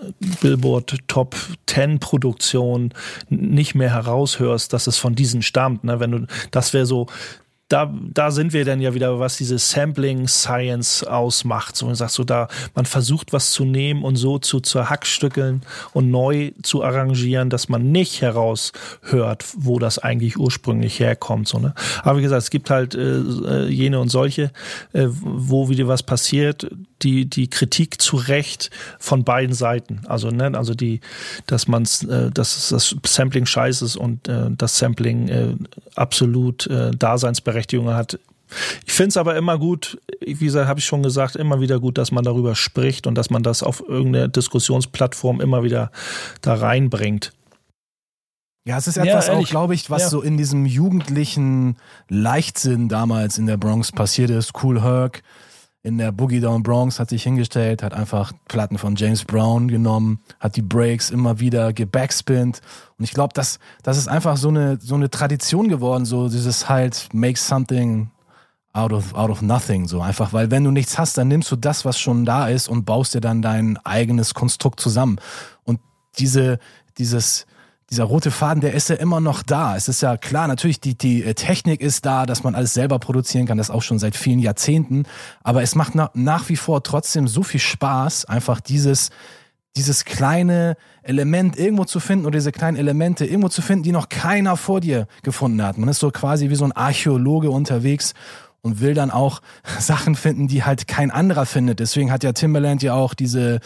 Billboard 0.41 0.99
Top 1.09 1.35
10 1.67 1.99
Produktionen 1.99 2.95
nicht 3.29 3.75
mehr 3.75 3.93
heraushörst, 3.93 4.73
dass 4.73 4.87
es 4.87 4.97
von 4.97 5.17
diesen 5.17 5.43
stammt. 5.43 5.83
Ne? 5.83 5.99
Wenn 5.99 6.13
du, 6.13 6.27
das 6.53 6.73
wäre 6.73 6.87
so, 6.87 7.09
da, 7.69 7.93
da 7.93 8.31
sind 8.31 8.53
wir 8.53 8.65
dann 8.65 8.81
ja 8.81 8.95
wieder, 8.95 9.19
was 9.19 9.37
diese 9.39 9.59
Sampling 9.59 10.29
Science 10.29 11.03
ausmacht. 11.03 11.77
So, 11.77 11.87
man 11.87 11.97
sagt 11.97 12.13
so, 12.13 12.23
da, 12.23 12.47
man 12.75 12.87
versucht 12.87 13.33
was 13.33 13.51
zu 13.51 13.65
nehmen 13.65 14.05
und 14.05 14.17
so 14.17 14.39
zu 14.39 14.61
zerhackstückeln 14.61 15.63
und 15.93 16.11
neu 16.11 16.53
zu 16.63 16.85
arrangieren, 16.85 17.51
dass 17.51 17.69
man 17.69 17.91
nicht 17.91 18.23
heraushört, 18.23 19.45
wo 19.57 19.81
das 19.81 19.99
eigentlich 19.99 20.39
ursprünglich 20.39 21.01
herkommt. 21.01 21.49
So, 21.49 21.59
ne? 21.59 21.75
Aber 22.03 22.19
wie 22.19 22.23
gesagt, 22.23 22.43
es 22.43 22.51
gibt 22.51 22.71
halt 22.71 22.95
äh, 22.95 23.19
äh 23.19 23.69
jene 23.69 23.99
und 23.99 24.11
solche, 24.11 24.53
äh, 24.93 25.09
wo 25.09 25.69
wieder 25.69 25.89
was 25.89 26.05
passiert, 26.05 26.69
die, 27.03 27.29
die 27.29 27.49
Kritik 27.49 28.01
zu 28.01 28.17
Recht 28.17 28.71
von 28.99 29.25
beiden 29.25 29.55
Seiten. 29.55 30.01
Also, 30.07 30.31
ne, 30.31 30.53
also 30.55 30.75
die, 30.75 31.01
dass 31.47 31.69
man 31.69 31.85
äh, 32.09 32.31
dass 32.31 32.69
das 32.69 32.97
Sampling 33.05 33.47
scheiße 33.47 33.85
ist 33.85 33.97
und 33.97 34.29
äh, 34.29 34.51
das 34.51 34.79
Sampling 34.79 35.29
äh, 35.29 35.55
absolut 35.95 36.67
äh, 36.67 36.91
Daseinsberechtigung 36.93 37.93
hat. 37.93 38.19
Ich 38.87 38.93
finde 38.93 39.09
es 39.09 39.17
aber 39.17 39.37
immer 39.37 39.59
gut, 39.59 40.01
wie 40.21 40.35
gesagt, 40.35 40.69
habe 40.69 40.79
ich 40.79 40.87
schon 40.87 41.03
gesagt, 41.03 41.35
immer 41.35 41.61
wieder 41.61 41.81
gut, 41.81 41.99
dass 41.99 42.13
man 42.13 42.25
darüber 42.25 42.55
spricht 42.55 43.07
und 43.07 43.17
dass 43.17 43.29
man 43.29 43.43
das 43.43 43.63
auf 43.63 43.83
irgendeine 43.87 44.29
Diskussionsplattform 44.29 45.41
immer 45.41 45.65
wieder 45.65 45.91
da 46.43 46.55
reinbringt. 46.55 47.33
Ja, 48.67 48.77
es 48.79 48.89
ist 48.89 48.97
etwas 48.97 49.29
ja, 49.29 49.35
auch, 49.35 49.47
glaube 49.47 49.75
ich, 49.75 49.91
was 49.91 50.03
ja. 50.03 50.09
so 50.09 50.23
in 50.23 50.37
diesem 50.37 50.67
jugendlichen 50.67 51.77
Leichtsinn 52.09 52.89
damals 52.89 53.39
in 53.39 53.47
der 53.47 53.57
Bronx 53.57 53.93
passiert 53.93 54.31
ist. 54.31 54.61
Cool 54.61 54.83
Herc, 54.83 55.23
in 55.87 55.99
der 55.99 56.11
Boogie 56.11 56.41
Down 56.41 56.65
Bronx, 56.65 56.99
hat 56.99 57.11
sich 57.11 57.23
hingestellt, 57.23 57.81
hat 57.81 57.95
einfach 57.95 58.33
Platten 58.49 58.77
von 58.77 58.97
James 58.97 59.25
Brown 59.25 59.69
genommen, 59.69 60.19
hat 60.41 60.57
die 60.57 60.63
Breaks 60.63 61.11
immer 61.11 61.39
wieder 61.39 61.73
gebackspinnt. 61.73 62.61
Und 62.99 63.05
ich 63.05 63.13
glaube, 63.13 63.33
das, 63.35 63.61
das 63.85 63.97
ist 63.97 64.09
einfach 64.09 64.37
so 64.37 64.49
eine, 64.49 64.79
so 64.81 64.97
eine 64.97 65.11
Tradition 65.11 65.69
geworden, 65.69 66.05
so 66.05 66.29
dieses 66.29 66.69
halt 66.69 67.09
make 67.13 67.39
something 67.39 68.11
out 68.73 68.93
of, 68.93 69.15
out 69.15 69.31
of 69.31 69.43
nothing, 69.43 69.87
so 69.87 70.01
einfach, 70.01 70.33
weil 70.33 70.51
wenn 70.51 70.65
du 70.65 70.73
nichts 70.73 70.99
hast, 70.99 71.17
dann 71.19 71.29
nimmst 71.29 71.53
du 71.53 71.57
das, 71.57 71.85
was 71.85 72.01
schon 72.01 72.25
da 72.25 72.49
ist 72.49 72.69
und 72.69 72.85
baust 72.85 73.15
dir 73.15 73.21
dann 73.21 73.41
dein 73.41 73.79
eigenes 73.85 74.35
Konstrukt 74.35 74.81
zusammen. 74.81 75.21
Und 75.63 75.79
diese, 76.19 76.59
dieses, 76.99 77.47
dieser 77.91 78.05
rote 78.05 78.33
Faden, 78.33 78.61
der 78.61 78.75
ist 78.75 78.89
ja 78.89 78.97
immer 78.97 79.21
noch 79.21 79.43
da. 79.43 79.77
Es 79.77 79.89
ist 79.89 80.01
ja 80.03 80.17
klar, 80.17 80.49
natürlich, 80.49 80.81
die, 80.81 80.99
die 80.99 81.23
äh, 81.23 81.35
Technik 81.35 81.81
ist 81.81 82.05
da, 82.05 82.27
dass 82.27 82.43
man 82.43 82.55
alles 82.55 82.75
selber 82.75 82.99
produzieren 82.99 83.47
kann, 83.47 83.59
das 83.59 83.71
auch 83.71 83.83
schon 83.83 83.99
seit 83.99 84.17
vielen 84.17 84.41
Jahrzehnten. 84.41 85.05
Aber 85.45 85.63
es 85.63 85.75
macht 85.77 85.95
nach, 85.95 86.11
nach 86.15 86.49
wie 86.49 86.57
vor 86.57 86.83
trotzdem 86.83 87.29
so 87.29 87.45
viel 87.45 87.61
Spaß, 87.61 88.25
einfach 88.25 88.61
dieses, 88.61 89.11
dieses 89.77 90.05
kleine 90.05 90.77
Element 91.03 91.57
irgendwo 91.57 91.85
zu 91.85 92.01
finden 92.01 92.27
oder 92.27 92.39
diese 92.39 92.51
kleinen 92.51 92.77
Elemente 92.77 93.25
irgendwo 93.25 93.49
zu 93.49 93.63
finden, 93.63 93.85
die 93.85 93.93
noch 93.93 94.09
keiner 94.09 94.57
vor 94.57 94.81
dir 94.81 95.07
gefunden 95.23 95.63
hat. 95.63 95.79
Man 95.79 95.89
ist 95.89 96.01
so 96.01 96.11
quasi 96.11 96.51
wie 96.51 96.57
so 96.57 96.65
ein 96.65 96.73
Archäologe 96.73 97.51
unterwegs 97.51 98.15
und 98.63 98.81
will 98.81 98.95
dann 98.95 99.13
auch 99.13 99.43
Sachen 99.79 100.17
finden, 100.17 100.49
die 100.49 100.65
halt 100.65 100.89
kein 100.89 101.13
anderer 101.13 101.47
findet. 101.47 101.79
Deswegen 101.79 102.11
hat 102.11 102.25
ja 102.25 102.33
Timberland 102.33 102.83
ja 102.83 102.95
auch 102.95 103.15
diese, 103.15 103.61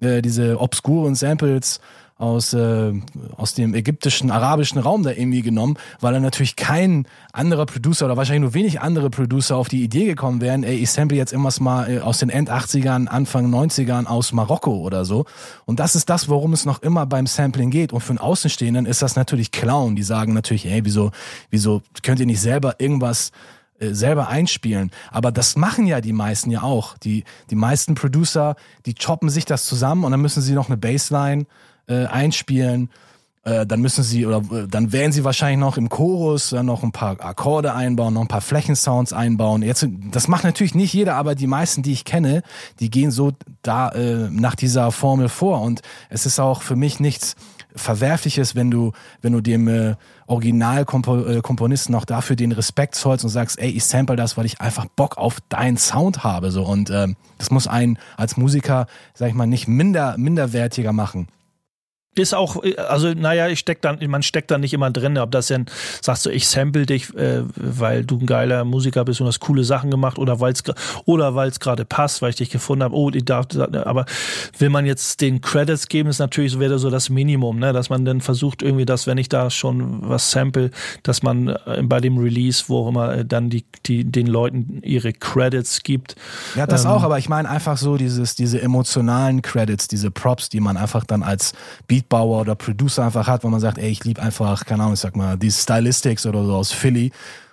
äh, 0.00 0.22
diese 0.22 0.58
obskuren 0.60 1.14
Samples 1.14 1.80
aus, 2.20 2.52
äh, 2.52 2.92
aus 3.36 3.54
dem 3.54 3.74
ägyptischen, 3.74 4.30
arabischen 4.30 4.78
Raum 4.78 5.02
da 5.02 5.10
irgendwie 5.10 5.40
genommen, 5.40 5.76
weil 6.00 6.14
er 6.14 6.20
natürlich 6.20 6.54
kein 6.54 7.06
anderer 7.32 7.64
Producer 7.64 8.04
oder 8.04 8.16
wahrscheinlich 8.16 8.42
nur 8.42 8.54
wenig 8.54 8.80
andere 8.80 9.08
Producer 9.08 9.56
auf 9.56 9.68
die 9.68 9.82
Idee 9.82 10.04
gekommen 10.04 10.40
wären, 10.40 10.62
ey, 10.62 10.76
ich 10.76 10.90
sample 10.90 11.16
jetzt 11.16 11.32
irgendwas 11.32 11.60
mal 11.60 11.90
äh, 11.90 12.00
aus 12.00 12.18
den 12.18 12.28
End 12.28 12.50
80ern, 12.50 13.06
Anfang 13.06 13.52
90ern 13.52 14.06
aus 14.06 14.32
Marokko 14.32 14.76
oder 14.80 15.04
so. 15.06 15.24
Und 15.64 15.80
das 15.80 15.96
ist 15.96 16.10
das, 16.10 16.28
worum 16.28 16.52
es 16.52 16.66
noch 16.66 16.82
immer 16.82 17.06
beim 17.06 17.26
Sampling 17.26 17.70
geht. 17.70 17.92
Und 17.92 18.00
für 18.00 18.10
einen 18.10 18.18
Außenstehenden 18.18 18.84
ist 18.84 19.00
das 19.00 19.16
natürlich 19.16 19.50
Clown. 19.50 19.96
Die 19.96 20.02
sagen 20.02 20.34
natürlich, 20.34 20.66
ey, 20.66 20.84
wieso, 20.84 21.12
wieso 21.48 21.82
könnt 22.02 22.20
ihr 22.20 22.26
nicht 22.26 22.40
selber 22.40 22.76
irgendwas 22.78 23.32
äh, 23.78 23.94
selber 23.94 24.28
einspielen. 24.28 24.90
Aber 25.10 25.32
das 25.32 25.56
machen 25.56 25.86
ja 25.86 26.02
die 26.02 26.12
meisten 26.12 26.50
ja 26.50 26.62
auch. 26.62 26.98
Die, 26.98 27.24
die 27.48 27.56
meisten 27.56 27.94
Producer, 27.94 28.56
die 28.84 28.94
choppen 28.94 29.30
sich 29.30 29.46
das 29.46 29.64
zusammen 29.64 30.04
und 30.04 30.10
dann 30.10 30.20
müssen 30.20 30.42
sie 30.42 30.52
noch 30.52 30.68
eine 30.68 30.76
Bassline 30.76 31.46
äh, 31.90 32.06
einspielen. 32.06 32.88
Äh, 33.42 33.64
dann 33.66 33.80
müssen 33.80 34.04
sie 34.04 34.26
oder 34.26 34.42
äh, 34.54 34.68
dann 34.68 34.92
werden 34.92 35.12
sie 35.12 35.24
wahrscheinlich 35.24 35.58
noch 35.58 35.78
im 35.78 35.88
Chorus 35.88 36.50
dann 36.50 36.66
noch 36.66 36.82
ein 36.82 36.92
paar 36.92 37.20
Akkorde 37.24 37.74
einbauen, 37.74 38.12
noch 38.12 38.20
ein 38.20 38.28
paar 38.28 38.42
Flächensounds 38.42 39.14
einbauen. 39.14 39.62
Jetzt, 39.62 39.88
das 40.10 40.28
macht 40.28 40.44
natürlich 40.44 40.74
nicht 40.74 40.92
jeder, 40.92 41.16
aber 41.16 41.34
die 41.34 41.46
meisten, 41.46 41.82
die 41.82 41.92
ich 41.92 42.04
kenne, 42.04 42.42
die 42.80 42.90
gehen 42.90 43.10
so 43.10 43.32
da 43.62 43.88
äh, 43.90 44.28
nach 44.30 44.54
dieser 44.54 44.92
Formel 44.92 45.30
vor. 45.30 45.62
Und 45.62 45.80
es 46.10 46.26
ist 46.26 46.38
auch 46.38 46.60
für 46.60 46.76
mich 46.76 47.00
nichts 47.00 47.34
Verwerfliches, 47.74 48.56
wenn 48.56 48.70
du, 48.70 48.92
wenn 49.22 49.32
du 49.32 49.40
dem 49.40 49.68
äh, 49.68 49.94
Originalkomponisten 50.26 51.94
auch 51.94 52.04
dafür 52.04 52.36
den 52.36 52.52
Respekt 52.52 52.94
zollst 52.94 53.24
und 53.24 53.30
sagst, 53.30 53.58
ey, 53.58 53.70
ich 53.70 53.84
sample 53.84 54.16
das, 54.16 54.36
weil 54.36 54.44
ich 54.44 54.60
einfach 54.60 54.86
Bock 54.96 55.16
auf 55.16 55.38
deinen 55.48 55.78
Sound 55.78 56.24
habe. 56.24 56.50
So 56.50 56.64
und 56.64 56.90
ähm, 56.90 57.16
das 57.38 57.50
muss 57.50 57.66
einen 57.68 57.98
als 58.18 58.36
Musiker, 58.36 58.86
sag 59.14 59.28
ich 59.28 59.34
mal, 59.34 59.46
nicht 59.46 59.66
minder 59.66 60.16
minderwertiger 60.18 60.92
machen 60.92 61.28
ist 62.16 62.34
auch, 62.34 62.56
also 62.88 63.14
naja, 63.14 63.46
ich 63.48 63.60
steck 63.60 63.82
dann, 63.82 63.98
man 64.08 64.24
steckt 64.24 64.50
da 64.50 64.58
nicht 64.58 64.72
immer 64.72 64.90
drin, 64.90 65.16
ob 65.16 65.30
das 65.30 65.46
denn, 65.46 65.66
sagst 66.02 66.26
du, 66.26 66.30
ich 66.30 66.48
sample 66.48 66.84
dich, 66.84 67.14
äh, 67.14 67.42
weil 67.54 68.04
du 68.04 68.18
ein 68.18 68.26
geiler 68.26 68.64
Musiker 68.64 69.04
bist 69.04 69.20
und 69.20 69.28
hast 69.28 69.38
coole 69.38 69.62
Sachen 69.62 69.92
gemacht 69.92 70.18
oder 70.18 70.40
weil 70.40 70.52
es 70.52 70.64
oder 71.04 71.36
weil 71.36 71.48
es 71.48 71.60
gerade 71.60 71.84
passt, 71.84 72.20
weil 72.20 72.30
ich 72.30 72.36
dich 72.36 72.50
gefunden 72.50 72.82
habe. 72.82 72.96
Oh, 72.96 73.10
ich 73.10 73.24
darf, 73.24 73.46
aber 73.56 74.06
will 74.58 74.70
man 74.70 74.86
jetzt 74.86 75.20
den 75.20 75.40
Credits 75.40 75.86
geben, 75.86 76.08
ist 76.08 76.18
natürlich 76.18 76.58
wäre 76.58 76.80
so 76.80 76.90
das 76.90 77.10
Minimum, 77.10 77.60
ne, 77.60 77.72
dass 77.72 77.90
man 77.90 78.04
dann 78.04 78.20
versucht 78.20 78.62
irgendwie, 78.62 78.86
dass 78.86 79.06
wenn 79.06 79.18
ich 79.18 79.28
da 79.28 79.48
schon 79.48 80.08
was 80.08 80.32
sample, 80.32 80.72
dass 81.04 81.22
man 81.22 81.48
äh, 81.48 81.82
bei 81.84 82.00
dem 82.00 82.18
Release, 82.18 82.64
wo 82.66 82.78
auch 82.84 82.88
immer, 82.88 83.18
äh, 83.18 83.24
dann 83.24 83.50
die, 83.50 83.64
die 83.86 84.02
den 84.02 84.26
Leuten 84.26 84.80
ihre 84.82 85.12
Credits 85.12 85.84
gibt. 85.84 86.16
Ja, 86.56 86.66
das 86.66 86.84
ähm, 86.84 86.90
auch, 86.90 87.04
aber 87.04 87.18
ich 87.18 87.28
meine 87.28 87.48
einfach 87.48 87.76
so 87.76 87.96
dieses 87.96 88.34
diese 88.34 88.60
emotionalen 88.60 89.42
Credits, 89.42 89.86
diese 89.86 90.10
Props, 90.10 90.48
die 90.48 90.58
man 90.58 90.76
einfach 90.76 91.04
dann 91.04 91.22
als 91.22 91.52
Beat 91.86 91.99
Beatbauer 92.00 92.40
oder 92.40 92.54
Producer 92.54 93.04
einfach 93.04 93.26
hat, 93.26 93.44
wo 93.44 93.48
man 93.48 93.60
sagt, 93.60 93.78
ey, 93.78 93.90
ich 93.90 94.04
liebe 94.04 94.22
einfach, 94.22 94.64
keine 94.64 94.82
Ahnung, 94.82 94.94
ich 94.94 95.00
sag 95.00 95.16
mal, 95.16 95.36
die 95.36 95.50
Stylistics 95.50 96.26
oder 96.26 96.44
so 96.44 96.54
aus 96.54 96.72
Philly 96.72 97.12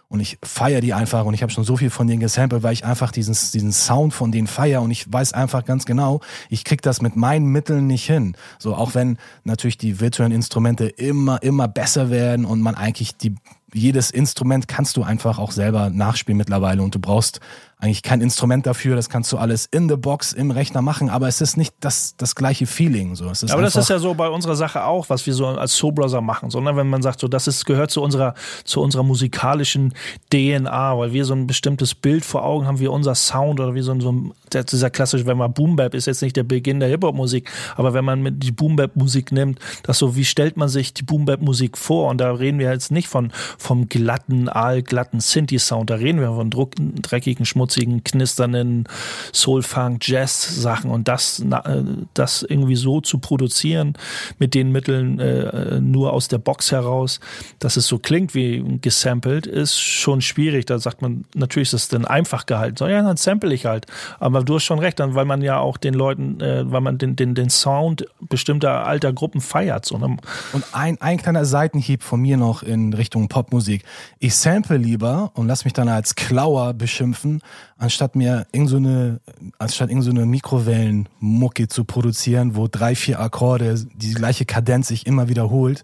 und 0.10 0.22
ich 0.22 0.38
feiere 0.42 0.80
die 0.80 0.94
einfach 0.94 1.26
und 1.26 1.34
ich 1.34 1.42
habe 1.42 1.52
schon 1.52 1.66
so 1.66 1.76
viel 1.76 1.90
von 1.90 2.08
denen 2.08 2.22
gesampelt, 2.22 2.64
weil 2.64 2.74
ich 2.74 2.86
einfach 2.86 3.12
diesen, 3.12 3.36
diesen 3.54 3.72
Sound 3.74 4.14
von 4.14 4.32
denen 4.32 4.48
feiere 4.48 4.82
und 4.82 4.92
ich 4.92 5.12
weiß 5.12 5.34
einfach 5.34 5.66
ganz 5.66 5.86
genau, 5.86 6.22
ich 6.50 6.64
krieg 6.64 6.82
das 6.82 7.02
mit 7.02 7.16
meinen 7.16 7.48
Mitteln 7.48 7.88
nicht 7.88 8.06
hin. 8.06 8.36
So 8.58 8.76
auch 8.76 8.96
wenn 8.96 9.18
natürlich 9.44 9.78
die 9.78 10.00
virtuellen 10.00 10.32
Instrumente 10.32 10.88
immer 10.88 11.44
immer 11.44 11.68
besser 11.68 12.10
werden 12.10 12.46
und 12.46 12.62
man 12.62 12.76
eigentlich 12.76 13.18
die 13.18 13.36
jedes 13.74 14.12
Instrument 14.12 14.70
kannst 14.70 14.96
du 14.96 15.04
einfach 15.04 15.40
auch 15.40 15.52
selber 15.52 15.90
nachspielen 15.90 16.38
mittlerweile 16.38 16.82
und 16.82 16.96
du 16.96 17.00
brauchst 17.00 17.42
eigentlich 17.80 18.02
kein 18.02 18.22
Instrument 18.22 18.66
dafür, 18.66 18.96
das 18.96 19.08
kannst 19.08 19.32
du 19.32 19.38
alles 19.38 19.68
in 19.68 19.88
the 19.88 19.98
box 19.98 20.34
im 20.34 20.50
Rechner 20.50 20.82
machen, 20.82 21.12
aber 21.12 21.28
es 21.28 21.42
ist 21.42 21.58
nicht 21.58 21.76
das, 21.80 22.16
das 22.18 22.34
gleiche 22.34 22.66
Feeling. 22.66 23.14
So. 23.14 23.30
Es 23.30 23.44
ist 23.44 23.52
aber 23.52 23.62
das 23.62 23.76
ist 23.76 23.90
ja 23.90 24.00
so 24.00 24.16
bei 24.16 24.30
unserer 24.30 24.56
Sache 24.56 24.84
auch, 24.84 25.12
was 25.12 25.28
wir 25.28 25.34
so 25.36 25.46
als 25.46 25.76
Soul 25.76 25.92
Brother 25.92 26.22
machen, 26.22 26.50
sondern 26.50 26.76
wenn 26.76 26.90
man 26.90 27.04
sagt, 27.04 27.20
so 27.20 27.28
das 27.28 27.48
ist, 27.48 27.66
gehört 27.66 27.92
zu 27.92 28.02
unserer, 28.02 28.34
zu 28.64 28.82
unserer 28.82 29.04
musikalischen 29.04 29.94
DNA, 30.34 30.98
weil 30.98 31.14
wir 31.14 31.24
so 31.24 31.36
ein 31.36 31.46
bestimmtes 31.46 31.94
Bild 31.94 32.26
vor 32.26 32.44
Augen 32.44 32.66
haben, 32.66 32.80
wie 32.80 32.88
unser 32.88 33.14
Sound 33.14 33.60
oder 33.60 33.76
wie 33.76 33.82
so 33.82 33.92
ein, 33.92 34.02
so 34.02 34.12
ein 34.12 34.34
dieser 34.52 34.90
klassische, 34.90 35.28
wenn 35.28 35.38
man 35.38 35.54
Boom 35.54 35.76
Bap 35.76 35.94
ist 35.94 36.08
jetzt 36.08 36.24
nicht 36.24 36.36
der 36.36 36.44
Beginn 36.44 36.80
der 36.80 36.90
Hip-Hop-Musik, 36.90 37.48
aber 37.76 37.94
wenn 37.94 38.06
man 38.06 38.24
mit 38.24 38.42
die 38.42 38.52
Boom 38.52 38.76
Bap-Musik 38.76 39.32
nimmt, 39.32 39.60
das 39.84 40.00
so, 40.00 40.16
wie 40.16 40.26
stellt 40.26 40.58
man 40.58 40.68
sich 40.68 40.96
die 40.96 41.04
Boom 41.04 41.26
Bap-Musik 41.26 41.78
vor? 41.78 42.10
Und 42.10 42.20
da 42.22 42.32
reden 42.32 42.58
wir 42.58 42.72
jetzt 42.72 42.92
nicht 42.92 43.08
von, 43.08 43.32
vom 43.60 43.88
glatten, 43.88 44.50
aalglatten 44.50 45.20
Synthi-Sound, 45.20 45.92
da 45.92 45.96
reden 45.96 46.22
wir 46.22 46.34
von 46.34 46.50
druck, 46.50 46.72
dreckigen, 46.78 47.46
schmutzigen 47.46 47.67
schmutzigen, 47.68 48.04
knisternden 48.04 48.88
Soul-Funk, 49.34 50.08
Jazz-Sachen 50.08 50.90
und 50.90 51.08
das, 51.08 51.40
äh, 51.40 51.84
das 52.14 52.44
irgendwie 52.44 52.76
so 52.76 53.02
zu 53.02 53.20
produzieren 53.20 53.94
mit 54.40 54.54
den 54.54 54.72
Mitteln 54.72 55.20
äh, 55.20 55.80
nur 55.82 56.14
aus 56.14 56.28
der 56.28 56.38
Box 56.38 56.72
heraus, 56.72 57.20
dass 57.60 57.78
es 57.78 57.88
so 57.88 58.00
klingt 58.00 58.34
wie 58.34 58.80
gesampelt, 58.82 59.48
ist 59.48 59.80
schon 59.80 60.22
schwierig. 60.22 60.66
Da 60.66 60.80
sagt 60.80 61.02
man, 61.02 61.26
natürlich 61.36 61.70
ist 61.70 61.74
es 61.74 61.88
dann 61.90 62.06
einfach 62.06 62.46
gehalten. 62.46 62.78
So, 62.78 62.88
ja, 62.88 63.02
dann 63.02 63.18
sample 63.18 63.54
ich 63.54 63.66
halt. 63.66 63.86
Aber 64.20 64.44
du 64.44 64.56
hast 64.56 64.64
schon 64.64 64.80
recht, 64.80 65.00
dann, 65.00 65.16
weil 65.16 65.26
man 65.26 65.42
ja 65.42 65.60
auch 65.60 65.78
den 65.78 65.94
Leuten, 65.94 66.40
äh, 66.40 66.70
weil 66.72 66.82
man 66.82 66.98
den, 66.98 67.16
den, 67.16 67.36
den 67.36 67.50
Sound 67.50 68.06
bestimmter 68.22 68.86
alter 68.86 69.12
Gruppen 69.12 69.42
feiert. 69.42 69.86
So, 69.86 69.98
ne? 69.98 70.18
Und 70.54 70.64
ein, 70.72 71.00
ein 71.02 71.18
kleiner 71.18 71.46
Seitenhieb 71.46 72.04
von 72.04 72.22
mir 72.22 72.38
noch 72.38 72.64
in 72.64 72.94
Richtung 72.94 73.28
Popmusik. 73.28 73.84
Ich 74.20 74.36
sample 74.36 74.78
lieber 74.78 75.32
und 75.34 75.48
lass 75.48 75.66
mich 75.66 75.74
dann 75.74 75.90
als 75.90 76.16
Klauer 76.16 76.74
beschimpfen, 76.74 77.42
anstatt 77.78 78.16
mir 78.16 78.48
irgendeine, 78.52 79.20
so 79.26 79.50
anstatt 79.60 79.90
irgendeine 79.90 80.22
so 80.22 80.26
Mikrowellenmucke 80.26 81.68
zu 81.68 81.84
produzieren, 81.84 82.56
wo 82.56 82.68
drei, 82.68 82.96
vier 82.96 83.20
Akkorde, 83.20 83.76
die 83.96 84.14
gleiche 84.14 84.46
Kadenz 84.46 84.88
sich 84.88 85.06
immer 85.06 85.28
wiederholt 85.28 85.84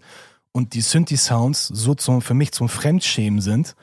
und 0.52 0.74
die 0.74 0.80
Synthi-Sounds 0.80 1.68
so 1.68 1.94
zum, 1.94 2.22
für 2.22 2.34
mich 2.34 2.52
zum 2.52 2.68
Fremdschämen 2.68 3.40
sind, 3.40 3.74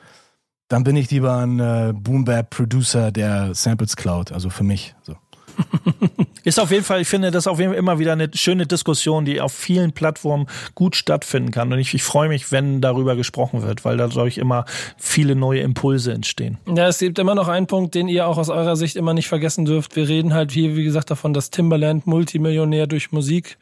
dann 0.68 0.84
bin 0.84 0.96
ich 0.96 1.10
lieber 1.10 1.36
ein 1.36 1.60
äh, 1.60 1.92
Boom-Bap-Producer, 1.94 3.12
der 3.12 3.54
Samples 3.54 3.96
klaut, 3.96 4.32
also 4.32 4.48
für 4.48 4.64
mich. 4.64 4.94
So. 5.02 5.16
Ist 6.44 6.58
auf 6.60 6.70
jeden 6.70 6.84
Fall, 6.84 7.00
ich 7.00 7.08
finde, 7.08 7.30
das 7.30 7.46
auf 7.46 7.58
jeden 7.58 7.72
Fall 7.72 7.78
immer 7.78 7.98
wieder 7.98 8.12
eine 8.12 8.30
schöne 8.34 8.66
Diskussion, 8.66 9.24
die 9.24 9.40
auf 9.40 9.52
vielen 9.52 9.92
Plattformen 9.92 10.46
gut 10.74 10.96
stattfinden 10.96 11.50
kann. 11.50 11.72
Und 11.72 11.78
ich, 11.78 11.94
ich 11.94 12.02
freue 12.02 12.28
mich, 12.28 12.52
wenn 12.52 12.80
darüber 12.80 13.16
gesprochen 13.16 13.62
wird, 13.62 13.84
weil 13.84 13.96
dadurch 13.96 14.38
immer 14.38 14.64
viele 14.96 15.36
neue 15.36 15.60
Impulse 15.60 16.12
entstehen. 16.12 16.58
Ja, 16.66 16.88
es 16.88 16.98
gibt 16.98 17.18
immer 17.18 17.34
noch 17.34 17.48
einen 17.48 17.66
Punkt, 17.66 17.94
den 17.94 18.08
ihr 18.08 18.26
auch 18.26 18.38
aus 18.38 18.48
eurer 18.48 18.76
Sicht 18.76 18.96
immer 18.96 19.14
nicht 19.14 19.28
vergessen 19.28 19.64
dürft. 19.64 19.96
Wir 19.96 20.08
reden 20.08 20.34
halt 20.34 20.52
hier, 20.52 20.76
wie 20.76 20.84
gesagt, 20.84 21.10
davon, 21.10 21.32
dass 21.34 21.50
Timberland 21.50 22.06
Multimillionär 22.06 22.86
durch 22.86 23.12
Musik 23.12 23.58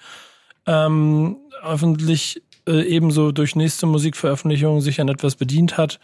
ähm, 0.67 1.37
öffentlich 1.63 2.43
äh, 2.67 2.83
ebenso 2.83 3.33
durch 3.33 3.57
nächste 3.57 3.87
Musikveröffentlichung 3.87 4.81
sich 4.81 5.01
an 5.01 5.09
etwas 5.09 5.37
bedient 5.37 5.77
hat 5.77 5.99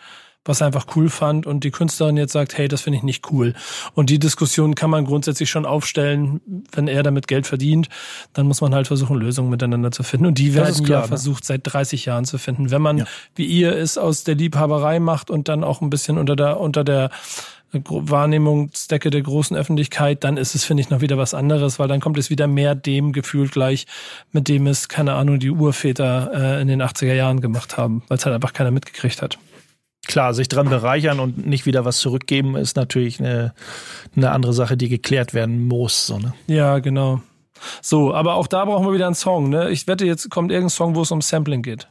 was 0.49 0.61
er 0.61 0.69
einfach 0.69 0.87
cool 0.97 1.11
fand 1.11 1.47
und 1.47 1.65
die 1.65 1.71
Künstlerin 1.71 2.17
jetzt 2.17 2.33
sagt, 2.33 2.57
hey, 2.57 2.69
das 2.69 2.83
finde 2.83 2.99
ich 2.99 3.03
nicht 3.03 3.31
cool. 3.31 3.55
Und 3.95 4.11
die 4.11 4.19
Diskussion 4.19 4.75
kann 4.75 4.91
man 4.91 5.05
grundsätzlich 5.05 5.51
schon 5.51 5.67
aufstellen, 5.67 6.41
wenn 6.73 6.89
er 6.89 7.03
damit 7.03 7.29
Geld 7.29 7.47
verdient, 7.47 7.89
dann 8.33 8.47
muss 8.47 8.61
man 8.61 8.75
halt 8.75 8.87
versuchen, 8.87 9.17
Lösungen 9.17 9.51
miteinander 9.51 9.91
zu 9.91 10.03
finden. 10.03 10.27
Und 10.27 10.39
die 10.39 10.55
werden 10.55 10.85
klar, 10.85 11.01
ja 11.01 11.01
ne? 11.03 11.09
versucht, 11.09 11.45
seit 11.45 11.61
30 11.65 12.05
Jahren 12.05 12.25
zu 12.25 12.39
finden. 12.39 12.71
Wenn 12.71 12.83
man, 12.83 12.99
ja. 12.99 13.05
wie 13.35 13.47
ihr 13.47 13.77
es 13.77 13.99
aus 13.99 14.25
der 14.25 14.35
Liebhaberei 14.35 15.01
macht 15.01 15.31
und 15.31 15.49
dann 15.49 15.65
auch 15.65 15.81
ein 15.81 15.91
bisschen 15.91 16.19
unter 16.19 16.37
der, 16.37 16.61
unter 16.61 16.85
der 16.85 17.11
Wahrnehmungsdecke 17.73 19.11
der 19.11 19.23
großen 19.23 19.57
Öffentlichkeit, 19.57 20.25
dann 20.25 20.37
ist 20.37 20.55
es, 20.55 20.65
finde 20.65 20.83
ich, 20.83 20.91
noch 20.91 21.01
wieder 21.01 21.19
was 21.19 21.35
anderes, 21.35 21.79
weil 21.79 21.89
dann 21.89 22.01
kommt 22.01 22.17
es 22.17 22.31
wieder 22.31 22.47
mehr 22.47 22.75
dem 22.75 23.13
Gefühl 23.13 23.49
gleich, 23.49 23.87
mit 24.33 24.49
dem 24.49 24.67
es, 24.67 24.89
keine 24.89 25.15
Ahnung, 25.15 25.39
die 25.39 25.51
Urväter 25.51 26.31
äh, 26.33 26.63
in 26.63 26.69
den 26.69 26.83
80er 26.83 27.15
Jahren 27.15 27.41
gemacht 27.41 27.77
haben, 27.77 28.03
weil 28.09 28.19
es 28.19 28.25
halt 28.25 28.35
einfach 28.35 28.53
keiner 28.53 28.71
mitgekriegt 28.71 29.21
hat. 29.21 29.39
Klar, 30.07 30.35
sich 30.35 30.49
dran 30.49 30.69
bereichern 30.69 31.21
und 31.21 31.47
nicht 31.47 31.67
wieder 31.67 31.85
was 31.85 31.99
zurückgeben, 31.99 32.57
ist 32.57 32.77
natürlich 32.77 33.21
eine, 33.21 33.55
eine 34.15 34.31
andere 34.31 34.53
Sache, 34.53 34.77
die 34.77 34.89
geklärt 34.89 35.35
werden 35.35 35.67
muss. 35.67 36.07
So, 36.07 36.19
ne? 36.19 36.33
Ja, 36.47 36.79
genau. 36.79 37.21
So, 37.83 38.15
aber 38.15 38.35
auch 38.35 38.47
da 38.47 38.65
brauchen 38.65 38.87
wir 38.87 38.93
wieder 38.93 39.07
einen 39.07 39.15
Song. 39.15 39.49
Ne? 39.49 39.71
Ich 39.71 39.87
wette, 39.87 40.05
jetzt 40.05 40.31
kommt 40.31 40.51
irgendein 40.51 40.71
Song, 40.71 40.95
wo 40.95 41.03
es 41.03 41.11
um 41.11 41.23
Sampling 41.23 41.63
geht. 41.63 41.89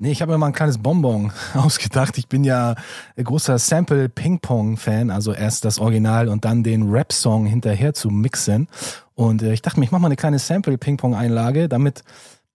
Nee, 0.00 0.12
ich 0.12 0.22
habe 0.22 0.30
mir 0.30 0.38
mal 0.38 0.46
ein 0.46 0.52
kleines 0.52 0.78
Bonbon 0.78 1.32
ausgedacht. 1.54 2.18
Ich 2.18 2.28
bin 2.28 2.44
ja 2.44 2.76
großer 3.16 3.58
Sample-Ping-Pong-Fan, 3.58 5.10
also 5.10 5.32
erst 5.32 5.64
das 5.64 5.80
Original 5.80 6.28
und 6.28 6.44
dann 6.44 6.62
den 6.62 6.88
Rap-Song 6.88 7.46
hinterher 7.46 7.94
zu 7.94 8.08
mixen. 8.08 8.68
Und 9.14 9.42
äh, 9.42 9.52
ich 9.52 9.62
dachte 9.62 9.80
mir, 9.80 9.86
ich 9.86 9.90
mache 9.90 10.02
mal 10.02 10.06
eine 10.06 10.16
kleine 10.16 10.38
Sample-Ping-Pong-Einlage, 10.38 11.68
damit 11.68 12.04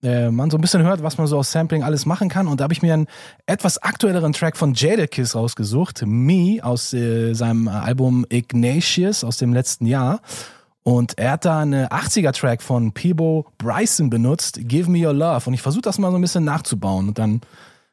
äh, 0.04 0.30
man 0.30 0.52
so 0.52 0.58
ein 0.58 0.62
bisschen 0.62 0.84
hört, 0.84 1.02
was 1.02 1.18
man 1.18 1.28
so 1.28 1.38
aus 1.38 1.52
Sampling 1.52 1.84
alles 1.84 2.06
machen 2.06 2.30
kann. 2.30 2.48
Und 2.48 2.60
da 2.60 2.66
habe 2.66 2.74
ich 2.74 2.82
mir 2.82 2.94
einen 2.94 3.08
etwas 3.46 3.78
aktuelleren 3.78 4.34
Track 4.34 4.58
von 4.58 4.74
Jadakiss 4.74 5.36
rausgesucht, 5.36 6.04
Me, 6.06 6.60
aus 6.62 6.94
äh, 6.94 7.34
seinem 7.34 7.68
Album 7.68 8.26
Ignatius 8.30 9.24
aus 9.24 9.38
dem 9.38 9.54
letzten 9.54 9.86
Jahr. 9.86 10.22
Und 10.84 11.18
er 11.18 11.32
hat 11.32 11.46
da 11.46 11.62
eine 11.62 11.90
80er-Track 11.90 12.62
von 12.62 12.92
Peebo 12.92 13.46
Bryson 13.58 14.10
benutzt, 14.10 14.60
Give 14.64 14.90
Me 14.90 15.08
Your 15.08 15.14
Love. 15.14 15.48
Und 15.48 15.54
ich 15.54 15.62
versuche 15.62 15.82
das 15.82 15.98
mal 15.98 16.12
so 16.12 16.18
ein 16.18 16.22
bisschen 16.22 16.44
nachzubauen. 16.44 17.08
Und 17.08 17.18
dann 17.18 17.42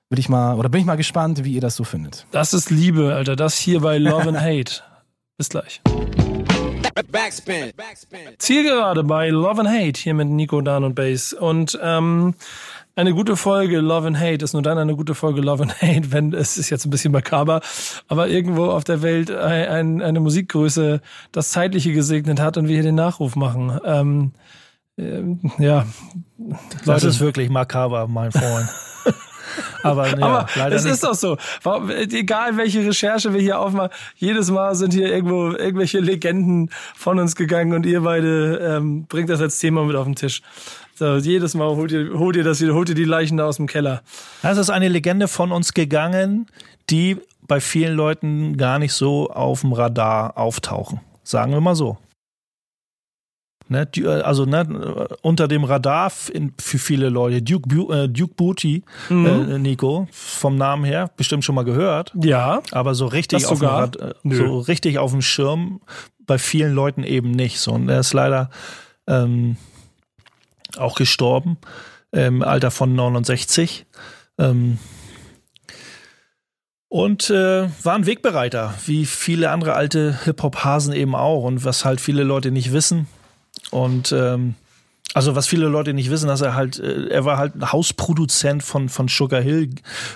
will 0.09 0.19
ich 0.19 0.29
mal, 0.29 0.57
oder 0.57 0.69
bin 0.69 0.81
ich 0.81 0.87
mal 0.87 0.97
gespannt, 0.97 1.45
wie 1.45 1.55
ihr 1.55 1.61
das 1.61 1.77
so 1.77 1.85
findet. 1.85 2.27
Das 2.33 2.53
ist 2.53 2.71
Liebe, 2.71 3.15
Alter. 3.15 3.37
Das 3.37 3.57
hier 3.57 3.81
bei 3.81 3.99
Love 3.99 4.29
and 4.29 4.41
Hate. 4.41 4.83
Bis 5.39 5.49
gleich. 5.49 5.81
Backspin. 7.11 7.73
Zielgerade 8.39 9.05
bei 9.05 9.29
Love 9.29 9.61
and 9.61 9.69
Hate 9.69 10.01
hier 10.01 10.15
mit 10.15 10.29
Nico, 10.29 10.61
Dan 10.61 10.85
und 10.85 10.95
Bass. 10.95 11.33
Und 11.33 11.79
ähm, 11.83 12.35
eine 12.97 13.15
gute 13.15 13.37
Folge 13.37 13.79
Love 13.79 14.09
and 14.09 14.19
Hate 14.19 14.45
ist 14.45 14.53
nur 14.53 14.63
dann 14.63 14.79
eine 14.79 14.97
gute 14.97 15.15
Folge 15.15 15.41
Love 15.41 15.63
and 15.63 15.83
Hate, 15.83 16.13
wenn 16.13 16.33
es 16.33 16.57
ist 16.57 16.71
jetzt 16.71 16.85
ein 16.87 16.91
bisschen 16.91 17.13
makaber, 17.13 17.61
aber 18.09 18.29
irgendwo 18.29 18.67
auf 18.67 18.85
der 18.85 19.03
Welt 19.03 19.31
ein, 19.31 19.69
ein, 19.69 20.03
eine 20.03 20.21
Musikgröße 20.21 21.01
das 21.33 21.51
Zeitliche 21.51 21.93
gesegnet 21.93 22.41
hat 22.41 22.57
und 22.57 22.69
wir 22.69 22.75
hier 22.75 22.83
den 22.83 22.97
Nachruf 22.97 23.37
machen. 23.37 23.79
Ähm, 23.85 24.33
ähm, 24.99 25.41
ja. 25.59 25.87
Das 26.85 27.05
ist 27.05 27.21
wirklich 27.21 27.49
makaber, 27.49 28.07
mein 28.07 28.33
Freund. 28.33 28.69
Aber, 29.83 30.07
ja, 30.09 30.27
Aber 30.27 30.47
leider 30.57 30.77
es 30.77 30.85
nicht. 30.85 30.95
ist 30.95 31.05
doch 31.05 31.15
so. 31.15 31.37
Egal 31.89 32.57
welche 32.57 32.85
Recherche 32.85 33.33
wir 33.33 33.41
hier 33.41 33.59
aufmachen, 33.59 33.91
jedes 34.17 34.51
Mal 34.51 34.75
sind 34.75 34.93
hier 34.93 35.13
irgendwo 35.13 35.51
irgendwelche 35.53 36.01
Legenden 36.01 36.71
von 36.97 37.19
uns 37.19 37.37
gegangen 37.37 37.73
und 37.73 37.87
ihr 37.87 38.03
beide 38.03 38.57
ähm, 38.59 39.05
bringt 39.07 39.31
das 39.31 39.41
als 39.41 39.59
Thema 39.59 39.85
mit 39.85 39.97
auf 39.97 40.05
den 40.05 40.17
Tisch. 40.17 40.43
So, 40.95 41.17
jedes 41.17 41.55
Mal 41.55 41.69
holt 41.77 41.93
ihr, 41.93 42.11
holt 42.19 42.37
ihr 42.37 42.45
das 42.45 42.61
wieder, 42.61 42.75
holt 42.75 42.91
ihr 42.91 42.95
die 42.95 43.05
Leichen 43.05 43.39
da 43.39 43.47
aus 43.47 43.57
dem 43.57 43.67
Keller. 43.67 44.03
Das 44.43 44.59
ist 44.59 44.69
eine 44.69 44.89
Legende 44.89 45.29
von 45.29 45.51
uns 45.51 45.73
gegangen, 45.73 46.47
die 46.91 47.17
bei 47.47 47.61
vielen 47.61 47.97
Leuten 47.97 48.57
gar 48.59 48.79
nicht 48.79 48.93
so 48.93 49.31
auf 49.31 49.63
dem 49.63 49.73
Radar 49.73 50.37
auftauchen. 50.37 51.01
Sagen 51.25 51.53
wir 51.53 51.61
mal 51.61 51.75
so. 51.75 51.97
Ne, 53.71 53.87
äh, 53.99 54.09
also 54.23 54.47
ne, 54.47 55.07
unter 55.23 55.47
dem 55.47 55.63
Radar 55.63 56.11
für 56.11 56.79
viele 56.79 57.09
Leute. 57.09 57.41
Duke, 57.41 57.71
äh, 57.95 58.09
Duke 58.09 58.35
Booty, 58.35 58.83
mhm. 59.09 59.27
äh, 59.27 59.59
Nico, 59.61 60.09
vom 60.11 60.57
Namen 60.57 60.85
her, 60.85 61.09
bestimmt 61.17 61.45
schon 61.45 61.55
mal 61.55 61.65
gehört. 61.65 62.13
Ja. 62.21 62.63
Aber 62.73 62.97
so 62.97 63.07
richtig, 63.07 63.47
auf 63.47 63.61
dem, 63.61 63.69
Rad, 63.69 63.95
äh, 63.97 64.15
so 64.25 64.59
richtig 64.59 64.99
auf 64.99 65.13
dem 65.13 65.23
Schirm 65.23 65.81
bei 66.27 66.37
vielen 66.37 66.75
Leuten 66.75 67.05
eben 67.05 67.31
nicht. 67.31 67.61
So, 67.61 67.71
und 67.71 67.89
er 67.89 68.01
ist 68.01 68.13
leider 68.13 68.51
ähm, 69.07 69.57
auch 70.77 70.97
gestorben 70.97 71.57
im 72.11 72.43
Alter 72.43 72.73
von 72.73 72.93
69. 72.93 73.87
Ähm, 74.39 74.79
und 76.89 77.31
äh, 77.31 77.69
war 77.85 77.95
ein 77.95 78.07
Wegbereiter, 78.07 78.75
wie 78.87 79.07
viele 79.07 79.51
andere 79.51 79.75
alte 79.75 80.25
Hip-Hop-Hasen 80.25 80.93
eben 80.93 81.15
auch. 81.15 81.45
Und 81.45 81.65
was 81.65 81.85
halt 81.85 82.01
viele 82.01 82.25
Leute 82.25 82.51
nicht 82.51 82.73
wissen, 82.73 83.07
und 83.71 84.13
ähm, 84.13 84.55
also 85.13 85.35
was 85.35 85.49
viele 85.49 85.67
Leute 85.67 85.93
nicht 85.93 86.11
wissen, 86.11 86.29
dass 86.29 86.41
er 86.41 86.55
halt, 86.55 86.79
äh, 86.79 87.09
er 87.09 87.25
war 87.25 87.37
halt 87.37 87.55
Hausproduzent 87.61 88.63
von, 88.63 88.89
von 88.89 89.09
Sugar 89.09 89.41
Hill, 89.41 89.71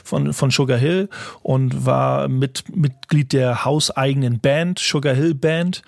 von, 0.05 0.33
von 0.33 0.51
Sugar 0.51 0.79
Hill 0.79 1.09
und 1.43 1.85
war 1.85 2.29
mit, 2.29 2.65
Mitglied 2.75 3.33
der 3.33 3.65
hauseigenen 3.65 4.39
Band, 4.39 4.79
Sugar 4.79 5.15
Hill 5.15 5.35
Band 5.35 5.83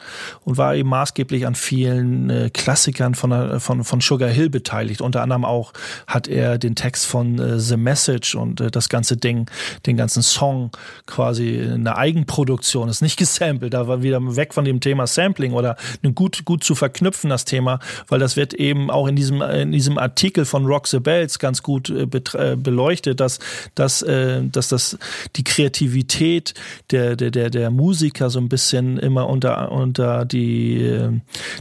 und 0.44 0.56
war 0.56 0.74
eben 0.74 0.88
maßgeblich 0.88 1.46
an 1.46 1.54
vielen 1.54 2.30
äh, 2.30 2.50
Klassikern 2.52 3.14
von, 3.14 3.60
von, 3.60 3.84
von 3.84 4.00
Sugar 4.00 4.28
Hill 4.28 4.50
beteiligt. 4.50 5.00
Unter 5.00 5.22
anderem 5.22 5.44
auch 5.44 5.72
hat 6.08 6.26
er 6.26 6.58
den 6.58 6.74
Text 6.74 7.06
von 7.06 7.38
äh, 7.38 7.60
The 7.60 7.76
Message 7.76 8.34
und 8.34 8.60
äh, 8.60 8.70
das 8.72 8.88
ganze 8.88 9.16
Ding, 9.16 9.48
den 9.86 9.96
ganzen 9.96 10.22
Song 10.22 10.72
quasi 11.06 11.60
eine 11.60 11.96
Eigenproduktion, 11.96 12.88
ist 12.88 13.02
nicht 13.02 13.18
gesampelt, 13.18 13.72
da 13.72 13.86
war 13.86 14.02
wieder 14.02 14.20
weg 14.36 14.52
von 14.52 14.64
dem 14.64 14.80
Thema 14.80 15.06
Sampling 15.06 15.52
oder 15.52 15.76
gut, 16.14 16.44
gut 16.44 16.64
zu 16.64 16.74
verknüpfen, 16.74 17.30
das 17.30 17.44
Thema, 17.44 17.78
weil 18.08 18.18
das 18.18 18.36
wird 18.36 18.54
eben 18.54 18.90
auch 18.96 19.06
in 19.06 19.16
diesem, 19.16 19.42
in 19.42 19.72
diesem 19.72 19.98
Artikel 19.98 20.44
von 20.44 20.66
Rock 20.66 20.88
the 20.88 20.98
Bells 20.98 21.38
ganz 21.38 21.62
gut 21.62 21.90
äh, 21.90 22.02
äh, 22.02 22.56
beleuchtet, 22.56 23.20
dass, 23.20 23.38
dass, 23.74 24.02
äh, 24.02 24.42
dass 24.44 24.68
das 24.68 24.98
die 25.36 25.44
Kreativität 25.44 26.54
der, 26.90 27.16
der, 27.16 27.30
der, 27.30 27.50
der 27.50 27.70
Musiker 27.70 28.30
so 28.30 28.38
ein 28.38 28.48
bisschen 28.48 28.98
immer 28.98 29.28
unter, 29.28 29.70
unter 29.70 30.24
die, 30.24 30.82
äh, 30.82 31.12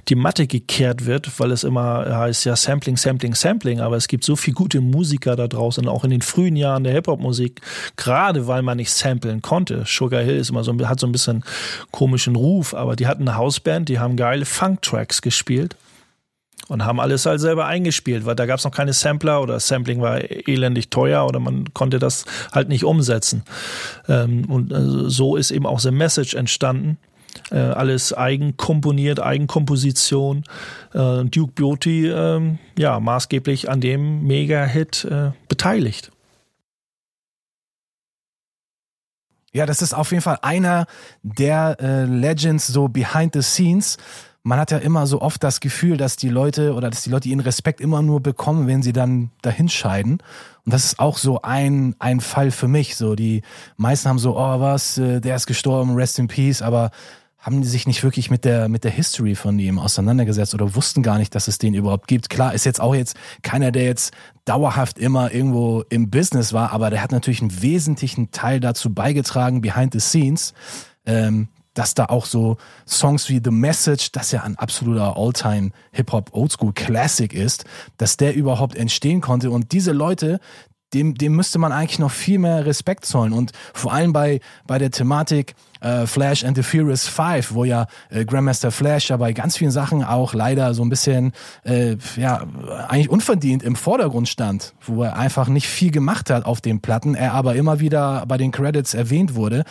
die 0.07 0.15
Matte 0.15 0.47
gekehrt 0.47 1.05
wird, 1.05 1.39
weil 1.39 1.51
es 1.51 1.63
immer 1.63 2.05
heißt 2.17 2.45
ja 2.45 2.55
Sampling, 2.55 2.97
Sampling, 2.97 3.35
Sampling, 3.35 3.81
aber 3.81 3.97
es 3.97 4.07
gibt 4.07 4.23
so 4.23 4.35
viele 4.35 4.55
gute 4.55 4.81
Musiker 4.81 5.35
da 5.35 5.47
draußen, 5.47 5.87
auch 5.87 6.03
in 6.03 6.09
den 6.09 6.21
frühen 6.21 6.55
Jahren 6.55 6.83
der 6.83 6.93
Hip-Hop-Musik, 6.93 7.61
gerade 7.97 8.47
weil 8.47 8.61
man 8.61 8.77
nicht 8.77 8.91
samplen 8.91 9.41
konnte. 9.41 9.83
Sugar 9.85 10.21
Hill 10.21 10.37
ist 10.37 10.49
immer 10.49 10.63
so, 10.63 10.73
hat 10.87 10.99
so 10.99 11.07
ein 11.07 11.11
bisschen 11.11 11.43
komischen 11.91 12.35
Ruf, 12.35 12.73
aber 12.73 12.95
die 12.95 13.07
hatten 13.07 13.27
eine 13.27 13.37
Hausband, 13.37 13.89
die 13.89 13.99
haben 13.99 14.15
geile 14.15 14.45
Funk-Tracks 14.45 15.21
gespielt 15.21 15.75
und 16.67 16.85
haben 16.85 16.99
alles 16.99 17.25
halt 17.25 17.39
selber 17.39 17.65
eingespielt, 17.65 18.25
weil 18.25 18.35
da 18.35 18.45
gab 18.45 18.59
es 18.59 18.65
noch 18.65 18.71
keine 18.71 18.93
Sampler 18.93 19.41
oder 19.41 19.59
Sampling 19.59 20.01
war 20.01 20.19
elendig 20.47 20.89
teuer 20.89 21.25
oder 21.25 21.39
man 21.39 21.73
konnte 21.73 21.99
das 21.99 22.25
halt 22.51 22.69
nicht 22.69 22.83
umsetzen. 22.83 23.43
Ähm, 24.07 24.45
und 24.45 24.71
äh, 24.71 25.09
so 25.09 25.35
ist 25.35 25.51
eben 25.51 25.65
auch 25.65 25.79
The 25.79 25.91
Message 25.91 26.33
entstanden. 26.33 26.97
Äh, 27.51 27.57
alles 27.57 28.13
eigen 28.13 28.57
komponiert, 28.57 29.19
Eigenkomposition. 29.19 30.43
Äh, 30.93 31.25
Duke 31.25 31.53
Beauty, 31.53 32.07
äh, 32.07 32.41
ja, 32.77 32.99
maßgeblich 32.99 33.69
an 33.69 33.81
dem 33.81 34.23
Mega-Hit 34.23 35.07
beteiligt. 35.47 36.11
Ja, 39.53 39.65
das 39.65 39.81
ist 39.81 39.93
auf 39.93 40.11
jeden 40.11 40.23
Fall 40.23 40.39
einer 40.41 40.85
der 41.23 41.77
Legends 42.09 42.67
so 42.67 42.89
behind 42.89 43.33
the 43.33 43.41
scenes 43.41 43.97
man 44.45 44.59
hat 44.59 44.69
ja 44.69 44.77
immer 44.77 45.07
so 45.07 45.21
oft 45.21 45.43
das 45.43 45.59
Gefühl, 45.59 45.97
dass 45.97 46.17
die 46.17 46.29
Leute 46.29 46.75
oder 46.75 46.91
dass 46.91 47.01
die 47.01 47.09
Leute 47.09 47.27
ihren 47.27 47.39
Respekt 47.39 47.81
immer 47.81 48.03
nur 48.03 48.21
bekommen, 48.21 48.67
wenn 48.67 48.83
sie 48.83 48.93
dann 48.93 49.31
dahin 49.41 49.69
scheiden. 49.69 50.19
Und 50.65 50.73
das 50.73 50.85
ist 50.85 50.99
auch 50.99 51.17
so 51.17 51.41
ein, 51.41 51.95
ein 51.97 52.19
Fall 52.19 52.51
für 52.51 52.67
mich. 52.67 52.95
So, 52.95 53.15
die 53.15 53.41
meisten 53.75 54.07
haben 54.07 54.19
so, 54.19 54.37
oh 54.37 54.59
was, 54.59 54.99
äh, 54.99 55.19
der 55.19 55.35
ist 55.35 55.47
gestorben, 55.47 55.95
rest 55.95 56.19
in 56.19 56.27
peace, 56.27 56.61
aber 56.61 56.91
haben 57.39 57.61
die 57.61 57.67
sich 57.67 57.87
nicht 57.87 58.03
wirklich 58.03 58.29
mit 58.29 58.45
der, 58.45 58.69
mit 58.69 58.83
der 58.83 58.91
History 58.91 59.33
von 59.33 59.57
ihm 59.57 59.79
auseinandergesetzt 59.79 60.53
oder 60.53 60.75
wussten 60.75 61.01
gar 61.01 61.17
nicht, 61.17 61.33
dass 61.33 61.47
es 61.47 61.57
den 61.57 61.73
überhaupt 61.73 62.07
gibt. 62.07 62.29
Klar, 62.29 62.53
ist 62.53 62.65
jetzt 62.65 62.79
auch 62.81 62.93
jetzt 62.93 63.17
keiner, 63.41 63.71
der 63.71 63.85
jetzt 63.85 64.13
dauerhaft 64.45 64.99
immer 64.99 65.31
irgendwo 65.33 65.83
im 65.89 66.11
Business 66.11 66.53
war, 66.53 66.71
aber 66.71 66.91
der 66.91 67.01
hat 67.01 67.11
natürlich 67.11 67.41
einen 67.41 67.63
wesentlichen 67.63 68.29
Teil 68.29 68.59
dazu 68.59 68.93
beigetragen, 68.93 69.61
behind 69.61 69.93
the 69.93 69.99
scenes, 69.99 70.53
ähm, 71.07 71.47
dass 71.75 71.93
da 71.93 72.05
auch 72.05 72.25
so 72.25 72.57
Songs 72.87 73.29
wie 73.29 73.39
The 73.43 73.51
Message, 73.51 74.11
das 74.11 74.31
ja 74.31 74.41
ein 74.41 74.57
absoluter 74.57 75.15
All-Time 75.15 75.71
Hip-Hop 75.91 76.31
Oldschool 76.33 76.73
Classic 76.73 77.31
ist, 77.31 77.65
dass 77.97 78.17
der 78.17 78.33
überhaupt 78.33 78.75
entstehen 78.75 79.21
konnte. 79.21 79.51
Und 79.51 79.71
diese 79.71 79.91
Leute, 79.91 80.39
dem, 80.93 81.15
dem 81.15 81.35
müsste 81.35 81.59
man 81.59 81.71
eigentlich 81.71 81.99
noch 81.99 82.11
viel 82.11 82.39
mehr 82.39 82.65
Respekt 82.65 83.05
zollen. 83.05 83.33
Und 83.33 83.51
vor 83.73 83.93
allem 83.93 84.13
bei, 84.13 84.39
bei 84.65 84.77
der 84.79 84.91
Thematik 84.91 85.55
äh, 85.81 86.07
Flash 86.07 86.45
and 86.45 86.55
the 86.55 86.63
Furious 86.63 87.07
Five, 87.07 87.53
wo 87.53 87.65
ja 87.65 87.87
äh, 88.09 88.23
Grandmaster 88.23 88.71
Flash 88.71 89.09
ja 89.09 89.17
bei 89.17 89.33
ganz 89.33 89.57
vielen 89.57 89.71
Sachen 89.71 90.03
auch 90.03 90.33
leider 90.33 90.73
so 90.73 90.83
ein 90.83 90.89
bisschen, 90.89 91.33
äh, 91.63 91.97
ja, 92.15 92.45
eigentlich 92.87 93.09
unverdient 93.09 93.61
im 93.63 93.75
Vordergrund 93.75 94.29
stand, 94.29 94.73
wo 94.81 95.03
er 95.03 95.17
einfach 95.17 95.49
nicht 95.49 95.67
viel 95.67 95.91
gemacht 95.91 96.29
hat 96.29 96.45
auf 96.45 96.61
den 96.61 96.79
Platten, 96.79 97.15
er 97.15 97.33
aber 97.33 97.55
immer 97.55 97.79
wieder 97.79 98.25
bei 98.27 98.37
den 98.37 98.51
Credits 98.51 98.93
erwähnt 98.93 99.35
wurde 99.35 99.65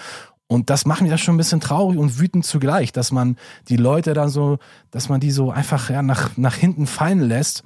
und 0.46 0.70
das 0.70 0.84
macht 0.84 1.00
mich 1.00 1.10
dann 1.10 1.18
schon 1.18 1.34
ein 1.34 1.38
bisschen 1.38 1.60
traurig 1.60 1.98
und 1.98 2.18
wütend 2.18 2.44
zugleich, 2.44 2.92
dass 2.92 3.12
man 3.12 3.36
die 3.68 3.76
Leute 3.76 4.12
dann 4.12 4.28
so, 4.28 4.58
dass 4.90 5.08
man 5.08 5.20
die 5.20 5.30
so 5.30 5.50
einfach 5.50 5.90
ja, 5.90 6.02
nach, 6.02 6.36
nach 6.36 6.54
hinten 6.54 6.86
fallen 6.86 7.20
lässt 7.20 7.64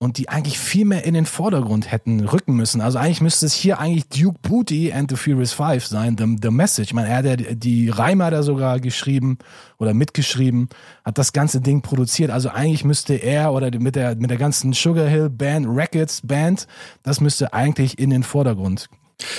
und 0.00 0.16
die 0.16 0.28
eigentlich 0.28 0.60
viel 0.60 0.84
mehr 0.84 1.04
in 1.04 1.14
den 1.14 1.26
Vordergrund 1.26 1.90
hätten 1.90 2.20
rücken 2.20 2.54
müssen. 2.54 2.80
Also 2.80 2.98
eigentlich 2.98 3.20
müsste 3.20 3.46
es 3.46 3.52
hier 3.52 3.80
eigentlich 3.80 4.08
Duke 4.08 4.38
Booty 4.42 4.92
and 4.92 5.10
the 5.10 5.16
Furious 5.16 5.52
Five 5.52 5.84
sein, 5.86 6.16
the, 6.16 6.36
the 6.40 6.50
Message. 6.50 6.90
Ich 6.90 6.94
meine, 6.94 7.08
er 7.08 7.16
hat 7.16 7.64
die 7.64 7.88
Reime 7.88 8.24
hat 8.24 8.32
er 8.32 8.44
sogar 8.44 8.78
geschrieben 8.78 9.38
oder 9.78 9.94
mitgeschrieben, 9.94 10.68
hat 11.04 11.18
das 11.18 11.32
ganze 11.32 11.60
Ding 11.60 11.82
produziert. 11.82 12.30
Also 12.30 12.50
eigentlich 12.50 12.84
müsste 12.84 13.14
er 13.14 13.52
oder 13.52 13.76
mit 13.76 13.96
der, 13.96 14.14
mit 14.14 14.30
der 14.30 14.38
ganzen 14.38 14.72
Sugar 14.72 15.08
Hill 15.08 15.30
Band, 15.30 15.66
Records 15.66 16.20
Band, 16.24 16.68
das 17.02 17.20
müsste 17.20 17.52
eigentlich 17.52 17.98
in 17.98 18.10
den 18.10 18.22
Vordergrund 18.22 18.88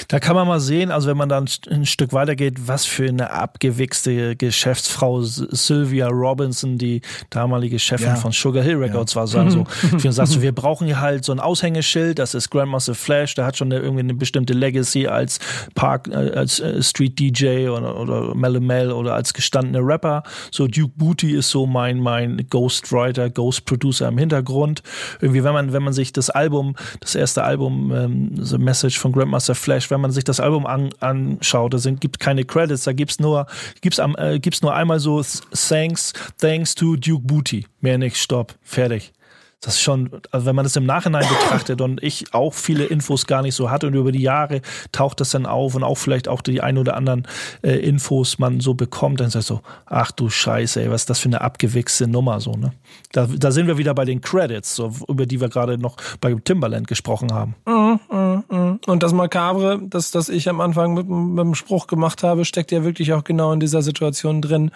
da 0.09 0.19
kann 0.19 0.35
man 0.35 0.47
mal 0.47 0.59
sehen, 0.59 0.91
also 0.91 1.07
wenn 1.07 1.15
man 1.15 1.29
dann 1.29 1.47
ein 1.69 1.85
Stück 1.85 2.11
weitergeht, 2.11 2.67
was 2.67 2.85
für 2.85 3.07
eine 3.07 3.31
abgewichste 3.31 4.35
Geschäftsfrau 4.35 5.21
Sylvia 5.21 6.09
Robinson, 6.09 6.77
die 6.77 7.01
damalige 7.29 7.79
Chefin 7.79 8.07
ja. 8.07 8.15
von 8.15 8.33
Sugar 8.33 8.61
Hill 8.63 8.75
Records 8.75 9.13
ja. 9.13 9.21
war, 9.21 9.27
so, 9.27 9.39
also, 9.39 9.65
ich 9.95 10.11
sagt 10.11 10.29
so, 10.29 10.41
wir 10.41 10.51
brauchen 10.51 10.87
hier 10.87 10.99
halt 10.99 11.23
so 11.23 11.31
ein 11.31 11.39
Aushängeschild, 11.39 12.19
das 12.19 12.33
ist 12.33 12.49
Grandmaster 12.49 12.93
Flash, 12.93 13.35
der 13.35 13.45
hat 13.45 13.55
schon 13.55 13.71
eine, 13.71 13.81
irgendwie 13.81 14.01
eine 14.01 14.13
bestimmte 14.13 14.53
Legacy 14.53 15.07
als 15.07 15.39
Park, 15.75 16.09
äh, 16.09 16.15
als 16.15 16.59
äh, 16.59 16.83
Street 16.83 17.17
DJ 17.17 17.69
oder, 17.69 17.97
oder 17.97 18.35
Mel 18.35 18.59
Mel 18.59 18.91
oder 18.91 19.13
als 19.13 19.33
gestandener 19.33 19.79
Rapper. 19.81 20.23
So 20.51 20.67
Duke 20.67 20.93
Booty 20.97 21.31
ist 21.31 21.49
so 21.49 21.65
mein, 21.65 21.99
mein 21.99 22.45
Ghostwriter, 22.49 23.29
Ghost 23.29 23.63
Producer 23.65 24.09
im 24.09 24.17
Hintergrund. 24.17 24.83
Irgendwie, 25.21 25.43
wenn 25.43 25.53
man, 25.53 25.71
wenn 25.71 25.83
man 25.83 25.93
sich 25.93 26.11
das 26.11 26.29
Album, 26.29 26.75
das 26.99 27.15
erste 27.15 27.43
Album, 27.43 27.93
ähm, 27.95 28.31
The 28.35 28.57
Message 28.57 28.99
von 28.99 29.13
Grandmaster 29.13 29.55
Flash 29.55 29.68
Flash, 29.69 29.91
wenn 29.91 30.01
man 30.01 30.09
sich 30.09 30.23
das 30.23 30.39
Album 30.39 30.65
an, 30.65 30.89
anschaut, 30.99 31.75
da 31.75 31.77
sind, 31.77 32.01
gibt 32.01 32.19
keine 32.19 32.43
Credits, 32.43 32.85
da 32.85 32.91
gibt's 32.91 33.19
nur, 33.19 33.45
gibt's, 33.81 33.99
äh, 33.99 34.39
nur 34.63 34.73
einmal 34.73 34.99
so 34.99 35.21
Thanks, 35.53 36.11
Thanks 36.39 36.73
to 36.73 36.95
Duke 36.95 37.23
Booty. 37.23 37.67
Mehr 37.79 37.99
nicht, 37.99 38.17
stopp, 38.17 38.55
fertig. 38.63 39.13
Das 39.61 39.75
ist 39.75 39.81
schon, 39.81 40.09
also 40.31 40.45
wenn 40.45 40.55
man 40.55 40.63
das 40.63 40.75
im 40.77 40.85
Nachhinein 40.85 41.27
betrachtet 41.41 41.81
und 41.81 42.01
ich 42.01 42.33
auch 42.33 42.53
viele 42.53 42.85
Infos 42.85 43.27
gar 43.27 43.41
nicht 43.41 43.55
so 43.55 43.69
hatte 43.69 43.87
und 43.87 43.93
über 43.93 44.11
die 44.11 44.21
Jahre 44.21 44.61
taucht 44.91 45.19
das 45.19 45.31
dann 45.31 45.45
auf 45.45 45.75
und 45.75 45.83
auch 45.83 45.97
vielleicht 45.97 46.29
auch 46.29 46.41
die 46.41 46.61
ein 46.61 46.77
oder 46.77 46.95
anderen 46.95 47.27
äh, 47.61 47.75
Infos 47.75 48.39
man 48.39 48.61
so 48.61 48.73
bekommt, 48.73 49.19
dann 49.19 49.29
sagst 49.29 49.49
du 49.49 49.55
so, 49.55 49.61
ach 49.85 50.11
du 50.11 50.29
Scheiße, 50.29 50.81
ey, 50.81 50.89
was 50.89 51.01
ist 51.01 51.09
das 51.09 51.19
für 51.19 51.29
eine 51.29 51.41
abgewichste 51.41 52.07
Nummer 52.07 52.39
so, 52.39 52.53
ne? 52.53 52.71
Da, 53.11 53.27
da 53.27 53.51
sind 53.51 53.67
wir 53.67 53.77
wieder 53.77 53.93
bei 53.93 54.05
den 54.05 54.21
Credits, 54.21 54.75
so, 54.75 54.93
über 55.07 55.25
die 55.25 55.41
wir 55.41 55.49
gerade 55.49 55.77
noch 55.77 55.97
bei 56.21 56.33
Timbaland 56.33 56.87
gesprochen 56.87 57.33
haben. 57.33 57.55
Mm, 57.65 58.15
mm, 58.15 58.43
mm. 58.49 58.79
Und 58.85 59.03
das 59.03 59.13
Makabre, 59.13 59.81
das, 59.81 60.11
das 60.11 60.29
ich 60.29 60.47
am 60.47 60.61
Anfang 60.61 60.93
mit, 60.93 61.09
mit 61.09 61.43
dem 61.43 61.55
Spruch 61.55 61.87
gemacht 61.87 62.23
habe, 62.23 62.45
steckt 62.45 62.71
ja 62.71 62.83
wirklich 62.83 63.13
auch 63.13 63.23
genau 63.23 63.51
in 63.51 63.59
dieser 63.59 63.81
Situation 63.81 64.41
drin, 64.41 64.71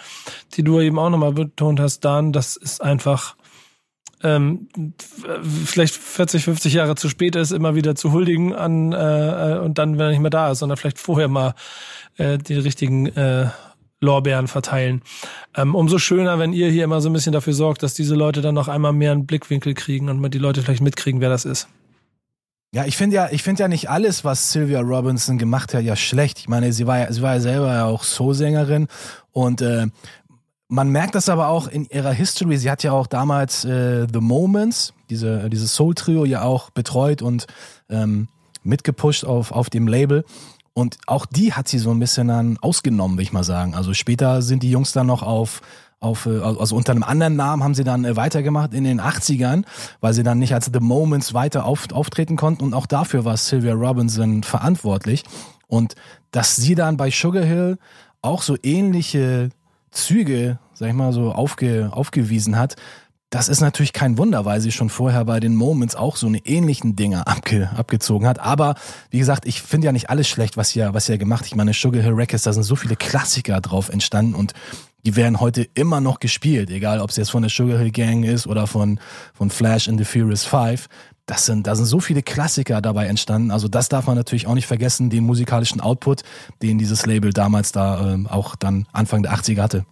die 0.56 0.64
du 0.64 0.82
eben 0.82 1.00
auch 1.00 1.10
nochmal 1.10 1.34
betont 1.34 1.80
hast, 1.80 2.02
Dan, 2.02 2.34
das 2.34 2.58
ist 2.58 2.82
einfach 2.82 3.36
ähm, 4.24 4.68
vielleicht 5.66 5.96
40, 5.96 6.46
50 6.46 6.74
Jahre 6.74 6.96
zu 6.96 7.10
spät 7.10 7.36
ist, 7.36 7.52
immer 7.52 7.76
wieder 7.76 7.96
zu 7.96 8.12
huldigen 8.12 8.54
an 8.54 8.94
äh, 8.94 9.56
äh, 9.56 9.60
und 9.60 9.78
dann, 9.78 9.94
wenn 9.98 10.06
er 10.06 10.10
nicht 10.12 10.22
mehr 10.22 10.30
da 10.30 10.52
ist, 10.52 10.60
sondern 10.60 10.78
vielleicht 10.78 11.00
vorher 11.00 11.28
mal 11.28 11.56
äh, 12.18 12.38
die 12.38 12.56
richtigen 12.56 13.08
äh, 13.08 13.50
Lorbeeren 14.00 14.48
verteilen. 14.48 15.02
Ähm, 15.56 15.76
umso 15.76 15.98
schöner, 15.98 16.40
wenn 16.40 16.54
ihr 16.54 16.70
hier 16.70 16.84
immer 16.84 17.02
so 17.02 17.10
ein 17.10 17.14
bisschen 17.14 17.34
dafür 17.34 17.54
sorgt, 17.54 17.84
dass 17.84 17.94
diese 17.94 18.16
Leute 18.16 18.42
dann 18.42 18.56
noch 18.56 18.68
einmal 18.68 18.94
mehr 18.94 19.12
einen 19.12 19.26
Blickwinkel 19.26 19.74
kriegen 19.74 20.10
und 20.10 20.34
die 20.34 20.40
Leute 20.40 20.62
vielleicht 20.62 20.82
mitkriegen, 20.82 21.22
wer 21.22 21.30
das 21.30 21.46
ist. 21.46 21.68
Ja, 22.74 22.86
ich 22.86 22.98
finde 22.98 23.16
ja, 23.16 23.30
ich 23.32 23.44
finde 23.44 23.62
ja 23.62 23.68
nicht 23.68 23.90
alles, 23.92 24.26
was 24.26 24.52
Sylvia 24.52 24.82
Robinson 24.82 25.38
gemacht 25.38 25.76
hat, 25.76 25.84
ja 25.84 25.96
schlecht. 25.96 26.40
Ich 26.40 26.50
meine, 26.50 26.74
sie 26.74 26.88
war 26.88 26.98
ja, 26.98 27.12
sie 27.12 27.22
war 27.22 27.36
ja 27.36 27.40
selber 27.40 27.72
ja 27.72 27.86
auch 27.86 28.04
Soul-Sängerin 28.04 28.88
und 29.32 29.62
äh, 29.62 29.88
man 30.74 30.90
merkt 30.90 31.14
das 31.14 31.30
aber 31.30 31.50
auch 31.50 31.68
in 31.68 31.86
ihrer 31.86 32.12
History. 32.12 32.58
Sie 32.58 32.72
hat 32.72 32.82
ja 32.82 32.94
auch 32.94 33.06
damals 33.06 33.64
äh, 33.64 34.08
The 34.12 34.20
Moments, 34.20 34.94
diese, 35.08 35.48
dieses 35.52 35.76
Soul-Trio, 35.76 36.26
ja 36.26 36.42
auch 36.42 36.72
betreut 36.72 37.22
und 37.22 37.46
ähm, 37.90 38.28
mitgepusht 38.64 39.24
auf, 39.24 39.52
auf 39.52 39.70
dem 39.70 39.88
Label. 39.88 40.26
Und 40.74 40.98
auch 41.06 41.28
die 41.28 41.54
hat 41.54 41.68
sie 41.68 41.78
so 41.78 41.92
ein 41.92 42.00
bisschen 42.00 42.28
dann 42.28 42.58
ausgenommen, 42.58 43.18
will 43.18 43.24
ich 43.24 43.34
mal 43.34 43.44
sagen. 43.44 43.76
Also 43.76 43.94
später 43.94 44.42
sind 44.42 44.64
die 44.64 44.72
Jungs 44.72 44.94
dann 44.94 45.06
noch 45.06 45.22
auf, 45.22 45.62
auf 46.00 46.26
äh, 46.26 46.40
also 46.40 46.76
unter 46.76 46.94
einem 46.94 47.04
anderen 47.04 47.36
Namen 47.36 47.64
haben 47.64 47.76
sie 47.76 47.84
dann 47.84 48.04
äh, 48.04 48.16
weitergemacht 48.16 48.74
in 48.74 48.84
den 48.84 49.00
80ern, 49.00 49.66
weil 50.02 50.16
sie 50.16 50.24
dann 50.24 50.40
nicht 50.40 50.56
als 50.56 50.72
The 50.74 50.80
Moments 50.80 51.36
weiter 51.36 51.66
auf, 51.66 51.92
auftreten 51.92 52.36
konnten. 52.36 52.64
Und 52.64 52.74
auch 52.74 52.88
dafür 52.88 53.26
war 53.26 53.38
Sylvia 53.38 53.74
Robinson 53.74 54.42
verantwortlich. 54.42 55.24
Und 55.68 55.94
dass 56.32 56.56
sie 56.56 56.74
dann 56.74 56.98
bei 56.98 57.12
Sugar 57.12 57.44
Hill 57.44 57.78
auch 58.24 58.42
so 58.42 58.58
ähnliche 58.64 59.52
Züge, 59.92 60.58
sag 60.74 60.90
ich 60.90 60.94
mal, 60.94 61.14
so 61.14 61.32
aufge, 61.32 61.90
aufgewiesen 61.92 62.58
hat, 62.58 62.76
das 63.34 63.50
ist 63.50 63.62
natürlich 63.62 63.94
kein 63.94 64.20
Wunder, 64.20 64.46
weil 64.46 64.62
sie 64.62 64.72
schon 64.72 64.92
vorher 64.92 65.26
bei 65.26 65.40
den 65.40 65.56
Moments 65.56 65.96
auch 65.96 66.18
so 66.18 66.28
eine 66.28 66.38
ähnlichen 66.46 66.96
Dinge 66.96 67.26
abge, 67.26 67.72
abgezogen 67.76 68.28
hat. 68.28 68.38
Aber 68.38 68.76
wie 69.10 69.18
gesagt, 69.18 69.48
ich 69.48 69.64
finde 69.64 69.86
ja 69.86 69.92
nicht 69.92 70.12
alles 70.12 70.28
schlecht, 70.28 70.56
was 70.56 70.76
ihr, 70.76 70.94
was 70.94 71.10
ihr 71.10 71.18
gemacht. 71.18 71.48
Ich 71.48 71.56
meine, 71.56 71.74
Sugar 71.74 72.04
Hill 72.04 72.14
Records, 72.14 72.44
da 72.44 72.54
sind 72.54 72.62
so 72.62 72.76
viele 72.76 72.96
Klassiker 72.96 73.60
drauf 73.60 73.90
entstanden 73.90 74.36
und 74.36 74.54
die 75.04 75.16
werden 75.16 75.40
heute 75.40 75.68
immer 75.74 76.00
noch 76.00 76.20
gespielt, 76.20 76.70
egal 76.70 77.00
ob 77.00 77.10
es 77.10 77.16
jetzt 77.16 77.32
von 77.32 77.42
der 77.42 77.50
Sugar 77.50 77.80
Hill 77.80 77.90
Gang 77.90 78.24
ist 78.24 78.46
oder 78.46 78.68
von, 78.68 79.00
von 79.34 79.50
Flash 79.50 79.90
and 79.90 79.98
the 79.98 80.06
Furious 80.06 80.46
Five. 80.46 80.88
Das 81.26 81.48
sind, 81.48 81.66
da 81.66 81.76
sind 81.76 81.86
so 81.86 82.00
viele 82.00 82.22
Klassiker 82.22 82.82
dabei 82.82 83.08
entstanden. 83.08 83.50
Also 83.50 83.68
das 83.68 83.90
darf 83.90 84.06
man 84.06 84.16
natürlich 84.16 84.46
auch 84.46 84.54
nicht 84.54 84.68
vergessen, 84.68 85.10
den 85.10 85.24
musikalischen 85.24 85.82
Output, 85.82 86.22
den 86.62 86.78
dieses 86.78 87.08
Label 87.08 87.34
damals 87.34 87.72
da 87.72 88.14
äh, 88.14 88.28
auch 88.28 88.56
dann 88.56 88.86
Anfang 88.92 89.24
der 89.24 89.34
80er 89.34 89.62
hatte. 89.62 89.86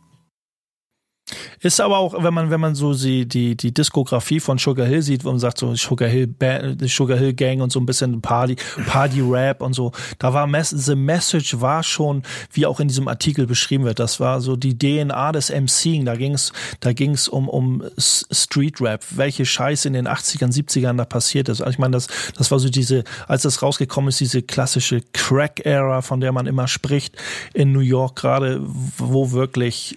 Ist 1.60 1.80
aber 1.80 2.00
auch, 2.00 2.24
wenn 2.24 2.34
man, 2.34 2.50
wenn 2.50 2.60
man 2.60 2.76
so 2.76 2.94
sie, 2.94 3.28
die, 3.28 3.56
die 3.56 3.72
Diskografie 3.72 4.40
von 4.40 4.58
Sugar 4.58 4.88
Hill 4.88 5.02
sieht, 5.04 5.24
wo 5.24 5.30
man 5.30 5.40
sagt, 5.40 5.60
so 5.60 5.76
Sugar 5.76 6.10
Hill, 6.10 6.28
Band, 6.28 6.82
Sugar 6.90 7.18
Hill 7.18 7.34
Gang 7.34 7.62
und 7.62 7.72
so 7.72 7.80
ein 7.80 7.86
bisschen 7.86 8.20
Party, 8.22 8.56
Party 8.88 9.22
Rap 9.22 9.62
und 9.62 9.74
so, 9.74 9.92
da 10.18 10.34
war 10.34 10.50
The 10.64 10.96
Message 10.96 11.62
war 11.62 11.84
schon, 11.84 12.24
wie 12.52 12.66
auch 12.66 12.80
in 12.80 12.88
diesem 12.88 13.08
Artikel 13.08 13.46
beschrieben 13.46 13.84
wird, 13.84 14.00
das 14.00 14.20
war 14.20 14.42
so 14.42 14.56
die 14.56 14.78
DNA 14.78 15.32
des 15.32 15.52
MCing, 15.52 16.06
da 16.06 16.16
ging's, 16.16 16.52
da 16.80 16.94
ging's 16.94 17.28
um, 17.28 17.48
um 17.48 17.84
Street 17.98 18.82
Rap, 18.82 19.06
welche 19.12 19.46
Scheiße 19.46 19.88
in 19.88 19.94
den 19.94 20.08
80ern, 20.08 20.52
70ern 20.52 20.98
da 20.98 21.06
passiert 21.06 21.48
ist. 21.48 21.62
Also 21.62 21.72
ich 21.72 21.80
meine, 21.80 21.92
das, 21.92 22.08
das 22.36 22.50
war 22.50 22.58
so 22.58 22.70
diese, 22.70 23.04
als 23.28 23.44
das 23.44 23.62
rausgekommen 23.62 24.10
ist, 24.10 24.20
diese 24.20 24.42
klassische 24.42 25.02
Crack-Ära, 25.14 26.02
von 26.02 26.22
der 26.22 26.32
man 26.32 26.48
immer 26.48 26.68
spricht, 26.68 27.16
in 27.54 27.72
New 27.72 27.80
York 27.80 28.16
gerade, 28.16 28.62
wo 28.98 29.32
wirklich 29.32 29.96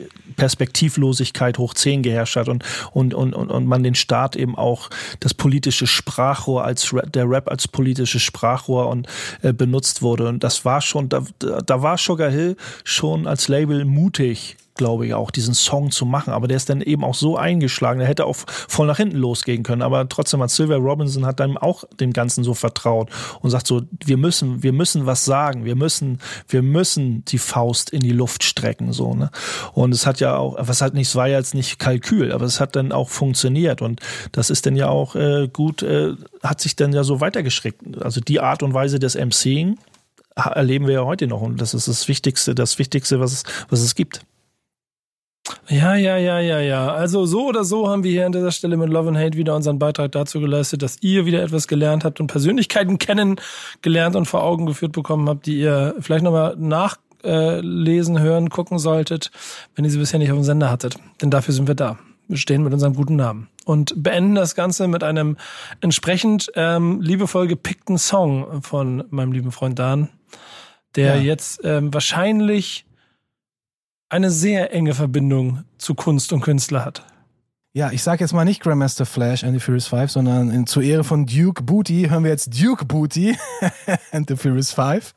Perspektivlosigkeit 1.14 1.58
hoch 1.58 1.74
10 1.74 2.02
geherrscht 2.02 2.36
hat 2.36 2.48
und, 2.48 2.64
und, 2.92 3.14
und, 3.14 3.34
und 3.34 3.66
man 3.66 3.82
den 3.82 3.94
Staat 3.94 4.36
eben 4.36 4.56
auch 4.56 4.90
das 5.20 5.34
politische 5.34 5.86
Sprachrohr 5.86 6.64
als 6.64 6.94
der 7.14 7.28
Rap 7.28 7.48
als 7.48 7.68
politisches 7.68 8.22
Sprachrohr 8.22 8.88
und 8.88 9.06
äh, 9.42 9.52
benutzt 9.52 10.02
wurde. 10.02 10.28
Und 10.28 10.44
das 10.44 10.64
war 10.64 10.80
schon, 10.80 11.08
da, 11.08 11.24
da 11.38 11.82
war 11.82 11.98
Sugar 11.98 12.30
Hill 12.30 12.56
schon 12.84 13.26
als 13.26 13.48
Label 13.48 13.84
mutig 13.84 14.56
glaube 14.74 15.06
ich, 15.06 15.14
auch 15.14 15.30
diesen 15.30 15.54
Song 15.54 15.90
zu 15.90 16.04
machen. 16.04 16.32
Aber 16.32 16.48
der 16.48 16.56
ist 16.56 16.68
dann 16.68 16.80
eben 16.80 17.04
auch 17.04 17.14
so 17.14 17.36
eingeschlagen, 17.36 18.00
der 18.00 18.08
hätte 18.08 18.26
auch 18.26 18.36
voll 18.46 18.86
nach 18.86 18.96
hinten 18.96 19.16
losgehen 19.16 19.62
können. 19.62 19.82
Aber 19.82 20.08
trotzdem 20.08 20.42
hat 20.42 20.50
Sylvia 20.50 20.76
Robinson 20.76 21.26
hat 21.26 21.40
dann 21.40 21.56
auch 21.56 21.84
dem 22.00 22.12
Ganzen 22.12 22.44
so 22.44 22.54
vertraut 22.54 23.10
und 23.40 23.50
sagt 23.50 23.66
so, 23.66 23.82
wir 24.04 24.16
müssen, 24.16 24.62
wir 24.62 24.72
müssen 24.72 25.06
was 25.06 25.24
sagen, 25.24 25.64
wir 25.64 25.76
müssen, 25.76 26.18
wir 26.48 26.62
müssen 26.62 27.24
die 27.26 27.38
Faust 27.38 27.90
in 27.90 28.00
die 28.00 28.12
Luft 28.12 28.42
strecken, 28.42 28.92
so, 28.92 29.14
ne? 29.14 29.30
Und 29.72 29.92
es 29.92 30.06
hat 30.06 30.20
ja 30.20 30.36
auch, 30.36 30.56
was 30.58 30.82
hat 30.82 30.94
nicht, 30.94 31.08
es 31.08 31.16
war 31.16 31.28
ja 31.28 31.38
jetzt 31.38 31.54
nicht 31.54 31.78
Kalkül, 31.78 32.32
aber 32.32 32.44
es 32.44 32.60
hat 32.60 32.76
dann 32.76 32.92
auch 32.92 33.08
funktioniert 33.08 33.82
und 33.82 34.00
das 34.32 34.50
ist 34.50 34.66
dann 34.66 34.76
ja 34.76 34.88
auch 34.88 35.14
äh, 35.14 35.48
gut, 35.52 35.82
äh, 35.82 36.14
hat 36.42 36.60
sich 36.60 36.76
dann 36.76 36.92
ja 36.92 37.04
so 37.04 37.20
weitergeschreckt. 37.20 38.02
Also 38.02 38.20
die 38.20 38.40
Art 38.40 38.62
und 38.62 38.74
Weise 38.74 38.98
des 38.98 39.14
MCing 39.14 39.78
erleben 40.34 40.86
wir 40.86 40.94
ja 40.94 41.04
heute 41.04 41.26
noch 41.26 41.42
und 41.42 41.60
das 41.60 41.74
ist 41.74 41.88
das 41.88 42.08
Wichtigste, 42.08 42.54
das 42.54 42.78
Wichtigste, 42.78 43.20
was 43.20 43.32
es, 43.32 43.42
was 43.68 43.80
es 43.80 43.94
gibt. 43.94 44.24
Ja, 45.68 45.94
ja, 45.94 46.16
ja, 46.16 46.40
ja, 46.40 46.60
ja. 46.60 46.92
Also 46.92 47.24
so 47.24 47.46
oder 47.46 47.64
so 47.64 47.88
haben 47.88 48.04
wir 48.04 48.10
hier 48.10 48.26
an 48.26 48.32
dieser 48.32 48.50
Stelle 48.50 48.76
mit 48.76 48.90
Love 48.90 49.08
and 49.08 49.18
Hate 49.18 49.36
wieder 49.36 49.54
unseren 49.56 49.78
Beitrag 49.78 50.12
dazu 50.12 50.40
geleistet, 50.40 50.82
dass 50.82 50.98
ihr 51.00 51.24
wieder 51.24 51.42
etwas 51.42 51.68
gelernt 51.68 52.04
habt 52.04 52.20
und 52.20 52.26
Persönlichkeiten 52.26 52.98
kennengelernt 52.98 54.16
und 54.16 54.26
vor 54.26 54.42
Augen 54.42 54.66
geführt 54.66 54.92
bekommen 54.92 55.28
habt, 55.28 55.46
die 55.46 55.58
ihr 55.58 55.94
vielleicht 56.00 56.24
nochmal 56.24 56.56
nachlesen, 56.58 58.20
hören, 58.20 58.50
gucken 58.50 58.78
solltet, 58.78 59.30
wenn 59.74 59.84
ihr 59.84 59.90
sie 59.90 59.98
bisher 59.98 60.18
nicht 60.18 60.30
auf 60.30 60.38
dem 60.38 60.44
Sender 60.44 60.70
hattet. 60.70 60.96
Denn 61.22 61.30
dafür 61.30 61.54
sind 61.54 61.66
wir 61.66 61.74
da. 61.74 61.98
Wir 62.28 62.38
stehen 62.38 62.62
mit 62.62 62.72
unserem 62.72 62.94
guten 62.94 63.16
Namen. 63.16 63.48
Und 63.64 63.94
beenden 64.02 64.34
das 64.34 64.54
Ganze 64.54 64.88
mit 64.88 65.02
einem 65.02 65.36
entsprechend 65.80 66.50
ähm, 66.54 67.00
liebevoll 67.00 67.46
gepickten 67.46 67.96
Song 67.96 68.62
von 68.62 69.04
meinem 69.10 69.32
lieben 69.32 69.52
Freund 69.52 69.78
Dan, 69.78 70.08
der 70.96 71.16
ja. 71.16 71.22
jetzt 71.22 71.60
ähm, 71.64 71.92
wahrscheinlich 71.92 72.84
eine 74.14 74.30
sehr 74.30 74.72
enge 74.72 74.94
Verbindung 74.94 75.64
zu 75.76 75.96
Kunst 75.96 76.32
und 76.32 76.40
Künstler 76.40 76.84
hat. 76.84 77.04
Ja, 77.72 77.90
ich 77.90 78.04
sag 78.04 78.20
jetzt 78.20 78.32
mal 78.32 78.44
nicht 78.44 78.62
Grandmaster 78.62 79.06
Flash 79.06 79.42
and 79.42 79.54
the 79.54 79.58
Furious 79.58 79.88
Five, 79.88 80.08
sondern 80.08 80.52
in, 80.52 80.68
zur 80.68 80.84
Ehre 80.84 81.02
von 81.02 81.26
Duke 81.26 81.64
Booty 81.64 82.06
hören 82.08 82.22
wir 82.22 82.30
jetzt 82.30 82.62
Duke 82.62 82.84
Booty 82.84 83.36
and 84.12 84.28
the 84.28 84.36
Furious 84.36 84.70
Five 84.70 85.14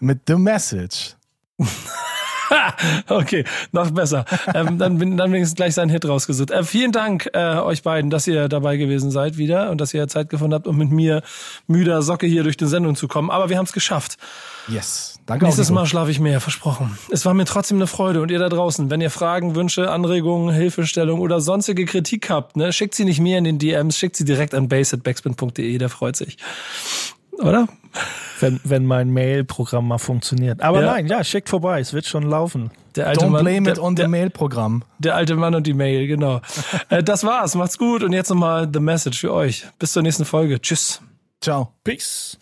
mit 0.00 0.22
The 0.26 0.34
Message. 0.34 1.14
okay, 3.08 3.44
noch 3.72 3.90
besser. 3.90 4.24
Ähm, 4.54 4.78
dann 4.78 4.98
bin 4.98 5.16
dann 5.16 5.32
wenigstens 5.32 5.56
gleich 5.56 5.74
seinen 5.74 5.90
Hit 5.90 6.06
rausgesucht. 6.06 6.50
Äh, 6.50 6.64
vielen 6.64 6.92
Dank 6.92 7.28
äh, 7.32 7.56
euch 7.56 7.82
beiden, 7.82 8.10
dass 8.10 8.26
ihr 8.26 8.48
dabei 8.48 8.76
gewesen 8.76 9.10
seid 9.10 9.36
wieder 9.36 9.70
und 9.70 9.80
dass 9.80 9.94
ihr 9.94 10.06
Zeit 10.08 10.28
gefunden 10.28 10.54
habt, 10.54 10.66
um 10.66 10.76
mit 10.76 10.90
mir 10.90 11.22
müder 11.66 12.02
Socke 12.02 12.26
hier 12.26 12.42
durch 12.42 12.56
die 12.56 12.66
Sendung 12.66 12.96
zu 12.96 13.08
kommen. 13.08 13.30
Aber 13.30 13.48
wir 13.48 13.58
haben 13.58 13.66
es 13.66 13.72
geschafft. 13.72 14.16
Yes. 14.68 15.18
Danke 15.26 15.44
Nächstes 15.44 15.70
Mal 15.70 15.86
schlafe 15.86 16.10
ich 16.10 16.18
mehr, 16.18 16.40
versprochen. 16.40 16.98
Es 17.10 17.24
war 17.24 17.34
mir 17.34 17.44
trotzdem 17.44 17.78
eine 17.78 17.86
Freude. 17.86 18.20
Und 18.20 18.30
ihr 18.30 18.38
da 18.38 18.48
draußen, 18.48 18.90
wenn 18.90 19.00
ihr 19.00 19.10
Fragen, 19.10 19.54
Wünsche, 19.54 19.90
Anregungen, 19.90 20.54
Hilfestellung 20.54 21.20
oder 21.20 21.40
sonstige 21.40 21.84
Kritik 21.84 22.30
habt, 22.30 22.56
ne, 22.56 22.72
schickt 22.72 22.94
sie 22.94 23.04
nicht 23.04 23.20
mir 23.20 23.38
in 23.38 23.44
den 23.44 23.58
DMs, 23.58 23.96
schickt 23.96 24.16
sie 24.16 24.24
direkt 24.24 24.54
an 24.54 24.68
base.backspin.de, 24.68 25.78
der 25.78 25.88
freut 25.88 26.16
sich. 26.16 26.36
Oder? 27.38 27.68
Wenn, 28.40 28.60
wenn 28.64 28.86
mein 28.86 29.10
Mail-Programm 29.10 29.88
mal 29.88 29.98
funktioniert. 29.98 30.60
Aber 30.60 30.80
ja. 30.80 30.92
nein, 30.92 31.06
ja, 31.06 31.22
schickt 31.22 31.48
vorbei, 31.48 31.80
es 31.80 31.92
wird 31.92 32.06
schon 32.06 32.22
laufen. 32.22 32.70
Der 32.96 33.08
alte 33.08 33.24
Don't 33.24 33.30
Mann, 33.30 33.44
blame 33.44 33.70
it 33.70 33.78
on 33.78 33.96
the 33.96 34.06
Mail-Programm. 34.06 34.82
Der 34.98 35.14
alte 35.14 35.36
Mann 35.36 35.54
und 35.54 35.66
die 35.66 35.74
Mail, 35.74 36.06
genau. 36.06 36.40
äh, 36.88 37.02
das 37.02 37.24
war's, 37.24 37.54
macht's 37.54 37.78
gut 37.78 38.02
und 38.02 38.12
jetzt 38.12 38.30
nochmal 38.30 38.68
The 38.72 38.80
Message 38.80 39.20
für 39.20 39.32
euch. 39.32 39.66
Bis 39.78 39.92
zur 39.92 40.02
nächsten 40.02 40.24
Folge. 40.24 40.60
Tschüss. 40.60 41.00
Ciao. 41.40 41.72
Peace. 41.84 42.39